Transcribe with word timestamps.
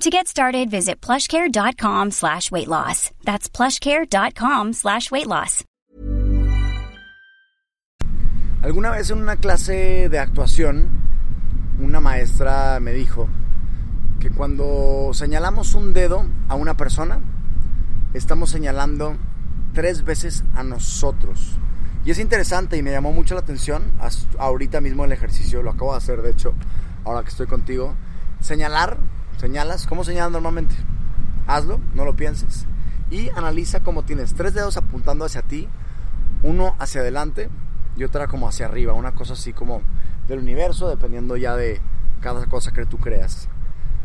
To 0.00 0.10
get 0.10 0.28
started, 0.28 0.70
visit 0.70 1.00
plushcare.com 1.00 2.10
slash 2.10 2.50
weight 2.50 2.68
loss. 2.68 3.10
That's 3.24 3.48
plushcare.com 3.48 4.72
slash 4.74 5.10
weight 5.10 5.26
loss. 5.26 5.64
Alguna 8.62 8.90
vez 8.90 9.10
en 9.10 9.18
una 9.18 9.36
clase 9.36 10.08
de 10.10 10.18
actuación, 10.18 10.90
una 11.80 12.00
maestra 12.00 12.80
me 12.80 12.92
dijo 12.92 13.28
que 14.20 14.30
cuando 14.30 15.10
señalamos 15.12 15.74
un 15.74 15.92
dedo 15.92 16.26
a 16.48 16.54
una 16.54 16.74
persona, 16.76 17.20
estamos 18.14 18.50
señalando 18.50 19.16
tres 19.72 20.04
veces 20.04 20.44
a 20.54 20.62
nosotros. 20.64 21.58
Y 22.04 22.10
es 22.10 22.18
interesante 22.18 22.76
y 22.76 22.82
me 22.82 22.90
llamó 22.90 23.12
mucho 23.12 23.34
la 23.34 23.40
atención, 23.40 23.92
ahorita 24.38 24.80
mismo 24.80 25.04
el 25.04 25.12
ejercicio, 25.12 25.62
lo 25.62 25.70
acabo 25.70 25.92
de 25.92 25.98
hacer 25.98 26.20
de 26.20 26.30
hecho, 26.30 26.54
ahora 27.04 27.22
que 27.22 27.30
estoy 27.30 27.46
contigo, 27.46 27.94
señalar, 28.40 28.98
señalas, 29.38 29.86
¿cómo 29.86 30.04
señalas 30.04 30.32
normalmente? 30.32 30.74
Hazlo, 31.46 31.80
no 31.94 32.04
lo 32.04 32.16
pienses. 32.16 32.66
Y 33.10 33.28
analiza 33.30 33.80
cómo 33.80 34.04
tienes 34.04 34.34
tres 34.34 34.54
dedos 34.54 34.76
apuntando 34.76 35.24
hacia 35.24 35.42
ti, 35.42 35.68
uno 36.42 36.74
hacia 36.78 37.00
adelante 37.00 37.50
y 37.96 38.04
otra 38.04 38.26
como 38.26 38.48
hacia 38.48 38.66
arriba, 38.66 38.92
una 38.92 39.14
cosa 39.14 39.34
así 39.34 39.52
como 39.52 39.82
del 40.28 40.38
universo, 40.38 40.88
dependiendo 40.88 41.36
ya 41.36 41.54
de 41.56 41.80
cada 42.20 42.46
cosa 42.46 42.72
que 42.72 42.86
tú 42.86 42.98
creas. 42.98 43.48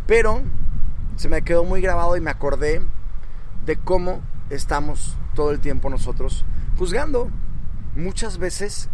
Pero 0.06 0.42
se 1.16 1.30
me 1.30 1.42
quedó 1.42 1.64
muy 1.64 1.82
grabado 1.82 2.18
y 2.18 2.22
me 2.22 2.32
acordé 2.32 2.82
de 3.66 3.78
cómo 3.78 4.22
estamos 4.50 5.18
todo 5.36 5.52
el 5.52 5.60
tiempo 5.60 5.90
nosotros 5.90 6.46
juzgando. 6.78 7.30
Muchas 7.96 8.38
veces 8.38 8.90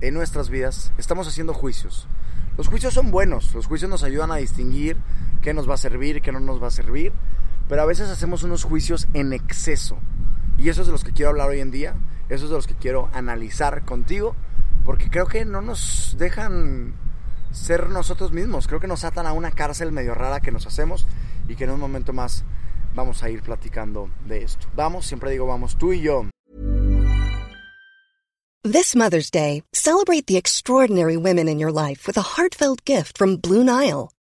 en 0.00 0.14
nuestras 0.14 0.48
vidas 0.48 0.92
estamos 0.98 1.26
haciendo 1.28 1.54
juicios. 1.54 2.06
Los 2.56 2.68
juicios 2.68 2.94
son 2.94 3.10
buenos, 3.10 3.54
los 3.54 3.66
juicios 3.66 3.90
nos 3.90 4.02
ayudan 4.02 4.32
a 4.32 4.36
distinguir 4.36 4.96
qué 5.40 5.54
nos 5.54 5.68
va 5.68 5.74
a 5.74 5.78
servir 5.78 6.20
qué 6.20 6.32
no 6.32 6.40
nos 6.40 6.62
va 6.62 6.68
a 6.68 6.72
servir, 6.72 7.12
pero 7.68 7.82
a 7.82 7.86
veces 7.86 8.08
hacemos 8.08 8.42
unos 8.42 8.64
juicios 8.64 9.08
en 9.14 9.32
exceso. 9.32 9.98
Y 10.56 10.68
eso 10.68 10.80
es 10.82 10.86
de 10.88 10.92
los 10.92 11.04
que 11.04 11.12
quiero 11.12 11.30
hablar 11.30 11.48
hoy 11.50 11.60
en 11.60 11.70
día, 11.70 11.94
eso 12.28 12.44
es 12.44 12.50
de 12.50 12.56
los 12.56 12.66
que 12.66 12.74
quiero 12.74 13.08
analizar 13.12 13.84
contigo, 13.84 14.34
porque 14.84 15.10
creo 15.10 15.26
que 15.26 15.44
no 15.44 15.60
nos 15.60 16.16
dejan 16.18 16.94
ser 17.50 17.88
nosotros 17.90 18.32
mismos. 18.32 18.66
Creo 18.66 18.80
que 18.80 18.86
nos 18.86 19.04
atan 19.04 19.26
a 19.26 19.32
una 19.32 19.50
cárcel 19.50 19.92
medio 19.92 20.14
rara 20.14 20.40
que 20.40 20.50
nos 20.50 20.66
hacemos 20.66 21.06
y 21.48 21.56
que 21.56 21.64
en 21.64 21.70
un 21.70 21.80
momento 21.80 22.12
más 22.12 22.44
vamos 22.94 23.22
a 23.22 23.30
ir 23.30 23.42
platicando 23.42 24.10
de 24.26 24.42
esto. 24.42 24.66
Vamos, 24.74 25.06
siempre 25.06 25.30
digo 25.30 25.46
vamos 25.46 25.76
tú 25.76 25.92
y 25.92 26.00
yo. 26.00 26.26
This 28.64 28.96
Mother's 28.96 29.30
Day, 29.30 29.62
celebrate 29.72 30.26
the 30.26 30.36
extraordinary 30.36 31.16
women 31.16 31.48
in 31.48 31.58
your 31.58 31.72
life 31.72 32.06
with 32.06 32.18
a 32.18 32.36
heartfelt 32.36 32.84
gift 32.84 33.16
from 33.16 33.36
Blue 33.36 33.64
Nile. 33.64 34.10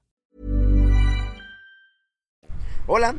Hola, 2.86 3.14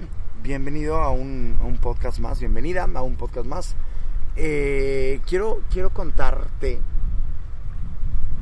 bienvenido 0.50 1.00
a 1.00 1.12
un, 1.12 1.78
podcast 1.80 2.18
más, 2.18 2.40
bienvenida 2.40 2.88
a 2.92 3.02
un 3.04 3.18
podcast 3.18 3.46
más. 3.46 3.76
Eh, 4.36 5.22
quiero, 5.28 5.62
quiero 5.72 5.92
contarte 5.92 6.82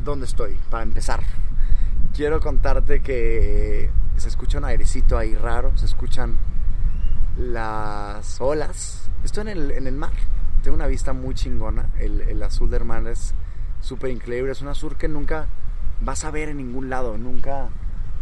dónde 0.05 0.25
estoy, 0.25 0.57
para 0.69 0.83
empezar. 0.83 1.19
Quiero 2.15 2.39
contarte 2.39 3.01
que 3.01 3.91
se 4.15 4.29
escucha 4.29 4.57
un 4.57 4.63
airecito 4.63 5.17
ahí 5.17 5.35
raro, 5.35 5.75
se 5.75 5.85
escuchan 5.85 6.37
las 7.37 8.39
olas. 8.39 9.09
Estoy 9.25 9.41
en 9.41 9.47
el, 9.49 9.71
en 9.71 9.85
el 9.85 9.95
mar. 9.95 10.13
Tengo 10.63 10.75
una 10.75 10.87
vista 10.87 11.11
muy 11.11 11.35
chingona. 11.35 11.89
El, 11.99 12.21
el 12.21 12.41
azul 12.41 12.69
del 12.69 12.85
mar 12.85 13.05
es 13.07 13.33
súper 13.81 14.11
increíble. 14.11 14.53
Es 14.53 14.61
un 14.61 14.69
azul 14.69 14.95
que 14.95 15.09
nunca 15.09 15.47
vas 15.99 16.23
a 16.23 16.31
ver 16.31 16.47
en 16.47 16.55
ningún 16.55 16.89
lado. 16.89 17.17
Nunca 17.17 17.67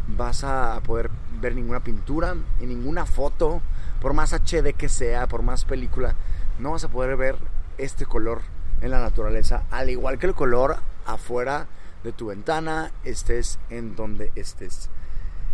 vas 0.08 0.44
a 0.44 0.82
poder 0.84 1.10
ver 1.40 1.56
ninguna 1.56 1.82
pintura, 1.82 2.36
en 2.60 2.70
ninguna 2.70 3.06
foto, 3.06 3.62
por 4.02 4.14
más 4.14 4.34
HD 4.34 4.74
que 4.74 4.90
sea, 4.90 5.28
por 5.28 5.42
más 5.42 5.66
película, 5.66 6.16
no 6.60 6.72
vas 6.72 6.84
a 6.84 6.90
poder 6.90 7.18
ver 7.18 7.38
este 7.78 8.06
color 8.06 8.42
en 8.82 8.92
la 8.92 9.00
naturaleza, 9.00 9.64
al 9.72 9.90
igual 9.90 10.20
que 10.20 10.28
el 10.28 10.34
color 10.34 10.78
afuera 11.06 11.68
de 12.04 12.12
tu 12.12 12.28
ventana, 12.28 12.92
estés 13.04 13.60
en 13.70 13.96
donde 13.96 14.32
estés. 14.36 14.90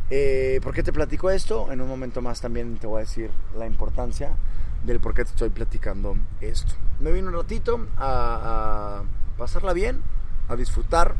Eh, 0.09 0.59
¿Por 0.61 0.73
qué 0.73 0.83
te 0.83 0.91
platico 0.91 1.29
esto? 1.29 1.71
En 1.71 1.79
un 1.79 1.88
momento 1.88 2.21
más 2.21 2.41
también 2.41 2.77
te 2.77 2.88
voy 2.88 2.97
a 2.97 3.05
decir 3.05 3.31
la 3.57 3.65
importancia 3.65 4.35
del 4.83 4.99
por 4.99 5.13
qué 5.13 5.23
te 5.23 5.29
estoy 5.29 5.49
platicando 5.49 6.17
esto. 6.41 6.73
Me 6.99 7.11
vine 7.11 7.29
un 7.29 7.33
ratito 7.33 7.88
a, 7.97 9.03
pasarla 9.38 9.71
bien, 9.73 10.01
a 10.49 10.55
disfrutar 10.57 11.15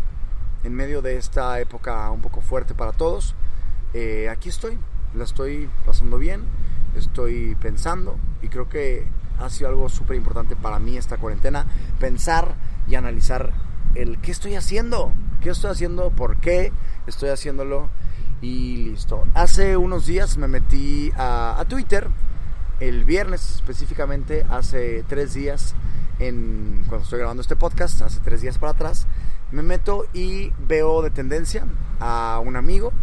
en 0.64 0.74
medio 0.74 1.02
de 1.02 1.16
esta 1.16 1.60
época 1.60 2.12
un 2.12 2.22
poco 2.22 2.42
fuerte 2.42 2.74
para 2.74 2.92
todos. 2.92 3.34
Eh, 3.94 4.28
aquí 4.30 4.50
estoy, 4.50 4.78
la 5.16 5.24
estoy 5.24 5.70
pasando 5.86 6.18
bien, 6.18 6.44
estoy 6.96 7.56
pensando 7.56 8.18
y 8.42 8.48
creo 8.48 8.70
que 8.70 9.08
ha 9.40 9.50
sido 9.50 9.70
algo 9.70 9.90
súper 9.90 10.18
importante 10.18 10.56
para 10.56 10.80
mí 10.80 10.98
esta 10.98 11.18
cuarentena, 11.18 11.66
pensar 12.00 12.56
y 12.88 12.96
analizar 12.96 13.54
el 13.96 14.20
qué 14.20 14.32
estoy 14.32 14.56
haciendo, 14.56 15.14
qué 15.42 15.50
estoy 15.50 15.72
haciendo, 15.72 16.12
por 16.12 16.38
qué 16.38 16.72
estoy 17.08 17.30
haciéndolo 17.30 17.90
y 18.42 18.78
listo. 18.92 19.24
Hace 19.34 19.78
unos 19.78 20.06
días 20.06 20.38
me 20.38 20.48
metí 20.48 21.12
a, 21.18 21.64
Twitter, 21.68 22.08
el 22.80 23.04
viernes 23.06 23.56
específicamente, 23.56 24.46
hace 24.50 25.04
tres 25.08 25.34
días, 25.34 25.76
en, 26.20 26.84
cuando 26.88 27.04
estoy 27.04 27.20
grabando 27.20 27.42
este 27.42 27.56
podcast, 27.56 28.02
hace 28.02 28.20
tres 28.20 28.42
días 28.42 28.58
para 28.58 28.74
atrás, 28.74 29.08
me 29.52 29.64
meto 29.64 30.06
y 30.14 30.54
veo 30.68 31.02
de 31.02 31.10
tendencia 31.10 31.66
a 32.00 32.42
un 32.44 32.56
amigo 32.56 32.94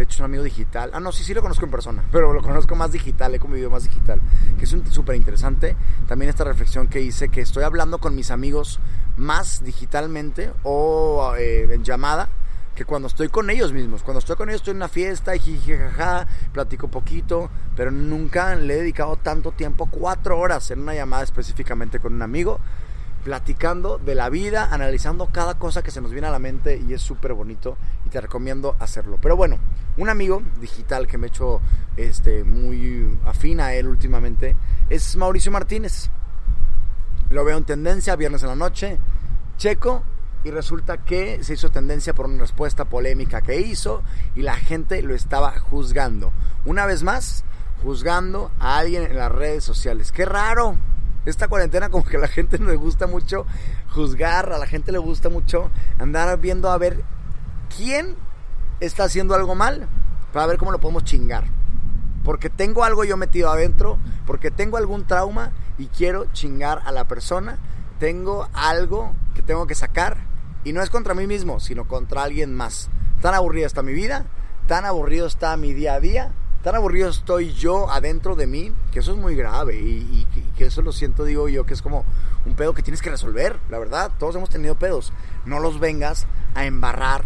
que 0.00 0.04
he 0.04 0.12
hecho 0.12 0.22
un 0.22 0.30
amigo 0.30 0.42
digital. 0.42 0.90
Ah, 0.94 1.00
no, 1.00 1.12
sí, 1.12 1.24
sí 1.24 1.34
lo 1.34 1.42
conozco 1.42 1.64
en 1.64 1.70
persona, 1.70 2.02
pero 2.10 2.32
lo 2.32 2.42
conozco 2.42 2.74
más 2.74 2.92
digital, 2.92 3.34
he 3.34 3.38
convivido 3.38 3.70
más 3.70 3.84
digital, 3.84 4.20
que 4.58 4.64
es 4.64 4.74
súper 4.90 5.16
interesante. 5.16 5.76
También 6.08 6.30
esta 6.30 6.44
reflexión 6.44 6.88
que 6.88 7.00
hice, 7.00 7.28
que 7.28 7.42
estoy 7.42 7.64
hablando 7.64 7.98
con 7.98 8.14
mis 8.14 8.30
amigos 8.30 8.80
más 9.16 9.62
digitalmente 9.62 10.52
o 10.62 11.34
eh, 11.36 11.68
en 11.70 11.84
llamada 11.84 12.28
que 12.74 12.84
cuando 12.84 13.08
estoy 13.08 13.28
con 13.28 13.50
ellos 13.50 13.72
mismos. 13.72 14.02
Cuando 14.02 14.20
estoy 14.20 14.36
con 14.36 14.48
ellos 14.48 14.62
estoy 14.62 14.72
en 14.72 14.78
una 14.78 14.88
fiesta 14.88 15.36
y 15.36 15.38
jijijaja, 15.38 16.26
platico 16.52 16.88
poquito, 16.88 17.50
pero 17.76 17.90
nunca 17.90 18.54
le 18.54 18.74
he 18.74 18.76
dedicado 18.78 19.16
tanto 19.16 19.52
tiempo, 19.52 19.86
cuatro 19.90 20.38
horas 20.38 20.70
en 20.70 20.80
una 20.80 20.94
llamada 20.94 21.22
específicamente 21.22 22.00
con 22.00 22.14
un 22.14 22.22
amigo 22.22 22.58
platicando 23.24 23.98
de 23.98 24.14
la 24.14 24.30
vida, 24.30 24.68
analizando 24.70 25.26
cada 25.26 25.58
cosa 25.58 25.82
que 25.82 25.90
se 25.90 26.00
nos 26.00 26.10
viene 26.10 26.28
a 26.28 26.30
la 26.30 26.38
mente 26.38 26.80
y 26.88 26.94
es 26.94 27.02
súper 27.02 27.34
bonito 27.34 27.76
te 28.10 28.20
recomiendo 28.20 28.76
hacerlo. 28.78 29.18
Pero 29.20 29.36
bueno, 29.36 29.58
un 29.96 30.08
amigo 30.08 30.42
digital 30.60 31.06
que 31.06 31.18
me 31.18 31.26
he 31.26 31.30
hecho 31.30 31.60
este, 31.96 32.44
muy 32.44 33.18
afín 33.24 33.60
a 33.60 33.74
él 33.74 33.86
últimamente 33.86 34.56
es 34.88 35.16
Mauricio 35.16 35.52
Martínez. 35.52 36.10
Lo 37.30 37.44
veo 37.44 37.56
en 37.56 37.64
tendencia 37.64 38.16
viernes 38.16 38.42
en 38.42 38.48
la 38.48 38.56
noche, 38.56 38.98
checo 39.56 40.02
y 40.42 40.50
resulta 40.50 40.98
que 40.98 41.44
se 41.44 41.54
hizo 41.54 41.70
tendencia 41.70 42.14
por 42.14 42.26
una 42.26 42.40
respuesta 42.40 42.86
polémica 42.86 43.42
que 43.42 43.60
hizo 43.60 44.02
y 44.34 44.42
la 44.42 44.56
gente 44.56 45.02
lo 45.02 45.14
estaba 45.14 45.58
juzgando. 45.58 46.32
Una 46.64 46.86
vez 46.86 47.02
más, 47.02 47.44
juzgando 47.82 48.50
a 48.58 48.78
alguien 48.78 49.04
en 49.04 49.16
las 49.16 49.32
redes 49.32 49.64
sociales. 49.64 50.12
Qué 50.12 50.24
raro, 50.24 50.76
esta 51.26 51.48
cuarentena 51.48 51.90
como 51.90 52.04
que 52.04 52.16
a 52.16 52.20
la 52.20 52.28
gente 52.28 52.58
le 52.58 52.76
gusta 52.76 53.06
mucho 53.06 53.46
juzgar, 53.90 54.52
a 54.52 54.58
la 54.58 54.66
gente 54.66 54.92
le 54.92 54.98
gusta 54.98 55.28
mucho 55.28 55.70
andar 55.98 56.38
viendo 56.40 56.70
a 56.70 56.78
ver 56.78 57.04
quién 57.76 58.16
está 58.80 59.04
haciendo 59.04 59.34
algo 59.34 59.54
mal 59.54 59.88
para 60.32 60.46
ver 60.46 60.58
cómo 60.58 60.72
lo 60.72 60.80
podemos 60.80 61.04
chingar. 61.04 61.44
Porque 62.24 62.50
tengo 62.50 62.84
algo 62.84 63.04
yo 63.04 63.16
metido 63.16 63.50
adentro, 63.50 63.98
porque 64.26 64.50
tengo 64.50 64.76
algún 64.76 65.06
trauma 65.06 65.52
y 65.78 65.86
quiero 65.86 66.26
chingar 66.32 66.82
a 66.84 66.92
la 66.92 67.08
persona, 67.08 67.58
tengo 67.98 68.48
algo 68.52 69.14
que 69.34 69.42
tengo 69.42 69.66
que 69.66 69.74
sacar 69.74 70.18
y 70.64 70.72
no 70.72 70.82
es 70.82 70.90
contra 70.90 71.14
mí 71.14 71.26
mismo, 71.26 71.60
sino 71.60 71.88
contra 71.88 72.22
alguien 72.22 72.54
más. 72.54 72.90
Tan 73.22 73.34
aburrida 73.34 73.66
está 73.66 73.82
mi 73.82 73.94
vida, 73.94 74.26
tan 74.66 74.84
aburrido 74.84 75.26
está 75.26 75.56
mi 75.56 75.72
día 75.72 75.94
a 75.94 76.00
día 76.00 76.32
tan 76.62 76.74
aburrido 76.74 77.08
estoy 77.08 77.54
yo 77.54 77.90
adentro 77.90 78.36
de 78.36 78.46
mí, 78.46 78.72
que 78.92 78.98
eso 78.98 79.12
es 79.12 79.18
muy 79.18 79.34
grave 79.34 79.78
y, 79.78 80.26
que 80.56 80.66
eso 80.66 80.82
lo 80.82 80.92
siento, 80.92 81.24
digo 81.24 81.48
yo, 81.48 81.64
que 81.64 81.72
es 81.72 81.80
como 81.80 82.04
un 82.44 82.54
pedo 82.54 82.74
que 82.74 82.82
tienes 82.82 83.00
que 83.00 83.08
resolver, 83.08 83.58
la 83.70 83.78
verdad, 83.78 84.12
todos 84.18 84.36
hemos 84.36 84.50
tenido 84.50 84.74
pedos, 84.74 85.12
no 85.46 85.58
los 85.58 85.80
vengas 85.80 86.26
a 86.54 86.66
embarrar 86.66 87.24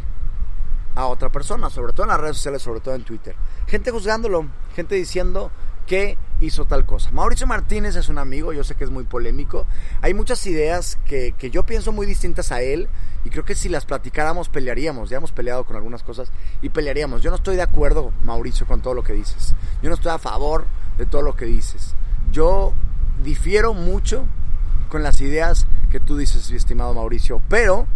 a 0.94 1.06
otra 1.06 1.30
persona, 1.30 1.70
sobre 1.70 1.92
todo 1.92 2.04
en 2.04 2.10
las 2.10 2.20
redes 2.20 2.36
sociales, 2.36 2.62
sobre 2.62 2.80
todo 2.80 2.94
en 2.94 3.04
Twitter. 3.04 3.34
Gente 3.66 3.90
juzgándolo, 3.90 4.46
gente 4.74 4.94
diciendo 4.94 5.50
que 5.86 6.16
hizo 6.40 6.64
tal 6.64 6.86
cosa. 6.86 7.10
Mauricio 7.10 7.46
Martínez 7.46 7.96
es 7.96 8.08
un 8.08 8.18
amigo, 8.18 8.52
yo 8.52 8.64
sé 8.64 8.74
que 8.74 8.84
es 8.84 8.90
muy 8.90 9.04
polémico. 9.04 9.66
Hay 10.00 10.14
muchas 10.14 10.46
ideas 10.46 10.98
que, 11.06 11.34
que 11.38 11.50
yo 11.50 11.64
pienso 11.64 11.92
muy 11.92 12.06
distintas 12.06 12.52
a 12.52 12.62
él 12.62 12.88
y 13.24 13.30
creo 13.30 13.44
que 13.44 13.54
si 13.54 13.68
las 13.68 13.86
platicáramos 13.86 14.48
pelearíamos. 14.48 15.10
Ya 15.10 15.18
hemos 15.18 15.32
peleado 15.32 15.64
con 15.64 15.76
algunas 15.76 16.02
cosas 16.02 16.30
y 16.62 16.70
pelearíamos. 16.70 17.22
Yo 17.22 17.30
no 17.30 17.36
estoy 17.36 17.56
de 17.56 17.62
acuerdo, 17.62 18.12
Mauricio, 18.22 18.66
con 18.66 18.80
todo 18.80 18.94
lo 18.94 19.02
que 19.02 19.12
dices. 19.12 19.54
Yo 19.82 19.88
no 19.88 19.94
estoy 19.94 20.12
a 20.12 20.18
favor 20.18 20.66
de 20.96 21.06
todo 21.06 21.22
lo 21.22 21.36
que 21.36 21.44
dices. 21.44 21.94
Yo 22.30 22.72
difiero 23.22 23.74
mucho 23.74 24.26
con 24.88 25.02
las 25.02 25.20
ideas 25.20 25.66
que 25.90 26.00
tú 26.00 26.16
dices, 26.16 26.50
mi 26.50 26.56
estimado 26.56 26.94
Mauricio, 26.94 27.40
pero 27.48 27.86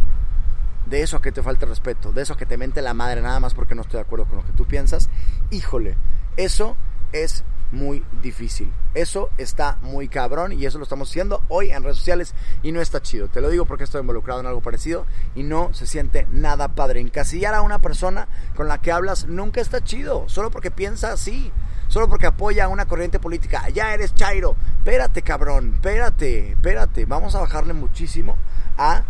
de 0.89 1.03
eso 1.03 1.17
a 1.17 1.23
que 1.23 1.33
te 1.33 1.43
falta 1.43 1.67
respeto, 1.67 2.13
de 2.13 2.23
eso 2.23 2.35
a 2.35 2.37
que 2.37 2.47
te 2.47 2.57
mente 2.57 2.83
la 2.83 2.95
madre 2.95 3.21
nada 3.21 3.41
más 3.41 3.55
porque 3.55 3.75
no 3.75 3.83
estoy 3.83 3.99
de 3.99 4.03
acuerdo 4.03 4.27
con 4.27 4.39
lo 4.39 4.45
que 4.45 4.53
tú 4.53 4.67
piensas, 4.67 5.11
híjole, 5.51 5.97
eso 6.37 6.77
es 7.13 7.45
muy 7.71 8.03
difícil. 8.23 8.73
Eso 8.95 9.31
está 9.37 9.79
muy 9.83 10.09
cabrón 10.09 10.53
y 10.53 10.65
eso 10.65 10.79
lo 10.79 10.85
estamos 10.85 11.11
haciendo 11.11 11.43
hoy 11.49 11.71
en 11.71 11.83
redes 11.83 11.99
sociales 11.99 12.35
y 12.63 12.73
no 12.73 12.81
está 12.81 13.03
chido. 13.03 13.29
Te 13.29 13.41
lo 13.41 13.51
digo 13.51 13.67
porque 13.67 13.85
estoy 13.85 14.01
involucrado 14.01 14.41
en 14.41 14.47
algo 14.47 14.61
parecido 14.61 15.07
y 15.35 15.43
no 15.43 15.73
se 15.75 15.87
siente 15.87 16.27
nada 16.31 16.69
padre. 16.69 17.01
Encasillar 17.01 17.55
a 17.55 17.63
una 17.63 17.81
persona 17.81 18.29
con 18.57 18.69
la 18.69 18.81
que 18.81 18.93
hablas 18.93 19.27
nunca 19.27 19.61
está 19.61 19.83
chido, 19.83 20.29
solo 20.29 20.51
porque 20.51 20.71
piensa 20.71 21.13
así, 21.13 21.53
solo 21.89 22.09
porque 22.09 22.27
apoya 22.27 22.65
a 22.65 22.69
una 22.69 22.87
corriente 22.87 23.21
política. 23.21 23.69
Ya 23.69 23.93
eres 23.93 24.15
Chairo, 24.15 24.57
espérate 24.79 25.23
cabrón, 25.23 25.75
espérate, 25.75 26.53
espérate. 26.53 27.05
Vamos 27.05 27.35
a 27.35 27.41
bajarle 27.41 27.75
muchísimo 27.75 28.37
a, 28.77 29.03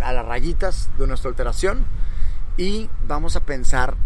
a 0.00 0.12
las 0.12 0.26
rayitas 0.26 0.90
de 0.98 1.06
nuestra 1.06 1.28
alteración 1.28 1.84
y 2.56 2.90
vamos 3.06 3.36
a 3.36 3.40
pensar 3.40 3.96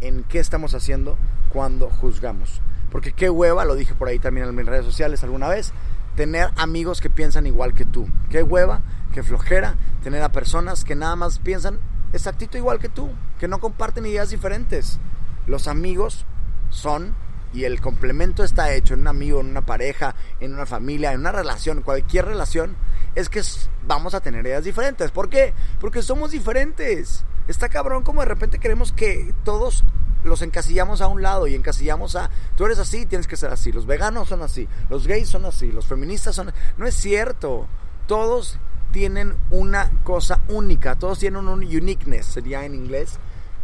en 0.00 0.24
qué 0.24 0.38
estamos 0.38 0.74
haciendo 0.74 1.16
cuando 1.48 1.90
juzgamos. 1.90 2.60
Porque 2.90 3.12
qué 3.12 3.30
hueva, 3.30 3.64
lo 3.64 3.74
dije 3.74 3.94
por 3.94 4.08
ahí 4.08 4.18
también 4.18 4.48
en 4.48 4.54
mis 4.54 4.66
redes 4.66 4.84
sociales 4.84 5.22
alguna 5.24 5.48
vez, 5.48 5.72
tener 6.16 6.50
amigos 6.56 7.00
que 7.00 7.10
piensan 7.10 7.46
igual 7.46 7.74
que 7.74 7.84
tú. 7.84 8.08
Qué 8.30 8.42
hueva, 8.42 8.82
qué 9.12 9.22
flojera 9.22 9.76
tener 10.02 10.22
a 10.22 10.32
personas 10.32 10.84
que 10.84 10.94
nada 10.94 11.16
más 11.16 11.38
piensan 11.38 11.78
exactito 12.12 12.58
igual 12.58 12.78
que 12.78 12.88
tú, 12.88 13.10
que 13.38 13.48
no 13.48 13.58
comparten 13.58 14.06
ideas 14.06 14.30
diferentes. 14.30 14.98
Los 15.46 15.66
amigos 15.66 16.24
son 16.70 17.14
y 17.54 17.64
el 17.64 17.80
complemento 17.80 18.42
está 18.42 18.74
hecho 18.74 18.94
en 18.94 19.00
un 19.00 19.08
amigo, 19.08 19.40
en 19.40 19.46
una 19.46 19.64
pareja, 19.64 20.16
en 20.40 20.52
una 20.54 20.66
familia, 20.66 21.12
en 21.12 21.20
una 21.20 21.32
relación, 21.32 21.82
cualquier 21.82 22.26
relación, 22.26 22.76
es 23.14 23.28
que 23.28 23.42
vamos 23.86 24.14
a 24.14 24.20
tener 24.20 24.44
ideas 24.44 24.64
diferentes. 24.64 25.12
¿Por 25.12 25.30
qué? 25.30 25.54
Porque 25.80 26.02
somos 26.02 26.32
diferentes. 26.32 27.24
Está 27.46 27.68
cabrón 27.68 28.02
como 28.02 28.22
de 28.22 28.26
repente 28.26 28.58
queremos 28.58 28.92
que 28.92 29.32
todos 29.44 29.84
los 30.24 30.42
encasillamos 30.42 31.00
a 31.00 31.06
un 31.06 31.22
lado 31.22 31.46
y 31.46 31.54
encasillamos 31.54 32.16
a, 32.16 32.30
tú 32.56 32.64
eres 32.64 32.78
así, 32.78 33.06
tienes 33.06 33.28
que 33.28 33.36
ser 33.36 33.50
así, 33.50 33.70
los 33.70 33.86
veganos 33.86 34.28
son 34.28 34.42
así, 34.42 34.66
los 34.88 35.06
gays 35.06 35.28
son 35.28 35.44
así, 35.44 35.70
los 35.70 35.86
feministas 35.86 36.34
son... 36.34 36.52
No 36.76 36.86
es 36.86 36.94
cierto, 36.94 37.68
todos 38.06 38.58
tienen 38.90 39.36
una 39.50 39.90
cosa 40.02 40.40
única, 40.48 40.96
todos 40.96 41.18
tienen 41.18 41.46
un 41.46 41.60
uniqueness, 41.60 42.26
sería 42.26 42.64
en 42.64 42.74
inglés, 42.74 43.18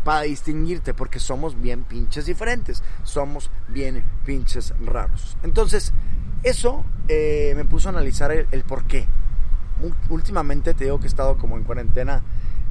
para 0.04 0.22
distinguirte, 0.22 0.94
porque 0.94 1.18
somos 1.18 1.60
bien 1.60 1.84
pinches 1.84 2.26
diferentes, 2.26 2.82
somos 3.02 3.50
bien 3.68 4.04
pinches 4.24 4.74
raros. 4.84 5.36
Entonces, 5.42 5.92
eso 6.42 6.84
eh, 7.08 7.52
me 7.56 7.64
puso 7.64 7.88
a 7.88 7.92
analizar 7.92 8.32
el, 8.32 8.46
el 8.50 8.64
por 8.64 8.84
qué. 8.84 9.06
Últimamente 10.10 10.74
te 10.74 10.84
digo 10.84 10.98
que 10.98 11.06
he 11.06 11.08
estado 11.08 11.38
como 11.38 11.56
en 11.56 11.64
cuarentena 11.64 12.22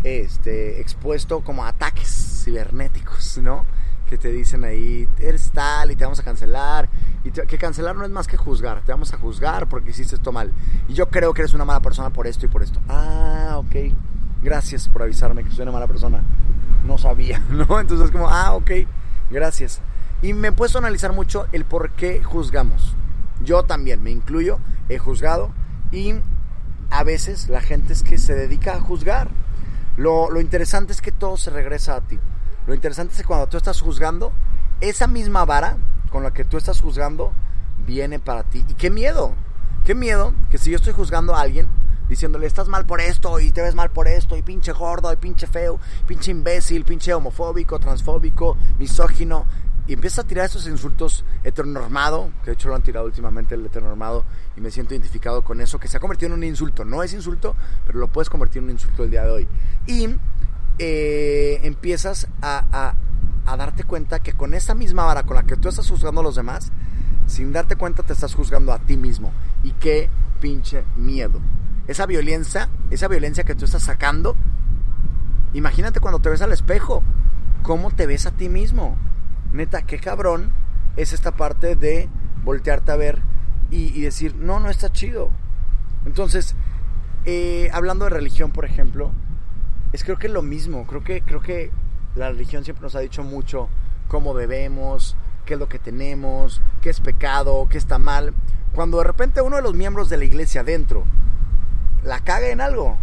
este, 0.03 0.79
expuesto 0.79 1.41
como 1.41 1.65
a 1.65 1.69
ataques 1.69 2.41
cibernéticos, 2.43 3.38
¿no? 3.39 3.65
Que 4.07 4.17
te 4.17 4.31
dicen 4.31 4.63
ahí, 4.63 5.07
eres 5.19 5.51
tal 5.51 5.91
y 5.91 5.95
te 5.95 6.03
vamos 6.03 6.19
a 6.19 6.24
cancelar. 6.24 6.89
Y 7.24 7.31
que 7.31 7.57
cancelar 7.57 7.95
no 7.95 8.05
es 8.05 8.12
más 8.12 8.27
que 8.27 8.38
juzgar, 8.38 8.81
te 8.81 8.91
vamos 8.91 9.13
a 9.13 9.17
juzgar 9.17 9.67
porque 9.67 9.91
hiciste 9.91 10.15
esto 10.15 10.31
mal. 10.31 10.51
Y 10.88 10.93
yo 10.93 11.09
creo 11.09 11.33
que 11.33 11.41
eres 11.41 11.53
una 11.53 11.65
mala 11.65 11.79
persona 11.79 12.09
por 12.09 12.25
esto 12.27 12.45
y 12.45 12.50
por 12.50 12.63
esto. 12.63 12.79
Ah, 12.88 13.55
ok. 13.57 13.93
Gracias 14.41 14.88
por 14.88 15.03
avisarme 15.03 15.43
que 15.43 15.51
soy 15.51 15.63
una 15.63 15.72
mala 15.72 15.88
persona. 15.88 16.22
No 16.86 16.98
sabía, 16.98 17.41
¿no? 17.50 17.79
Entonces 17.79 18.12
como, 18.12 18.29
ah, 18.29 18.53
ok, 18.53 18.72
gracias. 19.29 19.81
Y 20.22 20.34
me 20.34 20.50
he 20.50 20.51
puesto 20.51 20.77
a 20.77 20.81
analizar 20.81 21.13
mucho 21.13 21.48
el 21.51 21.65
por 21.65 21.91
qué 21.91 22.24
juzgamos. 22.24 22.96
Yo 23.43 23.63
también, 23.63 24.03
me 24.03 24.12
incluyo, 24.12 24.60
he 24.89 24.98
juzgado 24.98 25.51
y 25.91 26.15
a 26.89 27.03
veces 27.03 27.48
la 27.50 27.62
gente 27.62 27.93
es 27.93 28.03
que 28.03 28.17
se 28.17 28.34
dedica 28.34 28.75
a 28.75 28.81
juzgar 28.81 29.29
lo, 30.00 30.39
interesante 30.39 30.93
es 30.93 31.01
que 31.01 31.12
todo 31.12 31.36
se 31.36 31.50
regresa 31.50 31.98
a 31.98 32.01
ti. 32.01 32.17
Lo 32.65 32.74
interesante 32.74 33.12
es 33.12 33.19
que 33.19 33.27
cuando 33.27 33.48
tú 33.48 33.58
estás 33.58 33.81
juzgando, 33.81 34.31
esa 34.79 35.08
misma 35.08 35.43
vara 35.43 35.75
con 36.10 36.24
la 36.24 36.31
que 36.31 36.46
tú 36.46 36.55
estás 36.55 36.79
juzgando 36.79 37.34
viene 37.86 38.17
para 38.17 38.43
ti. 38.43 38.63
Y 38.69 38.75
qué 38.75 38.89
miedo, 38.89 39.34
qué 39.84 39.96
miedo 39.96 40.34
que 40.50 40.58
si 40.58 40.72
yo 40.72 40.77
estoy 40.77 40.93
juzgando 40.93 41.36
a 41.36 41.41
alguien, 41.41 41.67
diciéndole 42.10 42.48
estás 42.48 42.68
mal 42.68 42.86
por 42.86 43.00
esto 43.00 43.39
y 43.39 43.51
te 43.51 43.62
ves 43.62 43.75
mal 43.75 43.92
por 43.92 44.08
esto 44.08 44.36
y 44.36 44.42
pinche 44.42 44.74
gordo 44.74 45.13
y 45.13 45.16
pinche 45.16 45.48
feo, 45.48 45.80
pinche 46.08 46.32
imbécil, 46.32 46.84
pinche 46.84 47.13
homofóbico, 47.13 47.80
transfóbico, 47.80 48.58
misógino. 48.80 49.46
Y 49.88 49.94
empieza 49.94 50.22
a 50.22 50.24
tirar 50.24 50.46
esos 50.46 50.68
insultos 50.68 51.24
heteronormado, 51.44 52.30
que 52.44 52.51
de 52.51 52.54
hecho 52.54 52.70
lo 52.70 52.75
han 52.75 52.84
tirado 52.84 53.08
últimamente 53.08 53.56
el 53.56 53.66
heteronormado, 53.66 54.24
y 54.56 54.62
me 54.62 54.70
siento 54.70 54.94
identificado 54.94 55.44
con 55.44 55.62
eso, 55.62 55.80
que 55.80 55.88
se 55.88 55.98
ha 55.98 56.00
convertido 56.00 56.28
en 56.28 56.34
un 56.34 56.44
insulto. 56.44 56.86
No 56.86 57.01
es 57.01 57.12
insulto, 57.13 57.56
pero 57.88 57.98
lo 57.98 58.08
puedes 58.08 58.30
convertir 58.30 58.60
en 58.60 58.66
un 58.66 58.72
insulto 58.72 59.04
el 59.04 59.10
día 59.10 59.24
de 59.24 59.32
hoy. 59.32 59.48
Y 59.88 60.10
eh, 60.78 61.60
empiezas 61.63 62.28
a, 62.42 62.96
a, 63.46 63.58
darte 63.58 63.84
cuenta 63.84 64.20
que 64.20 64.34
con 64.34 64.54
esa 64.54 64.75
misma 64.75 65.06
vara 65.06 65.24
con 65.24 65.36
la 65.36 65.44
que 65.44 65.58
tú 65.58 65.70
estás 65.70 65.89
juzgando 65.89 66.22
a 66.22 66.24
los 66.24 66.36
demás, 66.36 66.72
sin 67.25 67.51
darte 67.51 67.75
cuenta 67.75 68.04
te 68.04 68.13
estás 68.13 68.36
juzgando 68.36 68.72
a 68.72 68.78
ti 68.78 68.96
mismo. 68.96 69.34
Y 69.63 69.72
qué 69.72 70.08
pinche 70.39 70.84
miedo. 70.98 71.42
Esa 71.89 72.05
violencia, 72.05 72.69
esa 72.89 73.10
violencia 73.10 73.43
que 73.43 73.55
tú 73.55 73.65
estás 73.65 73.84
sacando, 73.84 74.38
imagínate 75.53 76.00
cuando 76.00 76.19
te 76.19 76.29
ves 76.29 76.41
al 76.41 76.53
espejo, 76.53 77.03
cómo 77.63 77.91
te 77.91 78.05
ves 78.05 78.25
a 78.25 78.31
ti 78.31 78.48
mismo 78.48 78.98
neta, 79.53 79.81
qué 79.81 80.00
cabrón 80.00 80.51
es 80.96 81.13
esta 81.13 81.31
parte 81.31 81.75
de 81.75 82.10
voltearte 82.43 82.91
a 82.91 82.96
ver 82.96 83.22
y, 83.72 84.01
decir, 84.01 84.36
no, 84.36 84.60
no 84.60 84.69
está 84.69 84.91
chido. 84.91 85.29
Entonces, 86.05 86.55
eh, 87.25 87.69
hablando 87.72 88.05
de 88.05 88.10
religión, 88.10 88.51
por 88.51 88.65
ejemplo, 88.65 89.12
es 89.93 90.03
creo 90.03 90.17
que 90.17 90.27
lo 90.27 90.41
mismo. 90.41 90.88
Creo 90.88 91.03
que, 91.03 91.22
creo 91.22 91.41
que 91.41 91.72
la 92.15 92.29
religión 92.29 92.63
siempre 92.63 92.81
nos 92.81 92.96
ha 92.96 93.00
dicho 93.00 93.24
mucho 93.24 93.69
cómo 94.08 94.34
debemos, 94.34 95.15
qué 95.46 95.53
es 95.53 95.60
lo 95.60 95.69
que 95.69 95.77
tenemos, 95.77 96.62
qué 96.81 96.89
es 96.89 97.00
pecado, 97.00 97.67
qué 97.69 97.77
está 97.77 98.00
mal. 98.00 98.34
Cuando 98.74 98.98
de 98.98 99.03
repente 99.03 99.41
uno 99.41 99.58
de 99.58 99.62
los 99.62 99.75
miembros 99.75 100.10
de 100.10 100.17
la 100.17 100.25
iglesia 100.25 100.62
adentro 100.62 101.05
la 102.03 102.20
caga 102.20 102.50
en 102.50 102.62
algo, 102.62 102.98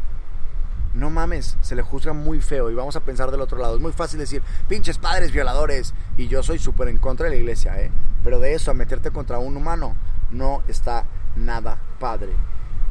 no 0.97 1.11
mames, 1.11 1.59
se 1.61 1.75
le 1.75 1.83
juzga 1.83 2.15
muy 2.15 2.41
feo 2.41 2.71
y 2.71 2.75
vamos 2.75 2.97
a 2.97 3.01
pensar 3.01 3.31
del 3.31 3.43
otro 3.43 3.59
lado. 3.59 3.77
Es 3.77 3.83
muy 3.83 3.93
fácil 3.93 4.19
decir, 4.19 4.43
pinches 4.69 4.99
padres 4.99 5.31
violadores. 5.31 5.95
Y 6.17 6.29
yo 6.29 6.43
soy 6.43 6.59
súper 6.59 6.89
en 6.89 6.99
contra 6.99 7.25
de 7.25 7.31
la 7.31 7.37
iglesia, 7.37 7.79
¿eh? 7.81 7.91
Pero 8.25 8.41
de 8.41 8.55
eso 8.55 8.71
a 8.71 8.75
meterte 8.75 9.11
contra 9.11 9.39
un 9.39 9.57
humano 9.57 9.95
no 10.31 10.63
está 10.69 11.05
nada 11.37 11.79
padre. 12.01 12.33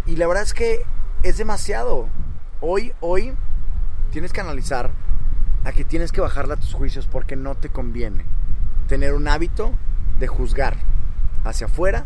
Y 0.05 0.17
la 0.17 0.27
verdad 0.27 0.43
es 0.43 0.53
que 0.53 0.83
es 1.23 1.37
demasiado. 1.37 2.07
Hoy, 2.61 2.93
hoy 3.01 3.33
tienes 4.11 4.31
que 4.31 4.41
analizar 4.41 4.91
a 5.63 5.71
que 5.71 5.83
tienes 5.83 6.11
que 6.11 6.21
bajarle 6.21 6.53
a 6.53 6.57
tus 6.57 6.73
juicios 6.73 7.07
porque 7.07 7.35
no 7.35 7.55
te 7.55 7.69
conviene 7.69 8.25
tener 8.87 9.13
un 9.13 9.27
hábito 9.27 9.73
de 10.19 10.27
juzgar 10.27 10.77
hacia 11.43 11.65
afuera 11.65 12.05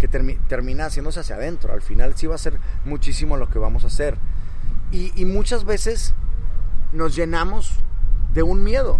que 0.00 0.08
termina 0.08 0.86
haciéndose 0.86 1.20
hacia 1.20 1.36
adentro. 1.36 1.72
Al 1.72 1.82
final 1.82 2.16
sí 2.16 2.26
va 2.26 2.34
a 2.34 2.38
ser 2.38 2.58
muchísimo 2.84 3.36
lo 3.36 3.48
que 3.48 3.60
vamos 3.60 3.84
a 3.84 3.86
hacer. 3.86 4.18
Y, 4.90 5.24
muchas 5.24 5.64
veces 5.64 6.14
nos 6.92 7.14
llenamos 7.14 7.78
de 8.34 8.42
un 8.42 8.64
miedo. 8.64 8.98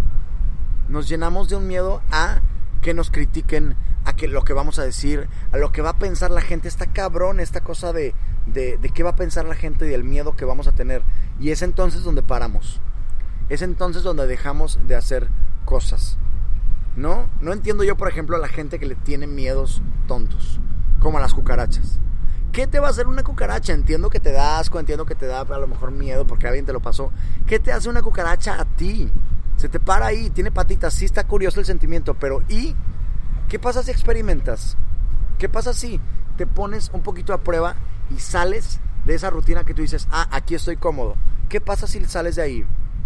Nos 0.87 1.09
llenamos 1.09 1.49
de 1.49 1.57
un 1.57 1.67
miedo 1.67 2.01
a 2.11 2.39
que 2.81 2.93
nos 2.93 3.11
critiquen, 3.11 3.75
a 4.05 4.13
que 4.13 4.29
lo 4.29 4.43
que 4.43 4.53
vamos 4.53 4.79
a 4.79 4.83
decir, 4.83 5.27
a 5.51 5.57
lo 5.57 5.73
que 5.73 5.81
va 5.81 5.89
a 5.89 5.99
pensar 5.99 6.31
la 6.31 6.41
gente. 6.41 6.69
Está 6.69 6.85
cabrón 6.85 7.41
esta 7.41 7.59
cosa 7.59 7.91
de, 7.91 8.13
de, 8.45 8.77
de 8.77 8.89
qué 8.89 9.03
va 9.03 9.11
a 9.11 9.15
pensar 9.17 9.43
la 9.43 9.55
gente 9.55 9.85
y 9.85 9.89
del 9.89 10.05
miedo 10.05 10.37
que 10.37 10.45
vamos 10.45 10.67
a 10.67 10.71
tener. 10.71 11.03
Y 11.39 11.49
es 11.49 11.61
entonces 11.61 12.03
donde 12.03 12.23
paramos. 12.23 12.79
Es 13.49 13.61
entonces 13.61 14.03
donde 14.03 14.27
dejamos 14.27 14.79
de 14.87 14.95
hacer 14.95 15.27
cosas. 15.65 16.17
¿No? 16.95 17.29
No 17.41 17.53
entiendo 17.53 17.83
yo, 17.83 17.97
por 17.97 18.07
ejemplo, 18.07 18.35
a 18.35 18.39
la 18.39 18.47
gente 18.47 18.79
que 18.79 18.85
le 18.85 18.95
tiene 18.95 19.27
miedos 19.27 19.81
tontos, 20.07 20.59
como 21.01 21.19
las 21.19 21.33
cucarachas. 21.33 21.99
¿Qué 22.53 22.67
te 22.67 22.79
va 22.79 22.87
a 22.87 22.91
hacer 22.91 23.07
una 23.07 23.23
cucaracha? 23.23 23.73
Entiendo 23.73 24.09
que 24.09 24.19
te 24.19 24.31
da 24.31 24.59
asco, 24.59 24.79
entiendo 24.79 25.05
que 25.05 25.15
te 25.15 25.25
da 25.25 25.41
a 25.41 25.57
lo 25.57 25.67
mejor 25.67 25.91
miedo 25.91 26.27
porque 26.27 26.47
alguien 26.47 26.65
te 26.65 26.73
lo 26.73 26.79
pasó. 26.79 27.11
¿Qué 27.45 27.59
te 27.59 27.71
hace 27.71 27.89
una 27.89 28.01
cucaracha 28.01 28.59
a 28.59 28.65
ti? 28.65 29.09
Se 29.57 29.67
te 29.67 29.79
para 29.79 30.07
ahí, 30.07 30.29
tiene 30.29 30.51
patitas, 30.51 30.93
sí 30.93 31.05
está 31.05 31.25
curioso 31.25 31.59
el 31.59 31.65
sentimiento, 31.65 32.13
pero 32.13 32.41
¿y 32.49 32.75
qué 33.49 33.57
pasa 33.57 33.83
si 33.83 33.91
experimentas? 33.91 34.77
¿Qué 35.37 35.49
pasa 35.49 35.73
si 35.73 35.99
te 36.37 36.45
pones 36.45 36.91
un 36.93 37.01
poquito 37.01 37.33
a 37.33 37.41
prueba 37.41 37.75
y 38.09 38.19
sales 38.19 38.79
de 39.05 39.15
esa 39.15 39.29
rutina 39.29 39.63
que 39.63 39.73
tú 39.73 39.81
dices, 39.81 40.07
ah, 40.11 40.27
aquí 40.31 40.55
estoy 40.55 40.77
cómodo? 40.77 41.15
¿Qué 41.49 41.61
pasa 41.61 41.87
si 41.87 42.03
sales 42.05 42.35
de 42.35 42.41
ahí? 42.41 42.65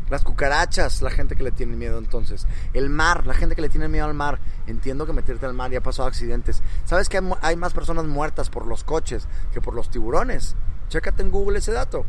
Las 0.10 0.24
cucarachas, 0.24 1.02
la 1.02 1.10
gente 1.10 1.36
que 1.36 1.44
le 1.44 1.52
tiene 1.52 1.76
miedo 1.76 1.98
entonces. 1.98 2.46
El 2.74 2.90
mar, 2.90 3.26
la 3.26 3.34
gente 3.34 3.56
que 3.56 3.62
le 3.62 3.70
tiene 3.70 3.88
miedo 3.88 4.06
al 4.06 4.14
mar. 4.14 4.40
Entiendo 4.68 5.06
que 5.06 5.14
meterte 5.14 5.46
al 5.48 5.54
mar 5.54 5.72
ya 5.72 5.80
ha 5.80 5.84
pasado 5.84 6.08
accidentes. 6.08 6.62
¿Sabes 6.86 7.10
que 7.10 7.22
hay 7.42 7.56
más 7.56 7.74
personas 7.74 8.06
muertas 8.06 8.50
por 8.50 8.68
los 8.68 8.84
coches 8.84 9.28
que 9.52 9.62
por 9.62 9.74
los 9.74 9.90
tiburones? 9.90 10.56
Chécate 10.90 11.24
en 11.24 11.32
Google 11.32 11.58
ese 11.58 11.72
dato. 11.72 12.06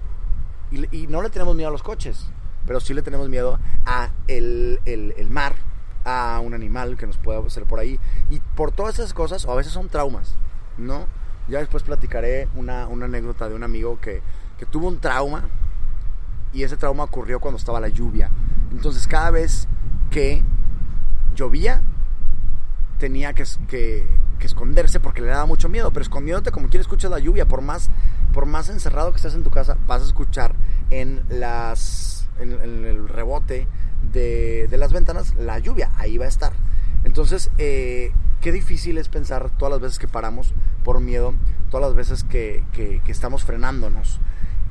Y, 0.70 1.06
no 1.06 1.22
le 1.22 1.30
tenemos 1.30 1.54
miedo 1.54 1.68
a 1.68 1.72
los 1.72 1.82
coches, 1.82 2.26
pero 2.66 2.80
sí 2.80 2.92
le 2.92 3.02
tenemos 3.02 3.28
miedo 3.28 3.58
a 3.86 4.10
el, 4.26 4.80
el, 4.84 5.30
mar, 5.30 5.54
a 6.04 6.40
un 6.42 6.54
animal 6.54 6.96
que 6.96 7.06
nos 7.06 7.16
pueda 7.16 7.38
hacer 7.38 7.64
por 7.64 7.78
ahí. 7.78 7.98
Y 8.28 8.40
por 8.40 8.72
todas 8.72 8.98
esas 8.98 9.14
cosas, 9.14 9.46
o 9.46 9.52
a 9.52 9.56
veces 9.56 9.72
son 9.72 9.88
traumas, 9.88 10.34
¿no? 10.76 11.06
Ya 11.48 11.60
después 11.60 11.84
platicaré 11.84 12.48
una, 12.56 12.88
una 12.88 13.06
anécdota 13.06 13.48
de 13.48 13.54
un 13.54 13.62
amigo 13.62 14.00
que, 14.00 14.20
que 14.58 14.66
tuvo 14.66 14.88
un 14.88 14.98
trauma 14.98 15.44
y 16.56 16.62
ese 16.62 16.78
trauma 16.78 17.04
ocurrió 17.04 17.38
cuando 17.38 17.58
estaba 17.58 17.80
la 17.80 17.88
lluvia. 17.88 18.30
Entonces 18.72 19.06
cada 19.06 19.30
vez 19.30 19.68
que 20.10 20.42
llovía 21.34 21.82
tenía 22.98 23.34
que, 23.34 23.44
esconderse 24.40 24.98
porque 24.98 25.20
le 25.20 25.26
daba 25.26 25.44
mucho 25.44 25.68
miedo, 25.68 25.90
pero 25.92 26.02
escondiéndote 26.02 26.52
como 26.52 26.68
quieres 26.68 26.86
escuchar 26.86 27.10
la 27.10 27.18
lluvia, 27.18 27.46
por 27.46 27.60
más, 27.60 27.90
por 28.32 28.46
más 28.46 28.70
encerrado 28.70 29.10
que 29.10 29.16
estés 29.16 29.34
en 29.34 29.42
tu 29.42 29.50
casa, 29.50 29.76
vas 29.86 30.00
a 30.00 30.06
escuchar 30.06 30.54
en, 30.88 31.24
las, 31.28 32.26
en, 32.40 32.52
el 32.52 33.06
rebote 33.06 33.68
de, 34.12 34.66
las 34.78 34.94
ventanas 34.94 35.34
la 35.34 35.58
lluvia, 35.58 35.90
ahí 35.98 36.16
va 36.16 36.24
a 36.24 36.28
estar. 36.28 36.54
Entonces, 37.04 37.50
eh, 37.58 38.12
qué 38.40 38.50
difícil 38.50 38.96
es 38.96 39.10
pensar 39.10 39.50
todas 39.58 39.72
las 39.72 39.80
veces 39.80 39.98
que 39.98 40.08
paramos 40.08 40.54
por 40.84 41.00
miedo, 41.00 41.34
todas 41.70 41.86
las 41.86 41.94
veces 41.94 42.24
que 42.24 43.02
estamos 43.08 43.44
frenándonos. 43.44 44.20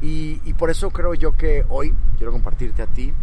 Y, 0.01 0.53
por 0.53 0.69
eso 0.69 0.91
creo 0.91 1.13
yo 1.13 1.35
que 1.35 1.65
hoy 1.69 1.95
quiero 2.17 2.31
compartirte 2.31 2.81
a 2.81 2.87
ti 2.87 3.13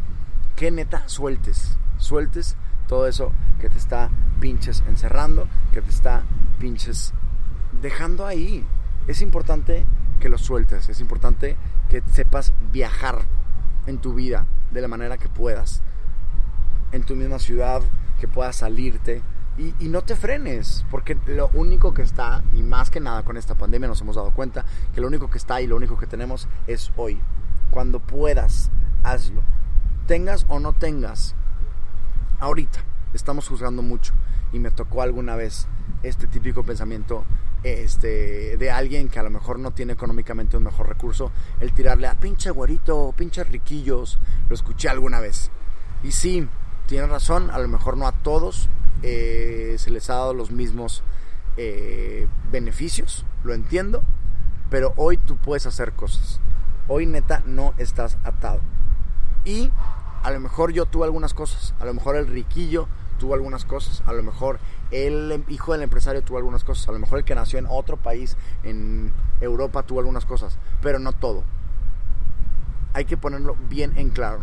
que 0.57 0.71
neta 0.71 1.09
sueltes, 1.09 1.79
sueltes 1.99 2.57
todo 2.89 3.07
eso 3.07 3.33
que 3.61 3.69
te 3.69 3.79
está 3.79 4.11
pinches 4.41 4.83
encerrando, 4.89 5.47
que 5.73 5.81
te 5.81 5.91
está 5.91 6.25
pinches 6.59 7.15
dejando 7.81 8.27
ahí. 8.27 8.67
Es 9.07 9.23
importante 9.23 9.85
que 10.21 10.29
lo 10.29 10.39
sueltes, 10.39 10.89
es 10.89 11.01
importante 11.01 11.57
que 11.89 12.03
sepas 12.13 12.53
viajar 12.73 13.23
en 13.87 13.99
tu 13.99 14.15
vida 14.15 14.47
de 14.71 14.81
la 14.81 14.89
manera 14.89 15.19
que 15.19 15.29
puedas, 15.29 15.83
en 16.93 17.03
tu 17.03 17.17
misma 17.17 17.39
ciudad, 17.39 17.83
que 18.21 18.29
puedas 18.29 18.57
salirte, 18.57 19.23
y, 19.59 19.89
no 19.89 20.03
te 20.03 20.17
frenes, 20.17 20.85
porque 20.91 21.17
lo 21.27 21.51
único 21.55 21.93
que 21.93 22.03
está, 22.03 22.43
y 22.55 22.63
más 22.63 22.91
que 22.91 23.01
nada 23.01 23.23
con 23.23 23.37
esta 23.37 23.55
pandemia 23.55 23.89
nos 23.89 24.01
hemos 24.01 24.17
dado 24.17 24.31
cuenta, 24.31 24.65
que 24.95 25.01
lo 25.01 25.09
único 25.09 25.29
que 25.29 25.39
está 25.39 25.61
y 25.61 25.67
lo 25.67 25.77
único 25.77 25.99
que 25.99 26.07
tenemos 26.07 26.49
es 26.67 26.91
hoy. 26.97 27.21
Cuando 27.71 28.01
puedas, 28.01 28.71
hazlo. 29.03 29.43
Tengas 30.07 30.47
o 30.49 30.59
no 30.59 30.73
tengas. 30.73 31.35
Ahorita 32.41 32.81
estamos 33.13 33.47
juzgando 33.47 33.83
mucho 33.83 34.15
y 34.53 34.59
me 34.59 34.71
tocó 34.71 35.03
alguna 35.03 35.37
vez 35.37 35.67
este 36.03 36.27
típico 36.27 36.65
pensamiento 36.65 37.25
este, 37.63 38.57
de 38.57 38.71
alguien 38.71 39.09
que 39.09 39.19
a 39.19 39.23
lo 39.23 39.31
mejor 39.31 39.59
no 39.59 39.71
tiene 39.71 39.93
económicamente 39.93 40.57
un 40.57 40.65
mejor 40.65 40.89
recurso, 40.89 41.31
el 41.61 41.73
tirarle 41.73 42.09
a 42.09 42.15
pinche 42.15 42.51
güerito, 42.51 43.13
pinche 43.17 43.45
riquillos, 43.45 44.19
lo 44.49 44.55
escuché 44.55 44.89
alguna 44.89 45.21
vez. 45.21 45.51
Y 46.03 46.13
sí, 46.13 46.49
tiene 46.87 47.07
razón, 47.07 47.51
a 47.51 47.59
lo 47.59 47.69
mejor 47.69 47.97
no 47.97 48.07
a 48.07 48.13
todos, 48.13 48.69
eh, 49.03 49.77
se 49.79 49.91
les 49.91 50.09
ha 50.11 50.15
dado 50.15 50.35
los 50.35 50.51
mismos 50.51 51.03
eh, 51.57 52.29
beneficios, 52.51 53.25
lo 53.45 53.55
entiendo, 53.55 54.03
pero 54.71 54.93
hoy 54.97 55.17
tú 55.19 55.37
puedes 55.37 55.67
hacer 55.67 55.93
cosas. 55.93 56.41
Hoy 56.89 57.07
neta 57.07 57.43
no 57.47 57.75
estás 57.79 58.19
atado. 58.25 58.61
Y 59.45 59.71
a 60.23 60.31
lo 60.31 60.41
mejor 60.41 60.73
yo 60.73 60.87
tuve 60.87 61.05
algunas 61.05 61.35
cosas, 61.35 61.75
a 61.81 61.85
lo 61.85 61.95
mejor 61.95 62.17
el 62.17 62.27
riquillo 62.27 62.89
tuvo 63.19 63.35
algunas 63.35 63.65
cosas, 63.65 64.03
a 64.07 64.13
lo 64.13 64.23
mejor 64.23 64.59
el 64.91 65.45
hijo 65.49 65.73
del 65.73 65.83
empresario 65.83 66.23
tuvo 66.23 66.39
algunas 66.39 66.65
cosas, 66.65 66.89
a 66.89 66.93
lo 66.93 66.99
mejor 66.99 67.19
el 67.19 67.25
que 67.25 67.35
nació 67.35 67.59
en 67.59 67.67
otro 67.69 67.97
país, 67.97 68.37
en 68.63 69.13
Europa, 69.41 69.83
tuvo 69.83 70.01
algunas 70.01 70.27
cosas, 70.27 70.59
pero 70.81 70.99
no 70.99 71.13
todo. 71.13 71.45
Hay 72.95 73.05
que 73.05 73.17
ponerlo 73.17 73.57
bien 73.69 73.93
en 73.97 74.11
claro. 74.11 74.41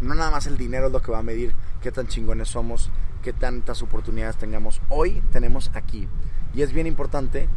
No 0.00 0.14
nada 0.14 0.30
más 0.30 0.46
el 0.46 0.56
dinero 0.56 0.86
es 0.86 0.92
lo 0.92 1.02
que 1.02 1.12
va 1.12 1.18
a 1.18 1.22
medir 1.22 1.54
qué 1.80 1.92
tan 1.92 2.06
chingones 2.06 2.48
somos, 2.48 2.90
qué 3.24 3.32
tantas 3.32 3.80
oportunidades 3.82 4.36
tengamos. 4.36 4.82
Hoy 4.90 5.22
tenemos 5.32 5.70
aquí. 5.72 6.08
Y 6.52 6.60
es 6.60 6.74
bien 6.74 6.86
importante 6.86 7.48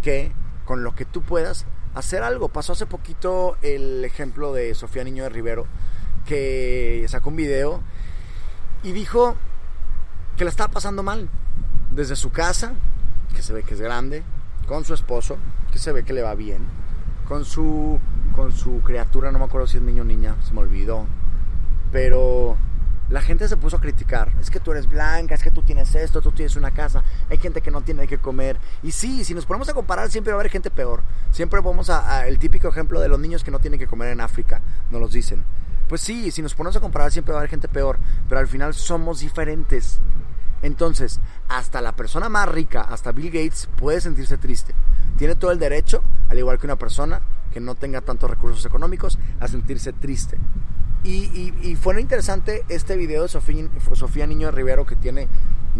que 0.00 0.32
con 0.64 0.84
lo 0.84 0.94
que 0.94 1.04
tú 1.04 1.22
puedas 1.22 1.66
hacer 1.94 2.22
algo. 2.22 2.48
Pasó 2.48 2.74
hace 2.74 2.86
poquito 2.86 3.56
el 3.60 4.04
ejemplo 4.04 4.52
de 4.52 4.72
Sofía 4.76 5.02
Niño 5.02 5.24
de 5.24 5.30
Rivero, 5.30 5.66
que 6.26 7.04
sacó 7.08 7.30
un 7.30 7.36
video 7.36 7.82
y 8.84 8.92
dijo, 8.92 9.34
que 10.36 10.44
la 10.44 10.50
está 10.50 10.68
pasando 10.68 11.02
mal. 11.02 11.28
Desde 11.90 12.14
su 12.14 12.30
casa, 12.30 12.74
que 13.34 13.42
se 13.42 13.52
ve 13.52 13.64
que 13.64 13.74
es 13.74 13.80
grande, 13.80 14.22
con 14.68 14.84
su 14.84 14.94
esposo, 14.94 15.38
que 15.72 15.80
se 15.80 15.90
ve 15.90 16.04
que 16.04 16.12
le 16.12 16.22
va 16.22 16.36
bien, 16.36 16.60
con 17.26 17.44
su, 17.44 17.98
con 18.34 18.52
su 18.52 18.80
criatura, 18.82 19.32
no 19.32 19.40
me 19.40 19.46
acuerdo 19.46 19.66
si 19.66 19.78
es 19.78 19.82
niño 19.82 20.02
o 20.02 20.06
niña, 20.06 20.36
se 20.42 20.54
me 20.54 20.60
olvidó. 20.60 21.06
Pero 21.90 22.56
la 23.08 23.20
gente 23.20 23.48
se 23.48 23.56
puso 23.56 23.76
a 23.76 23.80
criticar. 23.80 24.32
Es 24.40 24.50
que 24.50 24.60
tú 24.60 24.72
eres 24.72 24.88
blanca, 24.88 25.34
es 25.34 25.42
que 25.42 25.50
tú 25.50 25.62
tienes 25.62 25.94
esto, 25.94 26.20
tú 26.20 26.32
tienes 26.32 26.56
una 26.56 26.70
casa, 26.70 27.02
hay 27.30 27.38
gente 27.38 27.60
que 27.60 27.70
no 27.70 27.82
tiene 27.82 28.06
que 28.06 28.18
comer. 28.18 28.58
Y 28.82 28.92
sí, 28.92 29.24
si 29.24 29.34
nos 29.34 29.46
ponemos 29.46 29.68
a 29.68 29.74
comparar, 29.74 30.10
siempre 30.10 30.32
va 30.32 30.38
a 30.38 30.40
haber 30.40 30.50
gente 30.50 30.70
peor. 30.70 31.02
Siempre 31.30 31.60
vamos 31.60 31.90
a, 31.90 32.26
el 32.26 32.38
típico 32.38 32.68
ejemplo 32.68 33.00
de 33.00 33.08
los 33.08 33.20
niños 33.20 33.44
que 33.44 33.50
no 33.50 33.58
tienen 33.58 33.78
que 33.78 33.86
comer 33.86 34.10
en 34.10 34.20
África, 34.20 34.60
nos 34.90 35.00
los 35.00 35.12
dicen. 35.12 35.44
Pues 35.88 36.00
sí, 36.00 36.30
si 36.32 36.42
nos 36.42 36.54
ponemos 36.54 36.76
a 36.76 36.80
comparar, 36.80 37.12
siempre 37.12 37.32
va 37.32 37.38
a 37.38 37.40
haber 37.42 37.50
gente 37.50 37.68
peor. 37.68 37.98
Pero 38.28 38.40
al 38.40 38.48
final 38.48 38.74
somos 38.74 39.20
diferentes. 39.20 40.00
Entonces, 40.62 41.20
hasta 41.48 41.80
la 41.80 41.94
persona 41.94 42.28
más 42.28 42.48
rica, 42.48 42.80
hasta 42.80 43.12
Bill 43.12 43.30
Gates, 43.30 43.68
puede 43.76 44.00
sentirse 44.00 44.36
triste. 44.36 44.74
Tiene 45.16 45.36
todo 45.36 45.52
el 45.52 45.58
derecho, 45.58 46.02
al 46.28 46.38
igual 46.38 46.58
que 46.58 46.66
una 46.66 46.76
persona 46.76 47.20
que 47.52 47.60
no 47.60 47.74
tenga 47.74 48.00
tantos 48.00 48.28
recursos 48.28 48.64
económicos, 48.66 49.18
a 49.38 49.48
sentirse 49.48 49.92
triste. 49.92 50.38
Y, 51.06 51.76
fue 51.80 52.00
interesante 52.00 52.64
este 52.68 52.96
video 52.96 53.22
de 53.22 53.28
Sofía, 53.28 53.68
Sofía 53.92 54.26
Niño 54.26 54.48
de 54.48 54.52
Rivero, 54.52 54.84
que 54.84 54.96
tiene 54.96 55.28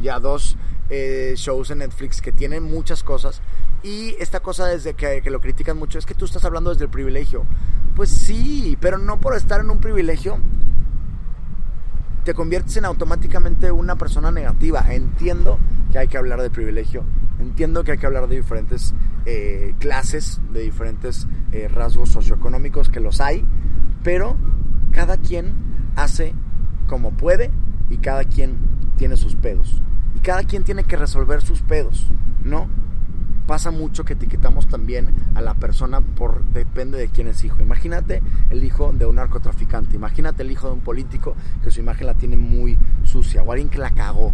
ya 0.00 0.20
dos 0.20 0.56
eh, 0.88 1.34
shows 1.36 1.70
en 1.70 1.78
Netflix, 1.78 2.20
que 2.20 2.30
tiene 2.30 2.60
muchas 2.60 3.02
cosas. 3.02 3.42
Y 3.82 4.14
esta 4.20 4.40
cosa 4.40 4.66
desde 4.66 4.94
que, 4.94 5.20
que, 5.22 5.30
lo 5.30 5.40
critican 5.40 5.78
mucho 5.78 5.98
es 5.98 6.06
que 6.06 6.14
tú 6.14 6.26
estás 6.26 6.44
hablando 6.44 6.70
desde 6.70 6.84
el 6.84 6.90
privilegio. 6.90 7.44
Pues 7.96 8.10
sí, 8.10 8.78
pero 8.80 8.98
no 8.98 9.20
por 9.20 9.34
estar 9.34 9.60
en 9.60 9.70
un 9.70 9.80
privilegio 9.80 10.38
te 12.26 12.34
conviertes 12.34 12.76
en 12.76 12.84
automáticamente 12.84 13.70
una 13.70 13.94
persona 13.94 14.32
negativa. 14.32 14.84
Entiendo 14.90 15.60
que 15.92 15.98
hay 15.98 16.08
que 16.08 16.18
hablar 16.18 16.42
de 16.42 16.50
privilegio, 16.50 17.04
entiendo 17.38 17.84
que 17.84 17.92
hay 17.92 17.98
que 17.98 18.06
hablar 18.06 18.26
de 18.26 18.34
diferentes 18.34 18.94
eh, 19.26 19.74
clases, 19.78 20.40
de 20.52 20.62
diferentes 20.62 21.28
eh, 21.52 21.68
rasgos 21.68 22.10
socioeconómicos 22.10 22.88
que 22.88 22.98
los 22.98 23.20
hay, 23.20 23.44
pero 24.02 24.36
cada 24.96 25.18
quien 25.18 25.52
hace 25.94 26.32
como 26.86 27.10
puede 27.10 27.50
y 27.90 27.98
cada 27.98 28.24
quien 28.24 28.56
tiene 28.96 29.18
sus 29.18 29.36
pedos. 29.36 29.82
Y 30.14 30.20
cada 30.20 30.42
quien 30.44 30.64
tiene 30.64 30.84
que 30.84 30.96
resolver 30.96 31.42
sus 31.42 31.60
pedos, 31.60 32.10
¿no? 32.42 32.66
Pasa 33.46 33.70
mucho 33.70 34.06
que 34.06 34.14
etiquetamos 34.14 34.68
también 34.68 35.14
a 35.34 35.42
la 35.42 35.52
persona 35.52 36.00
por 36.00 36.42
depende 36.46 36.96
de 36.96 37.08
quién 37.08 37.28
es 37.28 37.44
hijo. 37.44 37.62
Imagínate 37.62 38.22
el 38.48 38.64
hijo 38.64 38.90
de 38.94 39.04
un 39.04 39.16
narcotraficante, 39.16 39.96
imagínate 39.96 40.42
el 40.42 40.50
hijo 40.50 40.68
de 40.68 40.72
un 40.72 40.80
político 40.80 41.36
que 41.62 41.70
su 41.70 41.80
imagen 41.80 42.06
la 42.06 42.14
tiene 42.14 42.38
muy 42.38 42.78
sucia 43.04 43.42
o 43.42 43.52
alguien 43.52 43.68
que 43.68 43.78
la 43.78 43.90
cagó. 43.90 44.32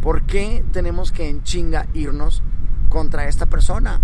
¿Por 0.00 0.22
qué 0.22 0.64
tenemos 0.70 1.10
que 1.10 1.28
en 1.28 1.42
chinga 1.42 1.88
irnos 1.94 2.44
contra 2.88 3.26
esta 3.26 3.46
persona? 3.46 4.00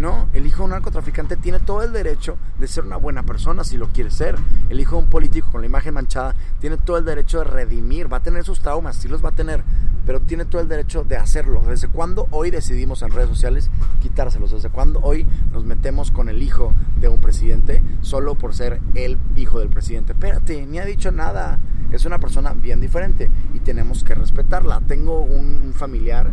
No, 0.00 0.28
el 0.32 0.46
hijo 0.46 0.60
de 0.60 0.64
un 0.64 0.70
narcotraficante 0.70 1.36
tiene 1.36 1.60
todo 1.60 1.82
el 1.82 1.92
derecho 1.92 2.38
de 2.58 2.66
ser 2.66 2.84
una 2.84 2.96
buena 2.96 3.22
persona 3.22 3.64
si 3.64 3.76
lo 3.76 3.88
quiere 3.88 4.10
ser. 4.10 4.34
El 4.70 4.80
hijo 4.80 4.96
de 4.96 5.02
un 5.02 5.10
político 5.10 5.52
con 5.52 5.60
la 5.60 5.66
imagen 5.66 5.92
manchada 5.92 6.34
tiene 6.58 6.78
todo 6.78 6.96
el 6.96 7.04
derecho 7.04 7.40
de 7.40 7.44
redimir. 7.44 8.10
Va 8.10 8.16
a 8.16 8.22
tener 8.22 8.42
sus 8.42 8.60
traumas, 8.60 8.96
sí 8.96 9.08
los 9.08 9.22
va 9.22 9.28
a 9.28 9.32
tener, 9.32 9.62
pero 10.06 10.20
tiene 10.20 10.46
todo 10.46 10.62
el 10.62 10.68
derecho 10.68 11.04
de 11.04 11.18
hacerlo. 11.18 11.62
¿Desde 11.68 11.88
cuándo 11.88 12.28
hoy 12.30 12.50
decidimos 12.50 13.02
en 13.02 13.10
redes 13.10 13.28
sociales 13.28 13.70
quitárselos? 14.00 14.52
¿Desde 14.52 14.70
cuándo 14.70 15.00
hoy 15.00 15.26
nos 15.52 15.66
metemos 15.66 16.10
con 16.10 16.30
el 16.30 16.42
hijo 16.42 16.72
de 16.98 17.10
un 17.10 17.20
presidente 17.20 17.82
solo 18.00 18.36
por 18.36 18.54
ser 18.54 18.80
el 18.94 19.18
hijo 19.36 19.58
del 19.58 19.68
presidente? 19.68 20.14
Espérate, 20.14 20.64
ni 20.64 20.78
ha 20.78 20.86
dicho 20.86 21.12
nada. 21.12 21.58
Es 21.92 22.06
una 22.06 22.18
persona 22.18 22.54
bien 22.54 22.80
diferente 22.80 23.28
y 23.52 23.58
tenemos 23.58 24.02
que 24.02 24.14
respetarla. 24.14 24.80
Tengo 24.86 25.20
un 25.20 25.74
familiar 25.74 26.30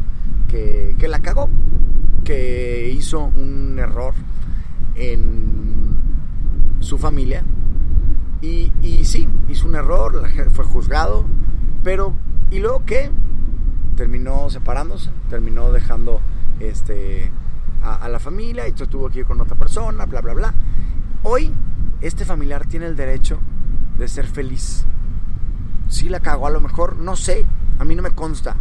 que, 0.47 0.95
que 0.97 1.09
la 1.09 1.19
cagó 1.19 1.49
que 2.27 2.91
hizo 2.93 3.21
un 3.21 3.56
error 3.79 4.13
en 4.95 5.97
su 6.79 6.97
familia. 6.97 7.43
Y, 8.41 8.71
y 8.81 9.05
sí, 9.05 9.27
hizo 9.49 9.67
un 9.67 9.75
error, 9.75 10.23
fue 10.51 10.65
juzgado, 10.65 11.25
pero 11.83 12.13
¿y 12.51 12.59
luego 12.59 12.83
qué? 12.85 13.09
Terminó 13.95 14.49
separándose, 14.49 15.09
terminó 15.29 15.71
dejando 15.71 16.21
este, 16.59 17.31
a, 17.81 18.07
la 18.09 18.19
familia 18.19 18.67
y 18.67 18.73
tuvo 18.73 19.09
que 19.09 19.19
ir 19.19 19.25
con 19.25 19.41
otra 19.41 19.55
persona, 19.55 20.05
bla, 20.05 20.21
bla, 20.21 20.33
bla. 20.33 20.53
Hoy, 21.23 21.51
este 22.01 22.25
familiar 22.25 22.67
tiene 22.67 22.85
el 22.85 22.95
derecho 22.95 23.39
de 23.97 24.07
ser 24.07 24.27
feliz. 24.27 24.85
Sí 25.87 26.09
la 26.09 26.19
cagó 26.19 26.47
a 26.47 26.51
lo 26.51 26.61
mejor, 26.61 26.97
no 26.97 27.15
sé, 27.15 27.45
a 27.79 27.85
mí 27.85 27.95
no 27.95 28.03
me 28.03 28.11
consta. 28.11 28.55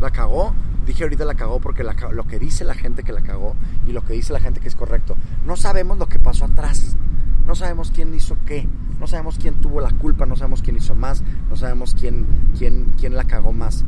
La 0.00 0.10
cagó, 0.10 0.54
dije 0.88 1.04
ahorita 1.04 1.26
la 1.26 1.34
cagó 1.34 1.60
porque 1.60 1.84
lo 1.84 2.26
que 2.26 2.38
dice 2.38 2.64
la 2.64 2.74
gente 2.74 3.02
que 3.02 3.12
la 3.12 3.20
cagó 3.20 3.54
y 3.86 3.92
lo 3.92 4.02
que 4.02 4.14
dice 4.14 4.32
la 4.32 4.40
gente 4.40 4.58
que 4.58 4.68
es 4.68 4.74
correcto. 4.74 5.16
No 5.46 5.54
sabemos 5.54 5.98
lo 5.98 6.06
que 6.06 6.18
pasó 6.18 6.46
atrás. 6.46 6.96
No 7.46 7.54
sabemos 7.54 7.90
quién 7.90 8.14
hizo 8.14 8.36
qué. 8.46 8.66
No 8.98 9.06
sabemos 9.06 9.38
quién 9.38 9.60
tuvo 9.60 9.80
la 9.80 9.90
culpa. 9.90 10.26
No 10.26 10.34
sabemos 10.34 10.62
quién 10.62 10.76
hizo 10.76 10.94
más. 10.94 11.22
No 11.50 11.56
sabemos 11.56 11.94
quién, 11.94 12.26
quién, 12.58 12.94
quién 12.98 13.14
la 13.14 13.24
cagó 13.24 13.52
más. 13.52 13.84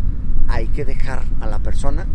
Hay 0.48 0.68
que 0.68 0.84
dejar 0.84 1.22
a 1.40 1.46
la 1.46 1.58
persona 1.58 2.06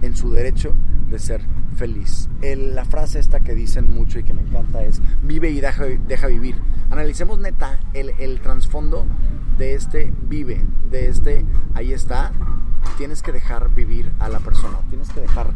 en 0.00 0.16
su 0.16 0.32
derecho 0.32 0.74
de 1.08 1.18
ser 1.18 1.42
feliz. 1.76 2.28
la 2.40 2.84
frase 2.84 3.18
esta 3.18 3.40
que 3.40 3.54
dicen 3.54 3.92
mucho 3.92 4.18
y 4.18 4.24
que 4.24 4.32
me 4.32 4.42
encanta 4.42 4.82
es 4.82 5.00
vive 5.22 5.50
y 5.50 5.60
deja, 5.60 5.84
deja 5.84 6.26
vivir. 6.26 6.56
Analicemos 6.90 7.38
neta 7.38 7.78
el, 7.94 8.10
el 8.18 8.40
trasfondo 8.40 9.06
de 9.58 9.74
este 9.74 10.12
vive, 10.28 10.64
de 10.90 11.08
este 11.08 11.44
ahí 11.74 11.92
está 11.92 12.32
tienes 12.98 13.22
que 13.22 13.32
dejar 13.32 13.74
vivir 13.74 14.12
a 14.18 14.28
la 14.28 14.40
persona, 14.40 14.78
tienes 14.88 15.08
que 15.10 15.20
dejar 15.20 15.52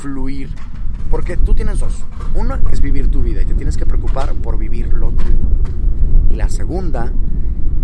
fluir. 0.00 0.54
Porque 1.10 1.36
tú 1.36 1.54
tienes 1.54 1.78
dos. 1.78 2.04
Una 2.34 2.60
es 2.72 2.80
vivir 2.80 3.10
tu 3.10 3.22
vida 3.22 3.42
y 3.42 3.44
te 3.44 3.54
tienes 3.54 3.76
que 3.76 3.86
preocupar 3.86 4.34
por 4.34 4.58
vivir 4.58 4.92
lo 4.92 5.12
tuyo. 5.12 5.36
Y 6.30 6.34
la 6.34 6.48
segunda 6.48 7.12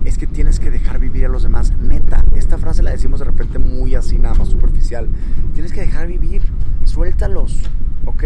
es 0.04 0.18
que 0.18 0.26
tienes 0.26 0.58
que 0.58 0.70
dejar 0.70 0.98
vivir 0.98 1.24
a 1.26 1.28
los 1.28 1.42
demás. 1.42 1.72
Neta, 1.78 2.24
esta 2.34 2.58
frase 2.58 2.82
la 2.82 2.90
decimos 2.90 3.20
de 3.20 3.26
repente 3.26 3.58
muy 3.58 3.94
así, 3.94 4.18
nada 4.18 4.34
más 4.34 4.48
superficial. 4.48 5.08
Tienes 5.54 5.72
que 5.72 5.80
dejar 5.80 6.06
vivir, 6.06 6.42
suéltalos, 6.84 7.62
¿ok? 8.06 8.24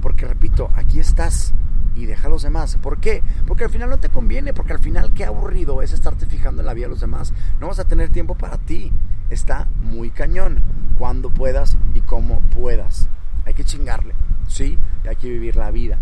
Porque 0.00 0.26
repito, 0.26 0.70
aquí 0.74 1.00
estás 1.00 1.52
y 1.94 2.06
deja 2.06 2.28
a 2.28 2.30
los 2.30 2.42
demás. 2.42 2.76
¿Por 2.76 2.98
qué? 2.98 3.22
Porque 3.46 3.64
al 3.64 3.70
final 3.70 3.90
no 3.90 3.98
te 3.98 4.08
conviene, 4.08 4.52
porque 4.52 4.72
al 4.72 4.78
final 4.78 5.12
qué 5.12 5.24
aburrido 5.24 5.82
es 5.82 5.92
estarte 5.92 6.26
fijando 6.26 6.62
en 6.62 6.66
la 6.66 6.74
vida 6.74 6.86
de 6.86 6.90
los 6.90 7.00
demás. 7.00 7.32
No 7.60 7.68
vas 7.68 7.78
a 7.78 7.88
tener 7.88 8.10
tiempo 8.10 8.34
para 8.36 8.58
ti 8.58 8.92
está 9.30 9.66
muy 9.82 10.10
cañón. 10.10 10.62
Cuando 10.98 11.30
puedas 11.30 11.76
y 11.94 12.00
como 12.00 12.40
puedas. 12.40 13.08
Hay 13.44 13.54
que 13.54 13.64
chingarle, 13.64 14.14
¿sí? 14.48 14.78
Y 15.04 15.08
hay 15.08 15.16
que 15.16 15.28
vivir 15.28 15.56
la 15.56 15.70
vida. 15.70 15.98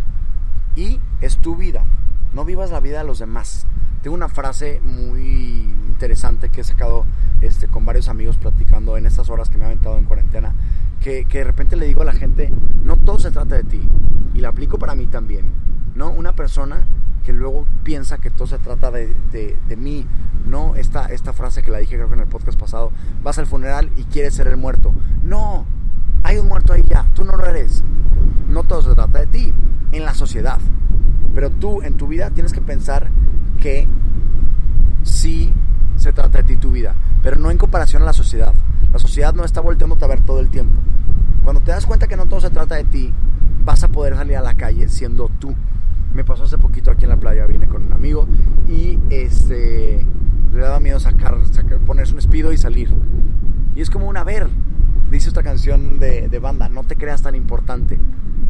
Y 0.76 1.00
es 1.20 1.38
tu 1.38 1.56
vida. 1.56 1.84
No 2.32 2.44
vivas 2.44 2.70
la 2.70 2.80
vida 2.80 2.98
de 2.98 3.04
los 3.04 3.18
demás. 3.18 3.66
Tengo 4.04 4.16
una 4.16 4.28
frase 4.28 4.82
muy 4.84 5.62
interesante 5.88 6.50
que 6.50 6.60
he 6.60 6.64
sacado 6.64 7.06
este, 7.40 7.68
con 7.68 7.86
varios 7.86 8.10
amigos 8.10 8.36
platicando 8.36 8.98
en 8.98 9.06
estas 9.06 9.30
horas 9.30 9.48
que 9.48 9.56
me 9.56 9.64
ha 9.64 9.68
aventado 9.68 9.96
en 9.96 10.04
cuarentena. 10.04 10.52
Que, 11.00 11.24
que 11.24 11.38
de 11.38 11.44
repente 11.44 11.74
le 11.74 11.86
digo 11.86 12.02
a 12.02 12.04
la 12.04 12.12
gente, 12.12 12.52
no 12.82 12.98
todo 12.98 13.18
se 13.18 13.30
trata 13.30 13.54
de 13.54 13.64
ti. 13.64 13.88
Y 14.34 14.40
la 14.40 14.50
aplico 14.50 14.78
para 14.78 14.94
mí 14.94 15.06
también. 15.06 15.46
¿No? 15.94 16.10
Una 16.10 16.34
persona 16.34 16.86
que 17.24 17.32
luego 17.32 17.66
piensa 17.82 18.18
que 18.18 18.28
todo 18.28 18.46
se 18.46 18.58
trata 18.58 18.90
de, 18.90 19.14
de, 19.32 19.76
mí, 19.78 20.06
no 20.46 20.76
esta, 20.76 21.06
esta 21.06 21.32
frase 21.32 21.62
que 21.62 21.70
la 21.70 21.78
dije 21.78 21.96
creo 21.96 22.08
que 22.08 22.14
en 22.14 22.20
el 22.20 22.26
podcast 22.26 22.60
pasado, 22.60 22.92
vas 23.22 23.38
al 23.38 23.46
funeral 23.46 23.90
y 23.96 24.04
quieres 24.04 24.34
ser 24.34 24.48
el 24.48 24.58
muerto. 24.58 24.92
No, 25.22 25.64
hay 26.24 26.38
un 26.38 26.48
muerto 26.48 26.72
ahí 26.72 26.82
ya, 26.88 27.06
tú 27.14 27.24
no 27.24 27.36
lo 27.36 27.46
eres. 27.46 27.84
No 28.48 28.64
todo 28.64 28.82
se 28.82 28.94
trata 28.94 29.20
de 29.20 29.26
ti, 29.28 29.54
en 29.92 30.04
la 30.04 30.14
sociedad. 30.14 30.58
Pero 31.34 31.50
tú 31.50 31.82
en 31.82 31.96
tu 31.96 32.08
vida 32.08 32.30
tienes 32.30 32.52
que 32.52 32.60
pensar 32.60 33.10
que 33.60 33.86
sí 35.04 35.52
se 35.96 36.12
trata 36.12 36.38
de 36.38 36.44
ti 36.44 36.56
tu 36.56 36.72
vida, 36.72 36.96
pero 37.22 37.36
no 37.38 37.52
en 37.52 37.58
comparación 37.58 38.02
a 38.02 38.06
la 38.06 38.12
sociedad. 38.12 38.52
La 38.92 38.98
sociedad 38.98 39.32
no 39.34 39.44
está 39.44 39.60
volteándote 39.60 40.04
a 40.04 40.08
ver 40.08 40.22
todo 40.22 40.40
el 40.40 40.48
tiempo. 40.48 40.80
Cuando 41.44 41.60
te 41.60 41.70
das 41.70 41.86
cuenta 41.86 42.08
que 42.08 42.16
no 42.16 42.26
todo 42.26 42.40
se 42.40 42.50
trata 42.50 42.74
de 42.74 42.84
ti, 42.84 43.12
vas 43.64 43.84
a 43.84 43.88
poder 43.88 44.16
salir 44.16 44.36
a 44.36 44.42
la 44.42 44.54
calle 44.54 44.88
siendo 44.88 45.30
tú 45.38 45.54
me 46.14 46.24
pasó 46.24 46.44
hace 46.44 46.58
poquito 46.58 46.90
aquí 46.90 47.04
en 47.04 47.10
la 47.10 47.16
playa, 47.16 47.44
vine 47.46 47.66
con 47.66 47.86
un 47.86 47.92
amigo 47.92 48.26
y 48.68 48.98
este 49.10 50.06
le 50.52 50.60
daba 50.60 50.78
miedo 50.78 51.00
sacar, 51.00 51.36
ponerse 51.84 52.12
un 52.12 52.20
espido 52.20 52.52
y 52.52 52.56
salir. 52.56 52.94
Y 53.74 53.80
es 53.80 53.90
como 53.90 54.08
una 54.08 54.22
ver, 54.22 54.48
dice 55.14 55.30
otra 55.30 55.42
canción 55.42 55.98
de, 55.98 56.28
de 56.28 56.38
banda, 56.38 56.68
no 56.68 56.84
te 56.84 56.96
creas 56.96 57.22
tan 57.22 57.34
importante. 57.34 57.98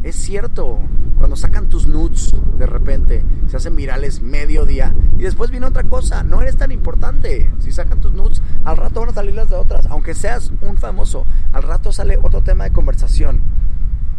Es 0.03 0.15
cierto, 0.15 0.79
cuando 1.17 1.35
sacan 1.35 1.67
tus 1.67 1.87
nudes 1.87 2.31
de 2.57 2.65
repente, 2.65 3.23
se 3.47 3.57
hacen 3.57 3.75
virales 3.75 4.21
medio 4.21 4.65
día 4.65 4.93
y 5.17 5.23
después 5.23 5.51
viene 5.51 5.65
otra 5.65 5.83
cosa, 5.83 6.23
no 6.23 6.41
eres 6.41 6.57
tan 6.57 6.71
importante. 6.71 7.51
Si 7.59 7.71
sacan 7.71 8.01
tus 8.01 8.13
nudes, 8.13 8.41
al 8.63 8.77
rato 8.77 8.99
van 8.99 9.09
a 9.09 9.13
salir 9.13 9.33
las 9.33 9.49
de 9.49 9.55
otras, 9.55 9.85
aunque 9.87 10.13
seas 10.13 10.51
un 10.61 10.77
famoso, 10.77 11.25
al 11.53 11.63
rato 11.63 11.91
sale 11.91 12.17
otro 12.21 12.41
tema 12.41 12.65
de 12.65 12.71
conversación 12.71 13.41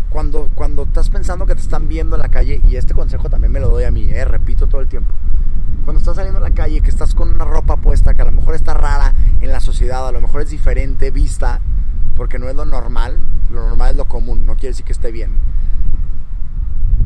cuando, 0.08 0.48
cuando 0.54 0.84
estás 0.84 1.10
pensando 1.10 1.46
que 1.46 1.54
te 1.54 1.60
están 1.60 1.88
viendo 1.88 2.16
en 2.16 2.22
la 2.22 2.28
calle, 2.28 2.60
y 2.68 2.76
este 2.76 2.94
consejo 2.94 3.28
también 3.28 3.52
me 3.52 3.60
lo 3.60 3.68
doy 3.68 3.84
a 3.84 3.90
mí, 3.90 4.08
eh, 4.10 4.24
repito 4.24 4.66
todo 4.66 4.80
el 4.80 4.88
tiempo. 4.88 5.12
Cuando 5.84 6.00
estás 6.00 6.16
saliendo 6.16 6.38
a 6.38 6.42
la 6.48 6.54
calle, 6.54 6.80
que 6.80 6.90
estás 6.90 7.14
con 7.14 7.28
una 7.28 7.44
ropa 7.44 7.76
puesta 7.76 8.14
que 8.14 8.22
a 8.22 8.24
lo 8.24 8.32
mejor 8.32 8.54
está 8.54 8.74
rara 8.74 9.14
en 9.40 9.52
la 9.52 9.60
sociedad, 9.60 10.08
a 10.08 10.12
lo 10.12 10.20
mejor 10.20 10.42
es 10.42 10.50
diferente 10.50 11.10
vista, 11.10 11.60
porque 12.16 12.38
no 12.38 12.48
es 12.48 12.56
lo 12.56 12.64
normal, 12.64 13.20
lo 13.50 13.66
normal 13.66 13.90
es 13.92 13.96
lo 13.96 14.06
común, 14.06 14.46
no 14.46 14.54
quiere 14.54 14.68
decir 14.68 14.84
que 14.84 14.92
esté 14.92 15.12
bien. 15.12 15.38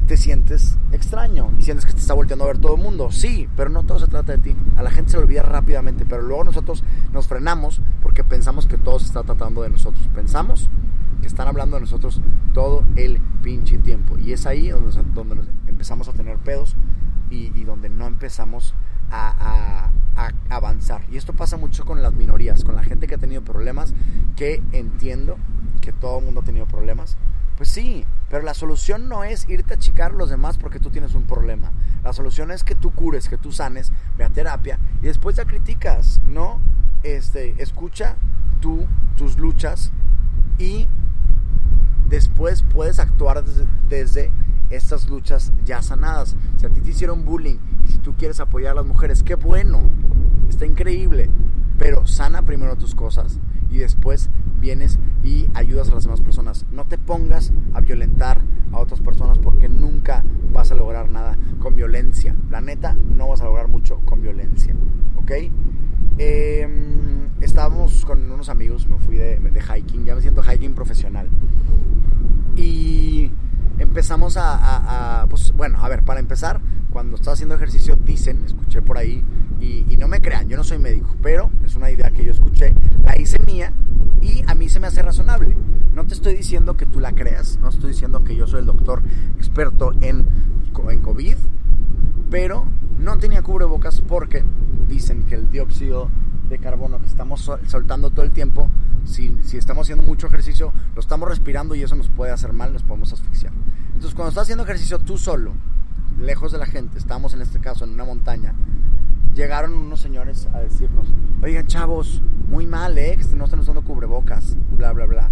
Te 0.06 0.16
sientes 0.16 0.78
extraño 0.90 1.52
y 1.58 1.62
sientes 1.62 1.86
que 1.86 1.92
te 1.92 2.00
está 2.00 2.14
volteando 2.14 2.44
a 2.44 2.48
ver 2.48 2.58
todo 2.58 2.74
el 2.74 2.82
mundo. 2.82 3.12
Sí, 3.12 3.48
pero 3.56 3.70
no 3.70 3.84
todo 3.84 4.00
se 4.00 4.08
trata 4.08 4.32
de 4.32 4.38
ti. 4.38 4.56
A 4.76 4.82
la 4.82 4.90
gente 4.90 5.12
se 5.12 5.18
le 5.18 5.24
olvida 5.24 5.42
rápidamente, 5.42 6.04
pero 6.04 6.22
luego 6.22 6.44
nosotros 6.44 6.82
nos 7.12 7.28
frenamos 7.28 7.80
porque 8.02 8.24
pensamos 8.24 8.66
que 8.66 8.76
todo 8.76 8.98
se 8.98 9.06
está 9.06 9.22
tratando 9.22 9.62
de 9.62 9.70
nosotros. 9.70 10.08
Pensamos 10.12 10.68
que 11.20 11.28
están 11.28 11.46
hablando 11.46 11.76
de 11.76 11.82
nosotros 11.82 12.20
todo 12.52 12.84
el 12.96 13.20
pinche 13.42 13.78
tiempo. 13.78 14.18
Y 14.18 14.32
es 14.32 14.46
ahí 14.46 14.70
donde, 14.70 15.00
donde 15.14 15.44
empezamos 15.68 16.08
a 16.08 16.12
tener 16.12 16.38
pedos 16.38 16.76
y, 17.30 17.64
donde 17.64 17.88
no 17.88 18.06
empezamos 18.06 18.74
a, 18.74 18.89
a, 19.10 19.90
avanzar. 20.50 21.02
Y 21.10 21.16
esto 21.16 21.32
pasa 21.32 21.56
mucho 21.56 21.84
con 21.84 22.02
las 22.02 22.12
minorías, 22.12 22.64
con 22.64 22.76
la 22.76 22.82
gente 22.82 23.06
que 23.06 23.14
ha 23.14 23.18
tenido 23.18 23.42
problemas, 23.42 23.94
que 24.36 24.62
entiendo 24.72 25.38
que 25.80 25.92
todo 25.92 26.18
el 26.18 26.24
mundo 26.24 26.40
ha 26.40 26.44
tenido 26.44 26.66
problemas. 26.66 27.16
Pues 27.56 27.70
sí, 27.70 28.04
pero 28.28 28.42
la 28.42 28.54
solución 28.54 29.08
no 29.08 29.24
es 29.24 29.48
irte 29.48 29.74
a 29.74 29.76
achicar 29.76 30.12
a 30.12 30.14
los 30.14 30.30
demás 30.30 30.58
porque 30.58 30.78
tú 30.78 30.90
tienes 30.90 31.14
un 31.14 31.24
problema. 31.24 31.72
La 32.02 32.12
solución 32.12 32.50
es 32.50 32.64
que 32.64 32.74
tú 32.74 32.90
cures, 32.90 33.28
que 33.28 33.38
tú 33.38 33.52
sanes, 33.52 33.92
ve 34.16 34.24
a 34.24 34.30
terapia 34.30 34.78
y 35.00 35.06
después 35.06 35.36
ya 35.36 35.44
criticas, 35.44 36.20
¿no? 36.26 36.60
Este, 37.02 37.54
escucha 37.62 38.16
tú 38.60 38.86
tus 39.16 39.38
luchas 39.38 39.90
y 40.58 40.88
después 42.08 42.62
puedes 42.62 42.98
actuar 42.98 43.44
desde, 43.88 44.30
estas 44.70 45.08
luchas 45.08 45.52
ya 45.64 45.82
sanadas. 45.82 46.36
Si 46.56 46.66
a 46.66 46.70
ti 46.70 46.80
te 46.80 46.90
hicieron 46.90 47.24
bullying 47.24 47.58
y 47.84 47.88
si 47.88 47.98
tú 47.98 48.14
quieres 48.16 48.40
apoyar 48.40 48.72
a 48.72 48.76
las 48.76 48.86
mujeres, 48.86 49.22
qué 49.22 49.34
bueno, 49.34 49.82
está 50.48 50.64
increíble, 50.64 51.28
pero 51.78 52.06
sana 52.06 52.42
primero 52.42 52.76
tus 52.76 52.94
cosas 52.94 53.40
y 53.70 53.78
después 53.78 54.30
vienes 54.58 54.98
y 55.22 55.48
ayudas 55.54 55.90
a 55.90 55.94
las 55.94 56.04
demás 56.04 56.20
personas. 56.20 56.66
No 56.70 56.86
te 56.86 56.98
pongas 56.98 57.52
a 57.72 57.80
violentar 57.80 58.42
a 58.72 58.78
otras 58.78 59.00
personas 59.00 59.38
porque 59.38 59.68
nunca 59.68 60.24
vas 60.52 60.70
a 60.70 60.74
lograr 60.74 61.10
nada 61.10 61.36
con 61.58 61.74
violencia. 61.74 62.36
La 62.50 62.60
neta, 62.60 62.94
no 62.94 63.28
vas 63.28 63.40
a 63.40 63.44
lograr 63.44 63.68
mucho 63.68 64.00
con 64.04 64.22
violencia, 64.22 64.74
¿ok? 65.16 65.32
Em, 66.18 67.28
estábamos 67.40 68.04
con 68.04 68.30
unos 68.30 68.48
amigos, 68.48 68.86
me 68.88 68.98
fui 68.98 69.16
de, 69.16 69.38
de 69.38 69.60
hiking, 69.60 70.04
ya 70.04 70.14
me 70.14 70.20
siento 70.20 70.42
hiking 70.42 70.74
profesional 70.74 71.28
y 72.56 73.30
empezamos 73.80 74.36
a, 74.36 75.26
pues 75.28 75.52
bueno, 75.56 75.78
a 75.82 75.88
ver, 75.88 76.02
para 76.02 76.20
empezar, 76.20 76.60
cuando 76.90 77.16
estás 77.16 77.34
haciendo 77.34 77.54
ejercicio 77.54 77.96
dicen, 77.96 78.44
escuché 78.44 78.82
por 78.82 78.98
ahí, 78.98 79.24
y, 79.60 79.96
no 79.96 80.08
me 80.08 80.20
crean, 80.20 80.48
yo 80.48 80.56
no 80.56 80.64
soy 80.64 80.78
médico, 80.78 81.14
pero 81.22 81.50
es 81.64 81.76
una 81.76 81.90
idea 81.90 82.10
que 82.10 82.24
yo 82.24 82.30
escuché, 82.30 82.74
la 83.04 83.18
hice 83.18 83.36
mía 83.46 83.72
y 84.22 84.42
a 84.46 84.54
mí 84.54 84.68
se 84.68 84.80
me 84.80 84.86
hace 84.86 85.02
razonable. 85.02 85.56
No 85.94 86.06
te 86.06 86.14
estoy 86.14 86.34
diciendo 86.34 86.76
que 86.76 86.86
tú 86.86 87.00
la 87.00 87.12
creas, 87.12 87.58
no 87.60 87.68
estoy 87.68 87.90
diciendo 87.90 88.24
que 88.24 88.34
yo 88.34 88.46
soy 88.46 88.60
el 88.60 88.66
doctor 88.66 89.02
experto 89.36 89.92
en, 90.00 90.26
en 90.88 91.00
COVID, 91.00 91.36
pero 92.30 92.66
no 92.98 93.18
tenía 93.18 93.42
cubrebocas 93.42 94.00
porque 94.00 94.44
dicen 94.88 95.24
que 95.24 95.34
el 95.34 95.50
dióxido 95.50 96.08
de 96.50 96.58
carbono 96.58 96.98
que 96.98 97.06
estamos 97.06 97.50
soltando 97.66 98.10
todo 98.10 98.24
el 98.24 98.32
tiempo, 98.32 98.68
si, 99.04 99.38
si, 99.42 99.56
estamos 99.56 99.86
haciendo 99.86 100.04
mucho 100.04 100.26
ejercicio, 100.26 100.72
lo 100.94 101.00
estamos 101.00 101.28
respirando 101.28 101.74
y 101.74 101.82
eso 101.82 101.94
nos 101.94 102.08
puede 102.08 102.32
hacer 102.32 102.52
mal, 102.52 102.72
nos 102.72 102.82
podemos 102.82 103.12
asfixiar. 103.12 103.52
Entonces, 103.94 104.14
cuando 104.14 104.30
estás 104.30 104.42
haciendo 104.42 104.64
ejercicio 104.64 104.98
tú 104.98 105.16
solo, 105.16 105.52
lejos 106.18 106.52
de 106.52 106.58
la 106.58 106.66
gente, 106.66 106.98
estamos 106.98 107.32
en 107.34 107.40
este 107.40 107.60
caso 107.60 107.84
en 107.84 107.92
una 107.92 108.04
montaña, 108.04 108.54
llegaron 109.34 109.72
unos 109.72 110.00
señores 110.00 110.48
a 110.52 110.58
decirnos, 110.58 111.06
oigan 111.42 111.66
chavos, 111.66 112.20
muy 112.48 112.66
mal, 112.66 112.98
¿eh? 112.98 113.16
Que 113.16 113.36
no 113.36 113.44
están 113.44 113.60
usando 113.60 113.82
cubrebocas, 113.82 114.56
bla, 114.76 114.92
bla, 114.92 115.06
bla. 115.06 115.30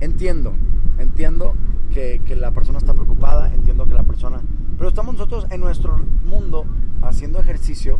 Entiendo, 0.00 0.54
entiendo 0.98 1.54
que, 1.92 2.20
que 2.24 2.36
la 2.36 2.52
persona 2.52 2.78
está 2.78 2.92
preocupada, 2.92 3.52
entiendo 3.52 3.86
que 3.86 3.94
la 3.94 4.04
persona... 4.04 4.40
Pero 4.76 4.88
estamos 4.88 5.14
nosotros 5.14 5.46
en 5.50 5.60
nuestro 5.60 5.98
mundo 6.24 6.64
haciendo 7.02 7.40
ejercicio 7.40 7.98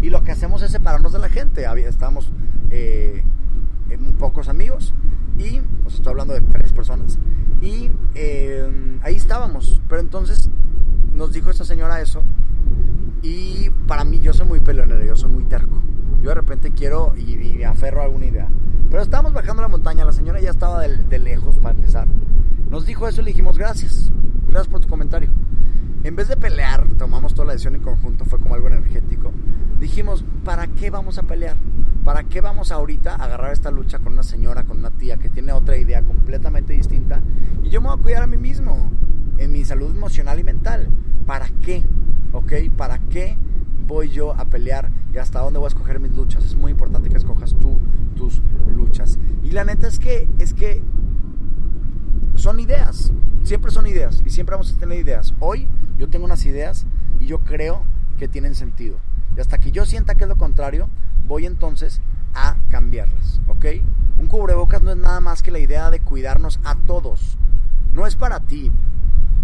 y 0.00 0.10
lo 0.10 0.22
que 0.22 0.32
hacemos 0.32 0.62
es 0.62 0.70
separarnos 0.70 1.12
de 1.12 1.18
la 1.18 1.28
gente. 1.28 1.66
Estábamos 1.86 2.30
eh, 2.70 3.22
pocos 4.18 4.48
amigos 4.48 4.94
y, 5.38 5.60
os 5.84 5.94
estoy 5.94 6.10
hablando 6.10 6.34
de 6.34 6.40
tres 6.40 6.72
personas, 6.72 7.18
y 7.60 7.90
eh, 8.14 8.98
ahí 9.02 9.16
estábamos. 9.16 9.80
Pero 9.88 10.00
entonces 10.00 10.50
nos 11.14 11.32
dijo 11.32 11.50
esta 11.50 11.64
señora 11.64 12.00
eso 12.00 12.22
y 13.22 13.70
para 13.86 14.04
mí 14.04 14.18
yo 14.20 14.32
soy 14.32 14.46
muy 14.46 14.60
peleonero, 14.60 15.04
yo 15.04 15.16
soy 15.16 15.30
muy 15.30 15.44
terco. 15.44 15.80
Yo 16.22 16.30
de 16.30 16.34
repente 16.34 16.72
quiero 16.72 17.14
y, 17.16 17.36
me 17.36 17.64
aferro 17.64 18.00
a 18.00 18.04
alguna 18.04 18.26
idea. 18.26 18.48
Pero 18.90 19.02
estábamos 19.02 19.32
bajando 19.32 19.62
la 19.62 19.68
montaña, 19.68 20.04
la 20.04 20.12
señora 20.12 20.40
ya 20.40 20.50
estaba 20.50 20.80
de, 20.80 20.96
de 20.96 21.18
lejos 21.18 21.58
para 21.58 21.74
empezar. 21.74 22.06
Nos 22.70 22.86
dijo 22.86 23.08
eso 23.08 23.20
y 23.20 23.24
le 23.24 23.30
dijimos 23.30 23.58
gracias, 23.58 24.10
gracias 24.46 24.68
por 24.68 24.80
tu 24.80 24.88
comentario. 24.88 25.30
En 26.04 26.14
vez 26.14 26.28
de 26.28 26.36
pelear, 26.36 26.86
tomamos 26.96 27.34
toda 27.34 27.46
la 27.46 27.52
decisión 27.52 27.74
en 27.74 27.80
conjunto, 27.80 28.24
fue 28.24 28.38
como 28.38 28.54
algo 28.54 28.68
energético. 28.68 29.32
Dijimos, 29.86 30.24
¿para 30.44 30.66
qué 30.66 30.90
vamos 30.90 31.16
a 31.16 31.22
pelear? 31.22 31.54
¿Para 32.02 32.24
qué 32.24 32.40
vamos 32.40 32.72
ahorita 32.72 33.12
a 33.12 33.22
agarrar 33.22 33.52
esta 33.52 33.70
lucha 33.70 34.00
con 34.00 34.14
una 34.14 34.24
señora, 34.24 34.64
con 34.64 34.78
una 34.78 34.90
tía 34.90 35.16
que 35.16 35.30
tiene 35.30 35.52
otra 35.52 35.76
idea 35.76 36.02
completamente 36.02 36.72
distinta? 36.72 37.22
Y 37.62 37.68
yo 37.68 37.80
me 37.80 37.86
voy 37.90 37.96
a 37.96 38.02
cuidar 38.02 38.22
a 38.24 38.26
mí 38.26 38.36
mismo, 38.36 38.90
en 39.38 39.52
mi 39.52 39.64
salud 39.64 39.92
emocional 39.92 40.40
y 40.40 40.42
mental. 40.42 40.88
¿Para 41.24 41.46
qué? 41.62 41.84
¿Ok? 42.32 42.52
¿Para 42.76 42.98
qué 42.98 43.38
voy 43.86 44.10
yo 44.10 44.34
a 44.34 44.46
pelear 44.46 44.90
y 45.14 45.18
hasta 45.18 45.38
dónde 45.38 45.60
voy 45.60 45.66
a 45.66 45.68
escoger 45.68 46.00
mis 46.00 46.10
luchas? 46.10 46.44
Es 46.44 46.56
muy 46.56 46.72
importante 46.72 47.08
que 47.08 47.16
escojas 47.16 47.54
tú 47.60 47.78
tus 48.16 48.42
luchas. 48.66 49.20
Y 49.44 49.52
la 49.52 49.62
neta 49.62 49.86
es 49.86 50.00
que, 50.00 50.28
es 50.40 50.52
que 50.52 50.82
son 52.34 52.58
ideas, 52.58 53.12
siempre 53.44 53.70
son 53.70 53.86
ideas 53.86 54.20
y 54.26 54.30
siempre 54.30 54.56
vamos 54.56 54.74
a 54.74 54.80
tener 54.80 54.98
ideas. 54.98 55.32
Hoy 55.38 55.68
yo 55.96 56.08
tengo 56.08 56.24
unas 56.24 56.44
ideas 56.44 56.86
y 57.20 57.26
yo 57.26 57.38
creo 57.38 57.84
que 58.18 58.26
tienen 58.26 58.56
sentido. 58.56 58.98
Y 59.36 59.40
hasta 59.40 59.58
que 59.58 59.70
yo 59.70 59.84
sienta 59.84 60.14
que 60.14 60.24
es 60.24 60.28
lo 60.28 60.36
contrario, 60.36 60.88
voy 61.26 61.46
entonces 61.46 62.00
a 62.34 62.56
cambiarlas, 62.70 63.40
¿ok? 63.48 63.66
Un 64.18 64.28
cubrebocas 64.28 64.82
no 64.82 64.90
es 64.90 64.96
nada 64.96 65.20
más 65.20 65.42
que 65.42 65.50
la 65.50 65.58
idea 65.58 65.90
de 65.90 66.00
cuidarnos 66.00 66.58
a 66.64 66.74
todos. 66.74 67.36
No 67.92 68.06
es 68.06 68.16
para 68.16 68.40
ti. 68.40 68.72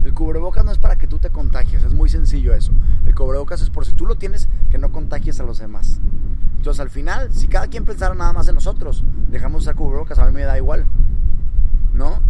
El 0.04 0.14
cubrebocas 0.14 0.64
no 0.64 0.72
es 0.72 0.78
para 0.78 0.96
que 0.96 1.06
tú 1.06 1.18
te 1.18 1.30
contagies, 1.30 1.84
es 1.84 1.94
muy 1.94 2.08
sencillo 2.08 2.54
eso. 2.54 2.72
El 3.06 3.14
cubrebocas 3.14 3.60
es 3.60 3.70
por 3.70 3.86
si 3.86 3.92
tú 3.92 4.06
lo 4.06 4.16
tienes, 4.16 4.48
que 4.70 4.78
no 4.78 4.90
contagies 4.90 5.40
a 5.40 5.44
los 5.44 5.58
demás. 5.58 6.00
Entonces 6.56 6.80
al 6.80 6.90
final, 6.90 7.32
si 7.32 7.46
cada 7.48 7.68
quien 7.68 7.84
pensara 7.84 8.14
nada 8.14 8.32
más 8.32 8.48
en 8.48 8.54
nosotros, 8.54 9.04
dejamos 9.28 9.62
de 9.62 9.70
usar 9.70 9.74
cubrebocas, 9.74 10.18
a 10.18 10.26
mí 10.26 10.32
me 10.32 10.42
da 10.42 10.56
igual. 10.56 10.86
¿No? 11.92 12.20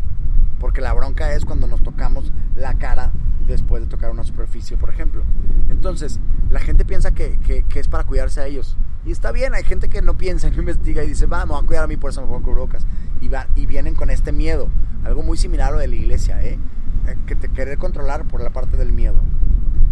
Porque 0.62 0.80
la 0.80 0.92
bronca 0.94 1.34
es 1.34 1.44
cuando 1.44 1.66
nos 1.66 1.82
tocamos 1.82 2.32
la 2.54 2.74
cara 2.74 3.10
después 3.48 3.82
de 3.82 3.88
tocar 3.88 4.12
una 4.12 4.22
superficie, 4.22 4.76
por 4.76 4.90
ejemplo. 4.90 5.24
Entonces, 5.68 6.20
la 6.50 6.60
gente 6.60 6.84
piensa 6.84 7.10
que, 7.10 7.64
es 7.74 7.88
para 7.88 8.04
cuidarse 8.04 8.40
a 8.40 8.46
ellos. 8.46 8.76
Y 9.04 9.10
está 9.10 9.32
bien, 9.32 9.54
hay 9.54 9.64
gente 9.64 9.88
que 9.88 10.02
no 10.02 10.16
piensa, 10.16 10.50
que 10.52 10.60
investiga 10.60 11.02
y 11.02 11.08
dice, 11.08 11.26
vamos 11.26 11.60
a 11.60 11.66
cuidar 11.66 11.82
a 11.82 11.86
mí, 11.88 11.96
por 11.96 12.10
eso 12.10 12.20
me 12.20 12.28
pongo 12.28 12.42
cubrebocas. 12.42 12.86
Y, 13.20 13.26
va, 13.26 13.48
y 13.56 13.66
vienen 13.66 13.96
con 13.96 14.08
este 14.08 14.30
miedo. 14.30 14.68
Algo 15.02 15.24
muy 15.24 15.36
similar 15.36 15.70
a 15.70 15.72
lo 15.72 15.78
de 15.78 15.88
la 15.88 15.96
iglesia, 15.96 16.40
¿eh? 16.44 16.60
eh 17.08 17.16
que 17.26 17.34
te 17.34 17.48
querer 17.48 17.76
controlar 17.76 18.24
por 18.28 18.40
la 18.40 18.50
parte 18.50 18.76
del 18.76 18.92
miedo. 18.92 19.20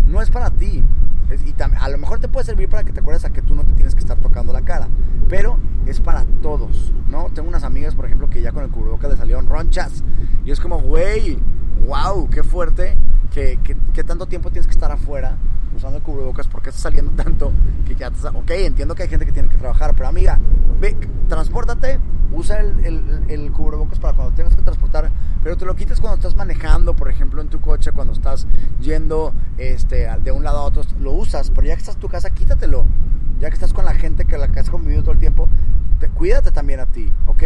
No 0.06 0.22
es 0.22 0.30
para 0.30 0.50
ti. 0.50 0.84
Y 1.44 1.54
a 1.78 1.88
lo 1.88 1.98
mejor 1.98 2.18
te 2.18 2.28
puede 2.28 2.46
servir 2.46 2.68
para 2.68 2.82
que 2.82 2.92
te 2.92 3.00
acuerdes 3.00 3.24
a 3.24 3.30
que 3.30 3.42
tú 3.42 3.54
no 3.54 3.64
te 3.64 3.72
tienes 3.72 3.94
que 3.94 4.00
estar 4.00 4.18
tocando 4.18 4.52
la 4.52 4.62
cara. 4.62 4.88
Pero 5.28 5.58
es 5.86 6.00
para 6.00 6.24
todos, 6.42 6.92
¿no? 7.08 7.28
Tengo 7.34 7.48
unas 7.48 7.64
amigas, 7.64 7.94
por 7.94 8.06
ejemplo, 8.06 8.28
que 8.28 8.42
ya 8.42 8.52
con 8.52 8.64
el 8.64 8.70
cubrebocas 8.70 9.10
le 9.10 9.16
salieron 9.16 9.46
ronchas. 9.46 10.02
Y 10.44 10.50
es 10.50 10.60
como, 10.60 10.80
güey, 10.80 11.38
wow, 11.86 12.28
qué 12.30 12.42
fuerte 12.42 12.96
que, 13.30 14.04
tanto 14.04 14.26
tiempo 14.26 14.50
tienes 14.50 14.66
que 14.66 14.72
estar 14.72 14.90
afuera 14.90 15.36
usando 15.74 15.98
el 15.98 16.02
cubrebocas 16.02 16.48
porque 16.48 16.70
estás 16.70 16.82
saliendo 16.82 17.12
tanto 17.12 17.52
que 17.86 17.94
ya 17.94 18.08
estás, 18.08 18.34
ok, 18.34 18.50
entiendo 18.50 18.94
que 18.94 19.04
hay 19.04 19.08
gente 19.08 19.24
que 19.24 19.32
tiene 19.32 19.48
que 19.48 19.56
trabajar, 19.56 19.94
pero 19.94 20.08
amiga, 20.08 20.38
ve, 20.80 20.96
transpórtate, 21.28 22.00
usa 22.32 22.60
el, 22.60 23.24
el, 23.28 23.52
cubrebocas 23.52 23.98
para 23.98 24.14
cuando 24.14 24.34
tengas 24.34 24.56
que 24.56 24.62
transportar, 24.62 25.10
pero 25.42 25.56
te 25.56 25.64
lo 25.64 25.76
quites 25.76 26.00
cuando 26.00 26.16
estás 26.16 26.34
manejando, 26.34 26.94
por 26.94 27.08
ejemplo, 27.08 27.40
en 27.40 27.48
tu 27.48 27.60
coche, 27.60 27.92
cuando 27.92 28.12
estás 28.12 28.46
yendo 28.80 29.32
este, 29.58 30.08
de 30.22 30.32
un 30.32 30.42
lado 30.42 30.58
a 30.58 30.62
otro, 30.62 30.82
lo 30.98 31.12
usas, 31.20 31.50
pero 31.50 31.66
ya 31.66 31.74
que 31.74 31.80
estás 31.80 31.96
en 31.96 32.00
tu 32.00 32.08
casa, 32.08 32.30
quítatelo, 32.30 32.86
ya 33.38 33.48
que 33.48 33.54
estás 33.54 33.72
con 33.72 33.84
la 33.84 33.94
gente 33.94 34.24
que 34.24 34.38
la 34.38 34.48
que 34.48 34.60
has 34.60 34.70
convivido 34.70 35.02
todo 35.02 35.12
el 35.12 35.18
tiempo, 35.18 35.48
cuídate 36.08 36.50
también 36.50 36.80
a 36.80 36.86
ti, 36.86 37.12
¿ok? 37.26 37.42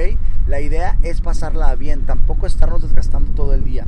La 0.46 0.60
idea 0.60 0.98
es 1.02 1.20
pasarla 1.20 1.74
bien, 1.74 2.06
tampoco 2.06 2.46
estarnos 2.46 2.82
desgastando 2.82 3.32
todo 3.32 3.52
el 3.54 3.64
día. 3.64 3.86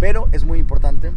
Pero 0.00 0.28
es 0.32 0.44
muy 0.44 0.58
importante, 0.58 1.12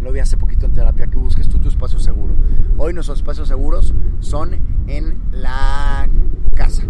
lo 0.00 0.12
vi 0.12 0.20
hace 0.20 0.36
poquito 0.36 0.66
en 0.66 0.72
terapia, 0.72 1.06
que 1.06 1.18
busques 1.18 1.48
tú 1.48 1.58
tu 1.58 1.68
espacio 1.68 1.98
seguro. 1.98 2.34
Hoy 2.78 2.92
nuestros 2.92 3.18
espacios 3.18 3.48
seguros 3.48 3.94
son 4.20 4.58
en 4.88 5.22
la 5.30 6.08
casa. 6.54 6.82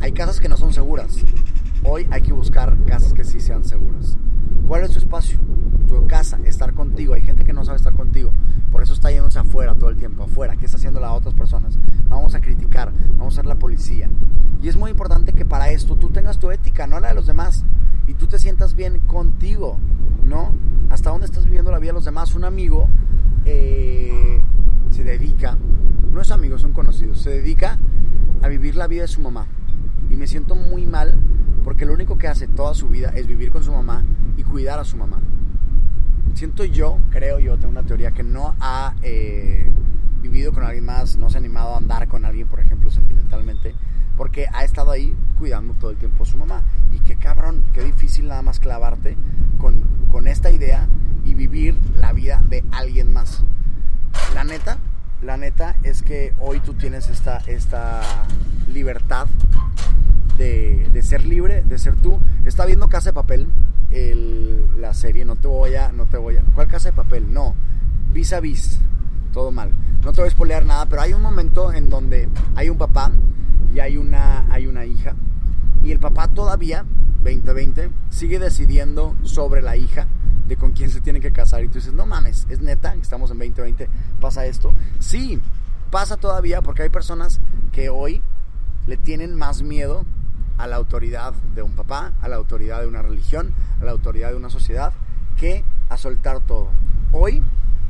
Hay 0.00 0.12
casas 0.12 0.40
que 0.40 0.48
no 0.48 0.56
son 0.56 0.72
seguras. 0.72 1.16
Hoy 1.84 2.06
hay 2.10 2.22
que 2.22 2.32
buscar 2.32 2.76
casas 2.86 3.12
que 3.12 3.24
sí 3.24 3.40
sean 3.40 3.64
seguras. 3.64 4.16
¿Cuál 4.66 4.84
es 4.84 4.90
tu 4.90 4.98
espacio? 4.98 5.38
Tu 5.86 6.06
casa, 6.06 6.38
estar 6.44 6.74
contigo. 6.74 7.14
Hay 7.14 7.22
gente 7.22 7.44
que 7.44 7.52
no 7.52 7.64
sabe 7.64 7.76
estar 7.76 7.92
contigo. 7.92 8.32
Por 8.70 8.82
eso 8.82 8.94
está 8.94 9.10
yéndose 9.10 9.38
afuera 9.38 9.74
todo 9.74 9.90
el 9.90 9.96
tiempo, 9.96 10.24
afuera. 10.24 10.56
¿Qué 10.56 10.66
está 10.66 10.78
haciendo 10.78 11.00
las 11.00 11.12
otras 11.12 11.34
personas? 11.34 11.78
Vamos 12.08 12.34
a 12.34 12.40
criticar, 12.40 12.92
vamos 13.18 13.34
a 13.34 13.36
ser 13.36 13.46
la 13.46 13.56
policía. 13.56 14.08
Y 14.62 14.68
es 14.68 14.76
muy 14.76 14.90
importante 14.90 15.32
que 15.32 15.44
para 15.44 15.70
esto 15.70 15.96
tú 15.96 16.10
tengas 16.10 16.38
tu 16.38 16.50
ética, 16.50 16.86
no 16.86 17.00
la 17.00 17.08
de 17.08 17.14
los 17.14 17.26
demás. 17.26 17.64
Y 18.06 18.14
tú 18.14 18.26
te 18.26 18.38
sientas 18.38 18.74
bien 18.74 19.00
contigo, 19.00 19.78
¿no? 20.24 20.54
Hasta 20.90 21.10
dónde 21.10 21.26
estás 21.26 21.44
viviendo 21.44 21.70
la 21.70 21.78
vida 21.78 21.90
de 21.90 21.96
los 21.96 22.04
demás. 22.04 22.34
Un 22.34 22.44
amigo 22.44 22.88
eh, 23.44 24.40
se 24.90 25.04
dedica, 25.04 25.58
no 26.10 26.20
es 26.20 26.30
amigo, 26.30 26.58
son 26.58 26.72
conocidos, 26.72 27.20
se 27.20 27.30
dedica 27.30 27.78
a 28.42 28.48
vivir 28.48 28.76
la 28.76 28.86
vida 28.86 29.02
de 29.02 29.08
su 29.08 29.20
mamá. 29.20 29.46
Y 30.10 30.16
me 30.16 30.26
siento 30.26 30.54
muy 30.54 30.86
mal 30.86 31.18
porque 31.64 31.86
lo 31.86 31.92
único 31.92 32.18
que 32.18 32.28
hace 32.28 32.48
toda 32.48 32.74
su 32.74 32.88
vida 32.88 33.12
es 33.14 33.26
vivir 33.26 33.50
con 33.50 33.62
su 33.62 33.72
mamá, 33.72 34.04
cuidar 34.52 34.78
a 34.78 34.84
su 34.84 34.98
mamá. 34.98 35.18
Siento 36.34 36.64
yo, 36.66 36.98
creo 37.10 37.38
yo, 37.38 37.56
tengo 37.56 37.70
una 37.70 37.84
teoría 37.84 38.10
que 38.10 38.22
no 38.22 38.54
ha 38.60 38.94
eh, 39.00 39.66
vivido 40.20 40.52
con 40.52 40.62
alguien 40.62 40.84
más, 40.84 41.16
no 41.16 41.30
se 41.30 41.38
ha 41.38 41.40
animado 41.40 41.72
a 41.74 41.78
andar 41.78 42.06
con 42.06 42.26
alguien, 42.26 42.46
por 42.48 42.60
ejemplo, 42.60 42.90
sentimentalmente, 42.90 43.74
porque 44.14 44.46
ha 44.52 44.62
estado 44.62 44.90
ahí 44.90 45.16
cuidando 45.38 45.72
todo 45.72 45.90
el 45.90 45.96
tiempo 45.96 46.24
a 46.24 46.26
su 46.26 46.36
mamá. 46.36 46.64
Y 46.92 47.00
qué 47.00 47.16
cabrón, 47.16 47.64
qué 47.72 47.82
difícil 47.82 48.28
nada 48.28 48.42
más 48.42 48.60
clavarte 48.60 49.16
con, 49.56 49.84
con 50.10 50.28
esta 50.28 50.50
idea 50.50 50.86
y 51.24 51.32
vivir 51.32 51.74
la 51.98 52.12
vida 52.12 52.42
de 52.46 52.62
alguien 52.72 53.10
más. 53.10 53.44
La 54.34 54.44
neta, 54.44 54.76
la 55.22 55.38
neta 55.38 55.76
es 55.82 56.02
que 56.02 56.34
hoy 56.38 56.60
tú 56.60 56.74
tienes 56.74 57.08
esta, 57.08 57.38
esta 57.46 58.02
libertad 58.68 59.28
de, 60.36 60.90
de, 60.92 61.02
ser 61.02 61.24
libre, 61.24 61.62
de 61.62 61.78
ser 61.78 61.96
tú. 61.96 62.20
Está 62.44 62.66
viendo 62.66 62.88
Casa 62.90 63.10
de 63.10 63.14
Papel, 63.14 63.48
la 64.78 64.94
serie, 64.94 65.24
no 65.24 65.36
te 65.36 65.48
voy 65.48 65.74
a, 65.74 65.92
no 65.92 66.06
te 66.06 66.16
voy 66.16 66.36
a... 66.36 66.42
¿Cuál 66.54 66.68
Casa 66.68 66.90
de 66.90 66.96
Papel? 66.96 67.32
No, 67.32 67.54
vis 68.12 68.32
a 68.32 68.40
vis, 68.40 68.80
todo 69.32 69.50
mal. 69.50 69.72
No 70.02 70.12
te 70.12 70.20
voy 70.20 70.28
a 70.28 70.30
spoilear 70.30 70.64
nada, 70.66 70.86
pero 70.86 71.02
hay 71.02 71.12
un 71.12 71.22
momento 71.22 71.72
en 71.72 71.88
donde 71.88 72.28
hay 72.54 72.68
un 72.68 72.78
papá 72.78 73.12
y 73.74 73.80
hay 73.80 73.96
una, 73.96 74.46
hay 74.50 74.66
una 74.66 74.84
hija. 74.84 75.14
Y 75.82 75.92
el 75.92 76.00
papá 76.00 76.28
todavía, 76.28 76.84
2020, 77.22 77.90
sigue 78.10 78.38
decidiendo 78.38 79.16
sobre 79.22 79.62
la 79.62 79.76
hija 79.76 80.08
de 80.48 80.56
con 80.56 80.72
quién 80.72 80.90
se 80.90 81.00
tiene 81.00 81.20
que 81.20 81.32
casar. 81.32 81.62
Y 81.62 81.68
tú 81.68 81.74
dices, 81.74 81.92
no 81.92 82.06
mames, 82.06 82.46
es 82.50 82.60
neta, 82.60 82.94
estamos 82.94 83.30
en 83.30 83.38
2020, 83.38 83.88
pasa 84.20 84.46
esto. 84.46 84.72
Sí, 84.98 85.40
pasa 85.90 86.16
todavía 86.16 86.62
porque 86.62 86.82
hay 86.82 86.88
personas 86.88 87.40
que 87.72 87.88
hoy 87.88 88.22
le 88.86 88.96
tienen 88.96 89.34
más 89.34 89.62
miedo 89.62 90.04
a 90.58 90.66
la 90.66 90.76
autoridad 90.76 91.34
de 91.54 91.62
un 91.62 91.72
papá, 91.72 92.12
a 92.20 92.28
la 92.28 92.36
autoridad 92.36 92.80
de 92.80 92.86
una 92.86 93.02
religión, 93.02 93.54
a 93.80 93.84
la 93.84 93.92
autoridad 93.92 94.30
de 94.30 94.36
una 94.36 94.50
sociedad, 94.50 94.92
que 95.36 95.64
a 95.88 95.96
soltar 95.96 96.40
todo. 96.40 96.68
Hoy, 97.12 97.42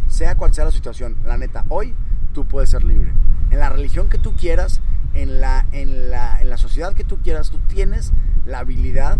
sea 0.09 0.37
cual 0.37 0.55
sea 0.55 0.65
la 0.65 0.71
situación, 0.71 1.17
la 1.25 1.39
neta, 1.39 1.65
hoy 1.69 1.95
tú 2.33 2.45
puedes 2.45 2.71
ser 2.71 2.85
libre. 2.85 3.13
En 3.51 3.59
la 3.59 3.69
religión 3.69 4.09
que 4.09 4.19
tú 4.19 4.35
quieras, 4.35 4.81
en 5.15 5.41
la, 5.41 5.67
en 5.73 6.11
la, 6.11 6.41
en 6.41 6.49
la 6.49 6.57
sociedad 6.57 6.95
que 6.95 7.05
tú 7.05 7.19
quieras, 7.19 7.51
tú 7.51 7.59
tienes 7.69 8.13
la 8.47 8.61
habilidad 8.61 9.19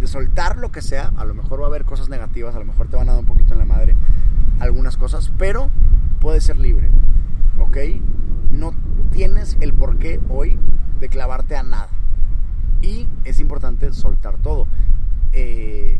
de 0.00 0.06
soltar 0.06 0.58
lo 0.58 0.72
que 0.72 0.82
sea. 0.82 1.12
A 1.16 1.24
lo 1.24 1.34
mejor 1.34 1.60
va 1.60 1.64
a 1.64 1.68
haber 1.68 1.84
cosas 1.84 2.08
negativas, 2.08 2.54
a 2.54 2.58
lo 2.58 2.64
mejor 2.64 2.88
te 2.88 2.96
van 2.96 3.08
a 3.08 3.12
dar 3.12 3.20
un 3.20 3.26
poquito 3.26 3.52
en 3.52 3.58
la 3.58 3.64
madre 3.64 3.94
algunas 4.60 4.96
cosas, 4.96 5.32
pero 5.38 5.70
puedes 6.20 6.44
ser 6.44 6.56
libre. 6.56 6.88
¿Ok? 7.58 7.76
No 8.50 8.72
tienes 9.10 9.56
el 9.60 9.74
porqué 9.74 10.20
hoy 10.28 10.58
de 11.00 11.08
clavarte 11.08 11.56
a 11.56 11.62
nada. 11.62 11.88
Y 12.82 13.08
es 13.24 13.40
importante 13.40 13.92
soltar 13.92 14.38
todo. 14.38 14.66
Eh, 15.32 15.98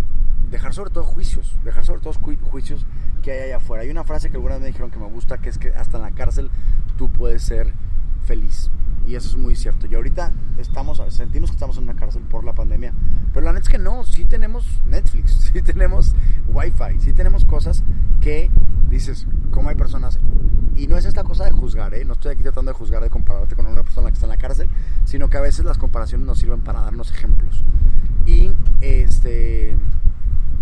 dejar 0.51 0.75
sobre 0.75 0.91
todo 0.91 1.05
juicios, 1.05 1.57
dejar 1.65 1.85
sobre 1.85 2.01
todo 2.03 2.13
juicios 2.13 2.85
que 3.23 3.33
hay 3.33 3.41
allá 3.45 3.57
afuera. 3.57 3.85
Hay 3.85 3.91
una 3.91 4.05
frase 4.05 4.29
que 4.29 4.37
algunas 4.37 4.61
me 4.61 4.67
dijeron 4.67 4.91
que 4.91 4.99
me 4.99 5.07
gusta, 5.07 5.39
que 5.39 5.49
es 5.49 5.59
que 5.59 5.69
hasta 5.69 5.97
en 5.97 6.03
la 6.03 6.11
cárcel 6.11 6.51
tú 6.99 7.09
puedes 7.09 7.43
ser 7.43 7.73
feliz. 8.25 8.71
Y 9.07 9.17
eso 9.17 9.29
es 9.29 9.37
muy 9.37 9.57
cierto. 9.57 9.87
Y 9.87 9.95
ahorita 9.95 10.33
estamos, 10.59 11.03
sentimos 11.09 11.51
que 11.51 11.57
estamos 11.57 11.77
en 11.77 11.85
una 11.85 11.95
cárcel 11.95 12.23
por 12.23 12.45
la 12.45 12.53
pandemia. 12.53 12.93
Pero 13.33 13.45
la 13.45 13.53
neta 13.53 13.65
es 13.65 13.69
que 13.69 13.79
no, 13.79 14.05
sí 14.05 14.25
tenemos 14.25 14.65
Netflix, 14.87 15.33
sí 15.53 15.63
tenemos 15.63 16.15
Wi-Fi, 16.49 17.01
sí 17.01 17.13
tenemos 17.13 17.45
cosas 17.45 17.83
que 18.21 18.51
dices, 18.89 19.27
¿cómo 19.51 19.71
hay 19.71 19.75
personas? 19.75 20.19
Y 20.77 20.87
no 20.87 20.97
es 20.97 21.05
esta 21.05 21.25
cosa 21.25 21.45
de 21.45 21.51
juzgar, 21.51 21.95
¿eh? 21.95 22.05
No 22.05 22.15
estoy 22.15 22.33
aquí 22.33 22.43
tratando 22.43 22.71
de 22.71 22.79
juzgar, 22.79 23.03
de 23.03 23.11
compararte 23.11 23.57
con 23.57 23.67
una 23.67 23.83
persona 23.83 24.09
que 24.09 24.15
está 24.15 24.27
en 24.27 24.31
la 24.31 24.37
cárcel, 24.37 24.69
sino 25.05 25.29
que 25.29 25.37
a 25.37 25.41
veces 25.41 25.65
las 25.65 25.79
comparaciones 25.79 26.27
nos 26.27 26.39
sirven 26.39 26.61
para 26.61 26.81
darnos 26.81 27.11
ejemplos. 27.11 27.65
Y 28.25 28.51
este 28.81 29.77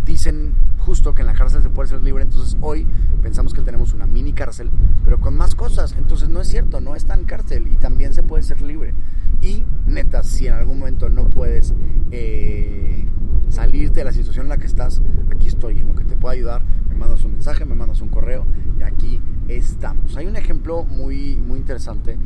dicen 0.04 0.54
justo 0.78 1.14
que 1.14 1.22
en 1.22 1.26
la 1.26 1.34
cárcel 1.34 1.62
se 1.62 1.68
puede 1.68 1.88
ser 1.88 2.02
libre, 2.02 2.22
entonces 2.22 2.56
hoy 2.60 2.86
pensamos 3.22 3.54
que 3.54 3.60
tenemos 3.60 3.92
una 3.92 4.06
mini 4.06 4.32
cárcel, 4.32 4.70
pero 5.04 5.20
con 5.20 5.36
más 5.36 5.54
cosas, 5.54 5.94
entonces 5.98 6.28
no 6.28 6.40
es 6.40 6.48
cierto, 6.48 6.80
no 6.80 6.96
es 6.96 7.04
tan 7.04 7.24
cárcel 7.24 7.68
y 7.70 7.76
también 7.76 8.14
se 8.14 8.22
puede 8.22 8.42
ser 8.42 8.60
libre. 8.62 8.94
Y 9.42 9.64
neta, 9.86 10.22
si 10.22 10.46
en 10.46 10.54
algún 10.54 10.78
momento 10.78 11.08
no 11.08 11.28
puedes 11.28 11.74
eh, 12.10 13.06
salirte 13.48 14.00
de 14.00 14.04
la 14.04 14.12
situación 14.12 14.46
en 14.46 14.50
la 14.50 14.56
que 14.58 14.66
estás, 14.66 15.00
aquí 15.30 15.48
estoy, 15.48 15.80
en 15.80 15.88
lo 15.88 15.94
que 15.94 16.04
te 16.04 16.16
puedo 16.16 16.32
ayudar, 16.32 16.62
me 16.88 16.96
mandas 16.96 17.24
un 17.24 17.32
mensaje, 17.32 17.64
me 17.64 17.74
mandas 17.74 18.00
un 18.00 18.08
correo 18.08 18.46
y 18.78 18.82
aquí 18.82 19.20
estamos. 19.48 20.16
Hay 20.16 20.26
un 20.26 20.36
ejemplo 20.36 20.84
muy, 20.84 21.36
muy 21.36 21.58
interesante 21.58 22.18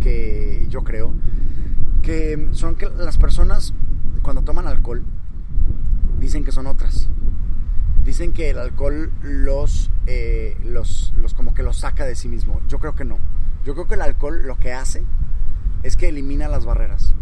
que 0.00 0.66
yo 0.68 0.82
creo 0.82 1.12
que 2.02 2.48
son 2.52 2.74
que 2.74 2.88
las 2.88 3.18
personas 3.18 3.74
cuando 4.22 4.42
toman 4.42 4.66
alcohol 4.66 5.04
dicen 6.18 6.44
que 6.44 6.52
son 6.52 6.66
otras 6.66 7.08
dicen 8.04 8.32
que 8.32 8.50
el 8.50 8.58
alcohol 8.58 9.12
los, 9.22 9.90
eh, 10.06 10.56
los, 10.64 11.12
los 11.16 11.34
como 11.34 11.54
que 11.54 11.62
los 11.62 11.78
saca 11.78 12.04
de 12.04 12.14
sí 12.14 12.28
mismo. 12.28 12.60
Yo 12.68 12.78
creo 12.78 12.94
que 12.94 13.04
no. 13.04 13.18
Yo 13.64 13.74
creo 13.74 13.86
que 13.86 13.94
el 13.94 14.02
alcohol 14.02 14.42
lo 14.44 14.58
que 14.58 14.72
hace 14.72 15.04
es 15.82 15.96
que 15.96 16.08
elimina 16.08 16.48
las 16.48 16.64
barreras. 16.64 17.14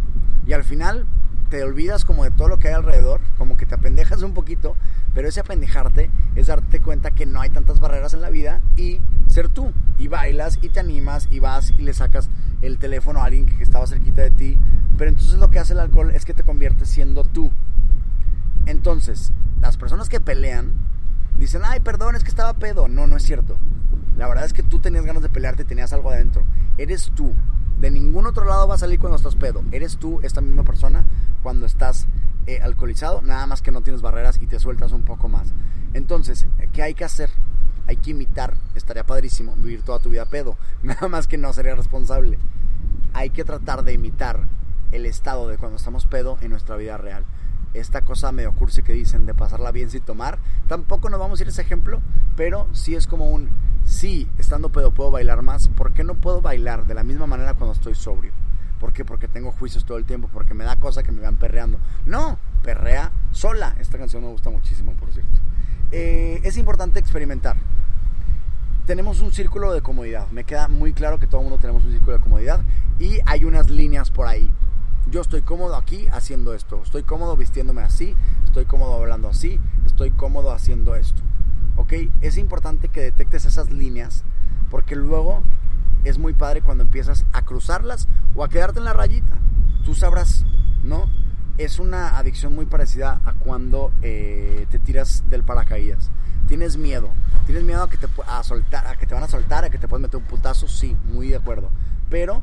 Y 0.47 0.53
al 0.53 0.65
final 0.65 1.07
te 1.51 1.63
olvidas 1.65 2.05
como 2.05 2.25
de 2.25 2.31
todo 2.31 2.49
lo 2.49 2.59
que 2.59 2.69
hay 2.69 2.75
alrededor, 2.75 3.21
como 3.37 3.57
que 3.57 3.67
te 3.67 3.75
apendejas 3.75 4.23
un 4.23 4.35
poquito, 4.35 4.77
pero 5.15 5.29
ese 5.29 5.41
apendejarte 5.41 6.09
es 6.37 6.47
darte 6.47 6.81
cuenta 6.81 7.11
que 7.11 7.27
no 7.27 7.41
hay 7.41 7.51
tantas 7.51 7.81
barreras 7.81 8.15
en 8.15 8.21
la 8.21 8.31
vida 8.31 8.61
y 8.77 9.01
ser 9.27 9.49
tú. 9.49 9.73
Y 9.99 10.09
bailas 10.09 10.59
y 10.63 10.71
te 10.71 10.81
animas 10.81 11.29
y 11.31 11.41
vas 11.41 11.71
y 11.77 11.83
le 11.83 11.93
sacas 11.93 12.31
el 12.63 12.79
teléfono 12.79 13.21
a 13.21 13.25
alguien 13.27 13.47
que 13.47 13.63
estaba 13.63 13.87
cerquita 13.87 14.23
de 14.23 14.31
ti. 14.31 14.59
Pero 14.97 15.11
entonces 15.11 15.39
lo 15.39 15.51
que 15.51 15.59
hace 15.59 15.73
el 15.73 15.81
alcohol 15.81 16.13
es 16.13 16.25
que 16.25 16.35
te 16.35 16.45
conviertes 16.45 16.89
siendo 16.89 17.25
tú. 17.25 17.53
Entonces, 18.67 19.33
las 19.61 19.77
personas 19.77 20.09
que 20.09 20.21
pelean 20.21 20.73
dicen, 21.39 21.63
ay, 21.65 21.81
perdón, 21.81 22.17
es 22.17 22.23
que 22.23 22.31
estaba 22.31 22.55
pedo. 22.55 22.89
No, 22.89 23.07
no 23.07 23.17
es 23.17 23.23
cierto. 23.23 23.59
La 24.17 24.29
verdad 24.29 24.45
es 24.45 24.53
que 24.53 24.63
tú 24.63 24.79
tenías 24.79 25.07
ganas 25.07 25.23
de 25.23 25.29
pelearte 25.29 25.65
tenías 25.65 25.93
algo 25.93 26.11
adentro. 26.11 26.45
Eres 26.79 27.13
tú. 27.15 27.35
De 27.79 27.91
ningún 27.91 28.27
otro 28.27 28.45
lado 28.45 28.69
va 28.69 28.75
a 28.75 28.79
salir 28.79 28.99
cuando 28.99 29.17
estás 29.17 29.37
pedo. 29.37 29.63
Eres 29.73 29.97
tú, 29.97 30.21
esta 30.23 30.41
misma 30.41 30.65
persona, 30.65 31.07
cuando 31.43 31.65
estás 31.65 32.07
eh, 32.47 32.61
alcoholizado, 32.63 33.23
nada 33.23 33.47
más 33.47 33.63
que 33.63 33.71
no 33.71 33.81
tienes 33.81 34.03
barreras 34.03 34.39
y 34.41 34.47
te 34.47 34.59
sueltas 34.59 34.93
un 34.93 35.03
poco 35.03 35.29
más. 35.29 35.53
Entonces, 35.95 36.47
¿qué 36.73 36.83
hay 36.83 36.95
que 36.95 37.05
hacer? 37.05 37.31
Hay 37.87 37.97
que 37.97 38.11
imitar, 38.11 38.55
estaría 38.75 39.05
padrísimo, 39.05 39.55
vivir 39.57 39.83
toda 39.83 39.99
tu 39.99 40.11
vida 40.11 40.27
pedo. 40.27 40.57
Nada 40.83 41.09
más 41.09 41.27
que 41.27 41.39
no 41.39 41.53
sería 41.53 41.75
responsable. 41.75 42.39
Hay 43.15 43.31
que 43.31 43.45
tratar 43.45 43.83
de 43.83 43.95
imitar 43.95 44.45
el 44.93 45.07
estado 45.07 45.49
de 45.49 45.57
cuando 45.57 45.77
estamos 45.77 46.07
pedo 46.07 46.37
en 46.43 46.51
nuestra 46.51 46.77
vida 46.77 46.99
real 46.99 47.25
esta 47.75 48.03
cosa 48.03 48.33
medio 48.33 48.53
cursi 48.53 48.83
que 48.83 48.93
dicen 48.93 49.27
de 49.27 49.35
pasarla 49.35 49.73
bien 49.73 49.91
sin 49.91 50.03
tomar. 50.03 50.39
Tampoco 50.69 51.11
nos 51.11 51.21
vamos 51.21 51.39
a 51.39 51.43
ir 51.43 51.49
a 51.49 51.51
ese 51.51 51.63
ejemplo, 51.63 52.01
pero 52.37 52.69
sí 52.73 52.95
es 52.95 53.07
como 53.07 53.27
un, 53.27 53.51
sí, 53.85 54.29
estando 54.39 54.71
pedo 54.71 54.93
puedo 54.93 55.11
bailar 55.11 55.43
más, 55.43 55.69
¿por 55.69 55.93
qué 55.93 56.05
no 56.05 56.15
puedo 56.15 56.41
bailar 56.41 56.87
de 56.87 56.95
la 56.95 57.05
misma 57.05 57.27
manera 57.27 57.55
cuando 57.55 57.73
estoy 57.73 57.95
sobrio? 57.95 58.33
¿Por 58.79 58.95
qué? 58.95 59.05
Porque 59.05 59.29
tengo 59.29 59.53
juicios 59.53 59.85
todo 59.85 59.99
el 59.99 60.07
tiempo, 60.07 60.31
porque 60.33 60.55
me 60.55 60.65
da 60.65 60.77
cosa 60.77 61.03
que 61.03 61.13
me 61.13 61.21
vean 61.21 61.37
perreando. 61.37 61.79
No, 62.07 62.39
perrea 62.63 63.13
sola. 63.31 63.77
Esta 63.79 63.99
canción 63.99 64.23
me 64.23 64.31
gusta 64.31 64.49
muchísimo, 64.49 64.93
por 64.95 65.13
cierto. 65.13 65.39
Eh, 65.93 66.41
es 66.45 66.57
importante 66.57 66.99
experimentar. 66.99 67.57
Tenemos 68.87 69.21
un 69.21 69.33
círculo 69.33 69.73
de 69.75 69.83
comodidad. 69.83 70.29
Me 70.31 70.45
queda 70.45 70.67
muy 70.67 70.95
claro 70.95 71.19
que 71.19 71.27
todo 71.27 71.43
el 71.43 71.49
mundo 71.49 71.61
tenemos 71.61 71.85
un 71.85 71.93
círculo 71.93 72.17
de 72.17 72.23
comodidad 72.23 72.61
y 72.99 73.19
hay 73.27 73.45
unas 73.45 73.69
líneas 73.69 74.11
por 74.11 74.27
ahí 74.27 74.51
yo 75.11 75.21
estoy 75.21 75.43
cómodo 75.43 75.77
aquí 75.77 76.07
haciendo 76.13 76.55
esto, 76.55 76.81
estoy 76.85 77.03
cómodo 77.03 77.37
vistiéndome 77.37 77.83
así, 77.83 78.15
estoy 78.45 78.65
cómodo 78.65 78.95
hablando 78.95 79.29
así, 79.29 79.61
estoy 79.85 80.11
cómodo 80.13 80.53
haciendo 80.53 80.95
esto. 80.95 81.23
¿Ok? 81.77 81.95
Es 82.21 82.37
importante 82.37 82.89
que 82.89 83.01
detectes 83.01 83.45
esas 83.45 83.71
líneas 83.71 84.25
porque 84.71 84.95
luego 84.95 85.43
es 86.05 86.19
muy 86.19 86.33
padre 86.33 86.63
cuando 86.63 86.85
empiezas 86.85 87.27
a 87.33 87.43
cruzarlas 87.43 88.09
o 88.35 88.45
a 88.45 88.49
quedarte 88.49 88.79
en 88.79 88.85
la 88.85 88.93
rayita. 88.93 89.37
Tú 89.85 89.95
sabrás, 89.95 90.45
¿no? 90.85 91.11
Es 91.59 91.79
una 91.79 92.17
adicción 92.17 92.55
muy 92.55 92.67
parecida 92.67 93.21
a 93.25 93.33
cuando 93.33 93.93
eh, 94.03 94.67
te 94.71 94.79
tiras 94.79 95.25
del 95.29 95.43
paracaídas. 95.43 96.11
Tienes 96.47 96.77
miedo, 96.77 97.11
tienes 97.47 97.65
miedo 97.65 97.83
a 97.83 97.91
que 97.91 97.97
te 97.97 98.07
a 98.27 98.43
soltar, 98.43 98.87
a 98.87 98.97
que 98.97 99.07
te 99.07 99.15
van 99.15 99.25
a 99.25 99.29
soltar, 99.29 99.65
a 99.65 99.71
que 99.71 99.79
te 99.79 99.89
puedes 99.89 100.03
meter 100.03 100.19
un 100.19 100.27
putazo, 100.27 100.69
sí, 100.69 100.97
muy 101.13 101.29
de 101.29 101.37
acuerdo. 101.37 101.71
Pero 102.09 102.43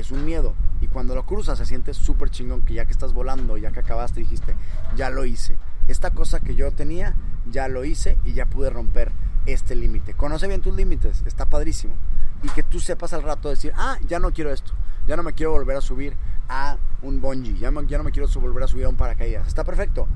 es 0.00 0.10
un 0.10 0.24
miedo. 0.24 0.54
Y 0.80 0.86
cuando 0.86 1.14
lo 1.14 1.26
cruzas 1.26 1.58
se 1.58 1.66
siente 1.66 1.94
súper 1.94 2.30
chingón 2.30 2.62
que 2.62 2.74
ya 2.74 2.84
que 2.84 2.92
estás 2.92 3.12
volando, 3.12 3.56
ya 3.56 3.72
que 3.72 3.80
acabaste, 3.80 4.20
dijiste, 4.20 4.54
ya 4.96 5.10
lo 5.10 5.24
hice. 5.24 5.56
Esta 5.86 6.10
cosa 6.10 6.40
que 6.40 6.54
yo 6.54 6.70
tenía, 6.72 7.14
ya 7.50 7.68
lo 7.68 7.84
hice 7.84 8.18
y 8.24 8.34
ya 8.34 8.46
pude 8.46 8.70
romper 8.70 9.12
este 9.46 9.74
límite. 9.74 10.14
Conoce 10.14 10.46
bien 10.46 10.60
tus 10.60 10.74
límites, 10.74 11.22
está 11.26 11.46
padrísimo. 11.46 11.94
Y 12.42 12.48
que 12.50 12.62
tú 12.62 12.78
sepas 12.78 13.12
al 13.12 13.22
rato 13.22 13.48
decir, 13.48 13.72
ah, 13.76 13.98
ya 14.06 14.18
no 14.18 14.32
quiero 14.32 14.52
esto, 14.52 14.72
ya 15.06 15.16
no 15.16 15.22
me 15.22 15.32
quiero 15.32 15.52
volver 15.52 15.76
a 15.76 15.80
subir 15.80 16.16
a 16.48 16.76
un 17.02 17.20
bungee, 17.20 17.58
ya, 17.58 17.72
ya 17.86 17.98
no 17.98 18.04
me 18.04 18.12
quiero 18.12 18.28
volver 18.40 18.62
a 18.62 18.68
subir 18.68 18.84
a 18.84 18.88
un 18.88 18.96
paracaídas. 18.96 19.48
Está 19.48 19.64
perfecto. 19.64 20.06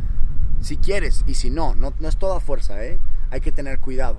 Si 0.61 0.77
quieres 0.77 1.25
y 1.27 1.35
si 1.35 1.51
no, 1.51 1.75
no, 1.75 1.93
no 1.99 2.09
es 2.09 2.17
toda 2.17 2.39
fuerza, 2.39 2.85
¿eh? 2.85 3.01
Hay 3.31 3.41
que 3.41 3.51
tener 3.51 3.81
cuidado, 3.81 4.19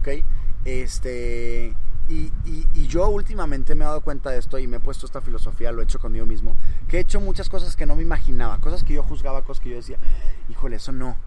¿ok? 0.00 0.24
Este... 0.64 1.74
Y, 2.08 2.32
y, 2.46 2.86
yo 2.86 3.06
últimamente 3.08 3.74
me 3.74 3.84
he 3.84 3.86
dado 3.86 4.00
cuenta 4.00 4.30
de 4.30 4.38
esto 4.38 4.58
y 4.58 4.66
me 4.66 4.78
he 4.78 4.80
puesto 4.80 5.04
esta 5.04 5.20
filosofía, 5.20 5.72
lo 5.72 5.82
he 5.82 5.84
hecho 5.84 6.00
conmigo 6.00 6.24
mismo, 6.24 6.56
que 6.88 6.96
he 6.96 7.00
hecho 7.00 7.20
muchas 7.20 7.50
cosas 7.50 7.76
que 7.76 7.84
no 7.84 7.96
me 7.96 8.02
imaginaba, 8.02 8.58
cosas 8.58 8.82
que 8.82 8.94
yo 8.94 9.02
juzgaba, 9.02 9.42
cosas 9.42 9.62
que 9.62 9.68
yo 9.68 9.76
decía, 9.76 9.98
híjole, 10.48 10.76
eso 10.76 10.90
no. 10.90 11.18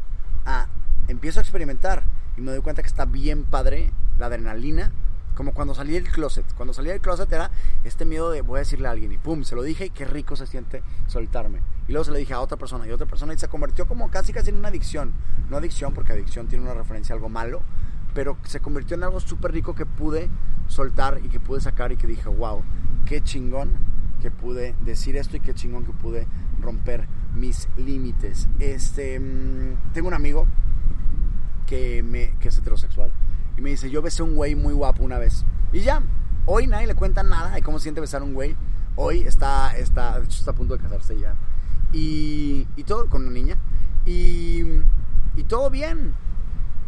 Ah, 0.44 0.68
empiezo 1.08 1.40
a 1.40 1.44
experimentar 1.44 2.02
y 2.36 2.42
me 2.42 2.52
doy 2.52 2.62
cuenta 2.62 2.82
que 2.82 2.88
está 2.88 3.06
bien 3.06 3.44
padre 3.44 3.92
la 4.18 4.26
adrenalina, 4.26 4.92
como 5.36 5.54
cuando 5.54 5.74
salí 5.74 5.94
del 5.94 6.10
closet. 6.10 6.46
Cuando 6.56 6.74
salí 6.74 6.90
del 6.90 7.02
closet 7.02 7.32
era 7.32 7.52
este 7.84 8.06
miedo 8.06 8.32
de 8.32 8.42
voy 8.42 8.58
a 8.58 8.60
decirle 8.60 8.88
a 8.88 8.92
alguien 8.92 9.12
y 9.12 9.18
pum, 9.18 9.44
se 9.44 9.56
lo 9.56 9.64
dije 9.64 9.86
y 9.86 9.90
qué 9.90 10.06
rico 10.06 10.36
se 10.36 10.48
siente 10.48 10.84
soltarme. 11.08 11.60
Y 11.88 11.92
luego 11.92 12.06
se 12.06 12.12
lo 12.12 12.18
dije 12.18 12.34
a 12.34 12.40
otra 12.40 12.58
persona 12.58 12.88
y 12.88 12.92
otra 12.92 13.08
persona 13.08 13.34
y 13.34 13.38
se 13.38 13.48
convirtió 13.48 13.88
como 13.88 14.10
casi 14.10 14.34
casi 14.34 14.50
en 14.50 14.58
una 14.58 14.70
adicción. 14.70 15.14
No 15.50 15.58
adicción 15.58 15.94
porque 15.94 16.14
adicción 16.14 16.48
tiene 16.48 16.64
una 16.64 16.74
referencia 16.74 17.14
a 17.14 17.16
algo 17.16 17.30
malo, 17.30 17.62
pero 18.14 18.38
se 18.44 18.60
convirtió 18.60 18.96
en 18.96 19.04
algo 19.04 19.20
súper 19.20 19.52
rico 19.52 19.74
que 19.76 19.86
pude 19.86 20.30
soltar 20.68 21.20
y 21.24 21.30
que 21.30 21.40
pude 21.40 21.62
sacar 21.62 21.92
y 21.92 21.98
que 21.98 22.08
dije, 22.08 22.30
wow, 22.30 22.62
qué 23.06 23.22
chingón 23.22 23.72
que 24.22 24.32
pude 24.32 24.76
decir 24.82 25.16
esto 25.18 25.38
y 25.38 25.40
qué 25.40 25.54
chingón 25.54 25.86
que 25.86 25.92
pude 25.92 26.28
romper 26.60 27.08
mis 27.34 27.68
límites. 27.78 28.48
Este, 28.60 29.20
mm, 29.20 29.94
tengo 29.94 30.08
un 30.08 30.14
amigo 30.14 30.48
que, 31.66 32.04
me, 32.04 32.36
que 32.40 32.50
es 32.50 32.58
heterosexual. 32.58 33.12
Y 33.58 33.62
me 33.62 33.72
dice, 33.72 33.90
yo 33.90 34.02
besé 34.02 34.22
a 34.22 34.26
un 34.26 34.36
güey 34.36 34.56
muy 34.56 34.74
guapo 34.74 35.04
una 35.04 35.18
vez. 35.18 35.46
Y 35.74 35.82
ya, 35.82 36.02
hoy 36.46 36.68
nadie 36.68 36.88
le 36.88 36.96
cuenta 36.96 37.24
nada 37.24 37.52
de 37.52 37.62
cómo 37.62 37.80
siente 37.80 38.02
besar 38.02 38.22
a 38.22 38.26
un 38.26 38.34
güey. 38.34 38.56
Hoy 38.96 39.22
está, 39.22 39.76
está, 39.78 40.20
de 40.20 40.26
hecho 40.26 40.40
está 40.40 40.52
a 40.52 40.56
punto 40.56 40.78
de 40.78 40.84
casarse 40.84 41.18
ya. 41.18 41.36
Y, 41.94 42.68
y 42.76 42.84
todo 42.84 43.08
con 43.08 43.24
una 43.24 43.32
niña. 43.32 43.58
Y, 44.06 44.62
y 45.36 45.44
todo 45.48 45.70
bien. 45.70 46.14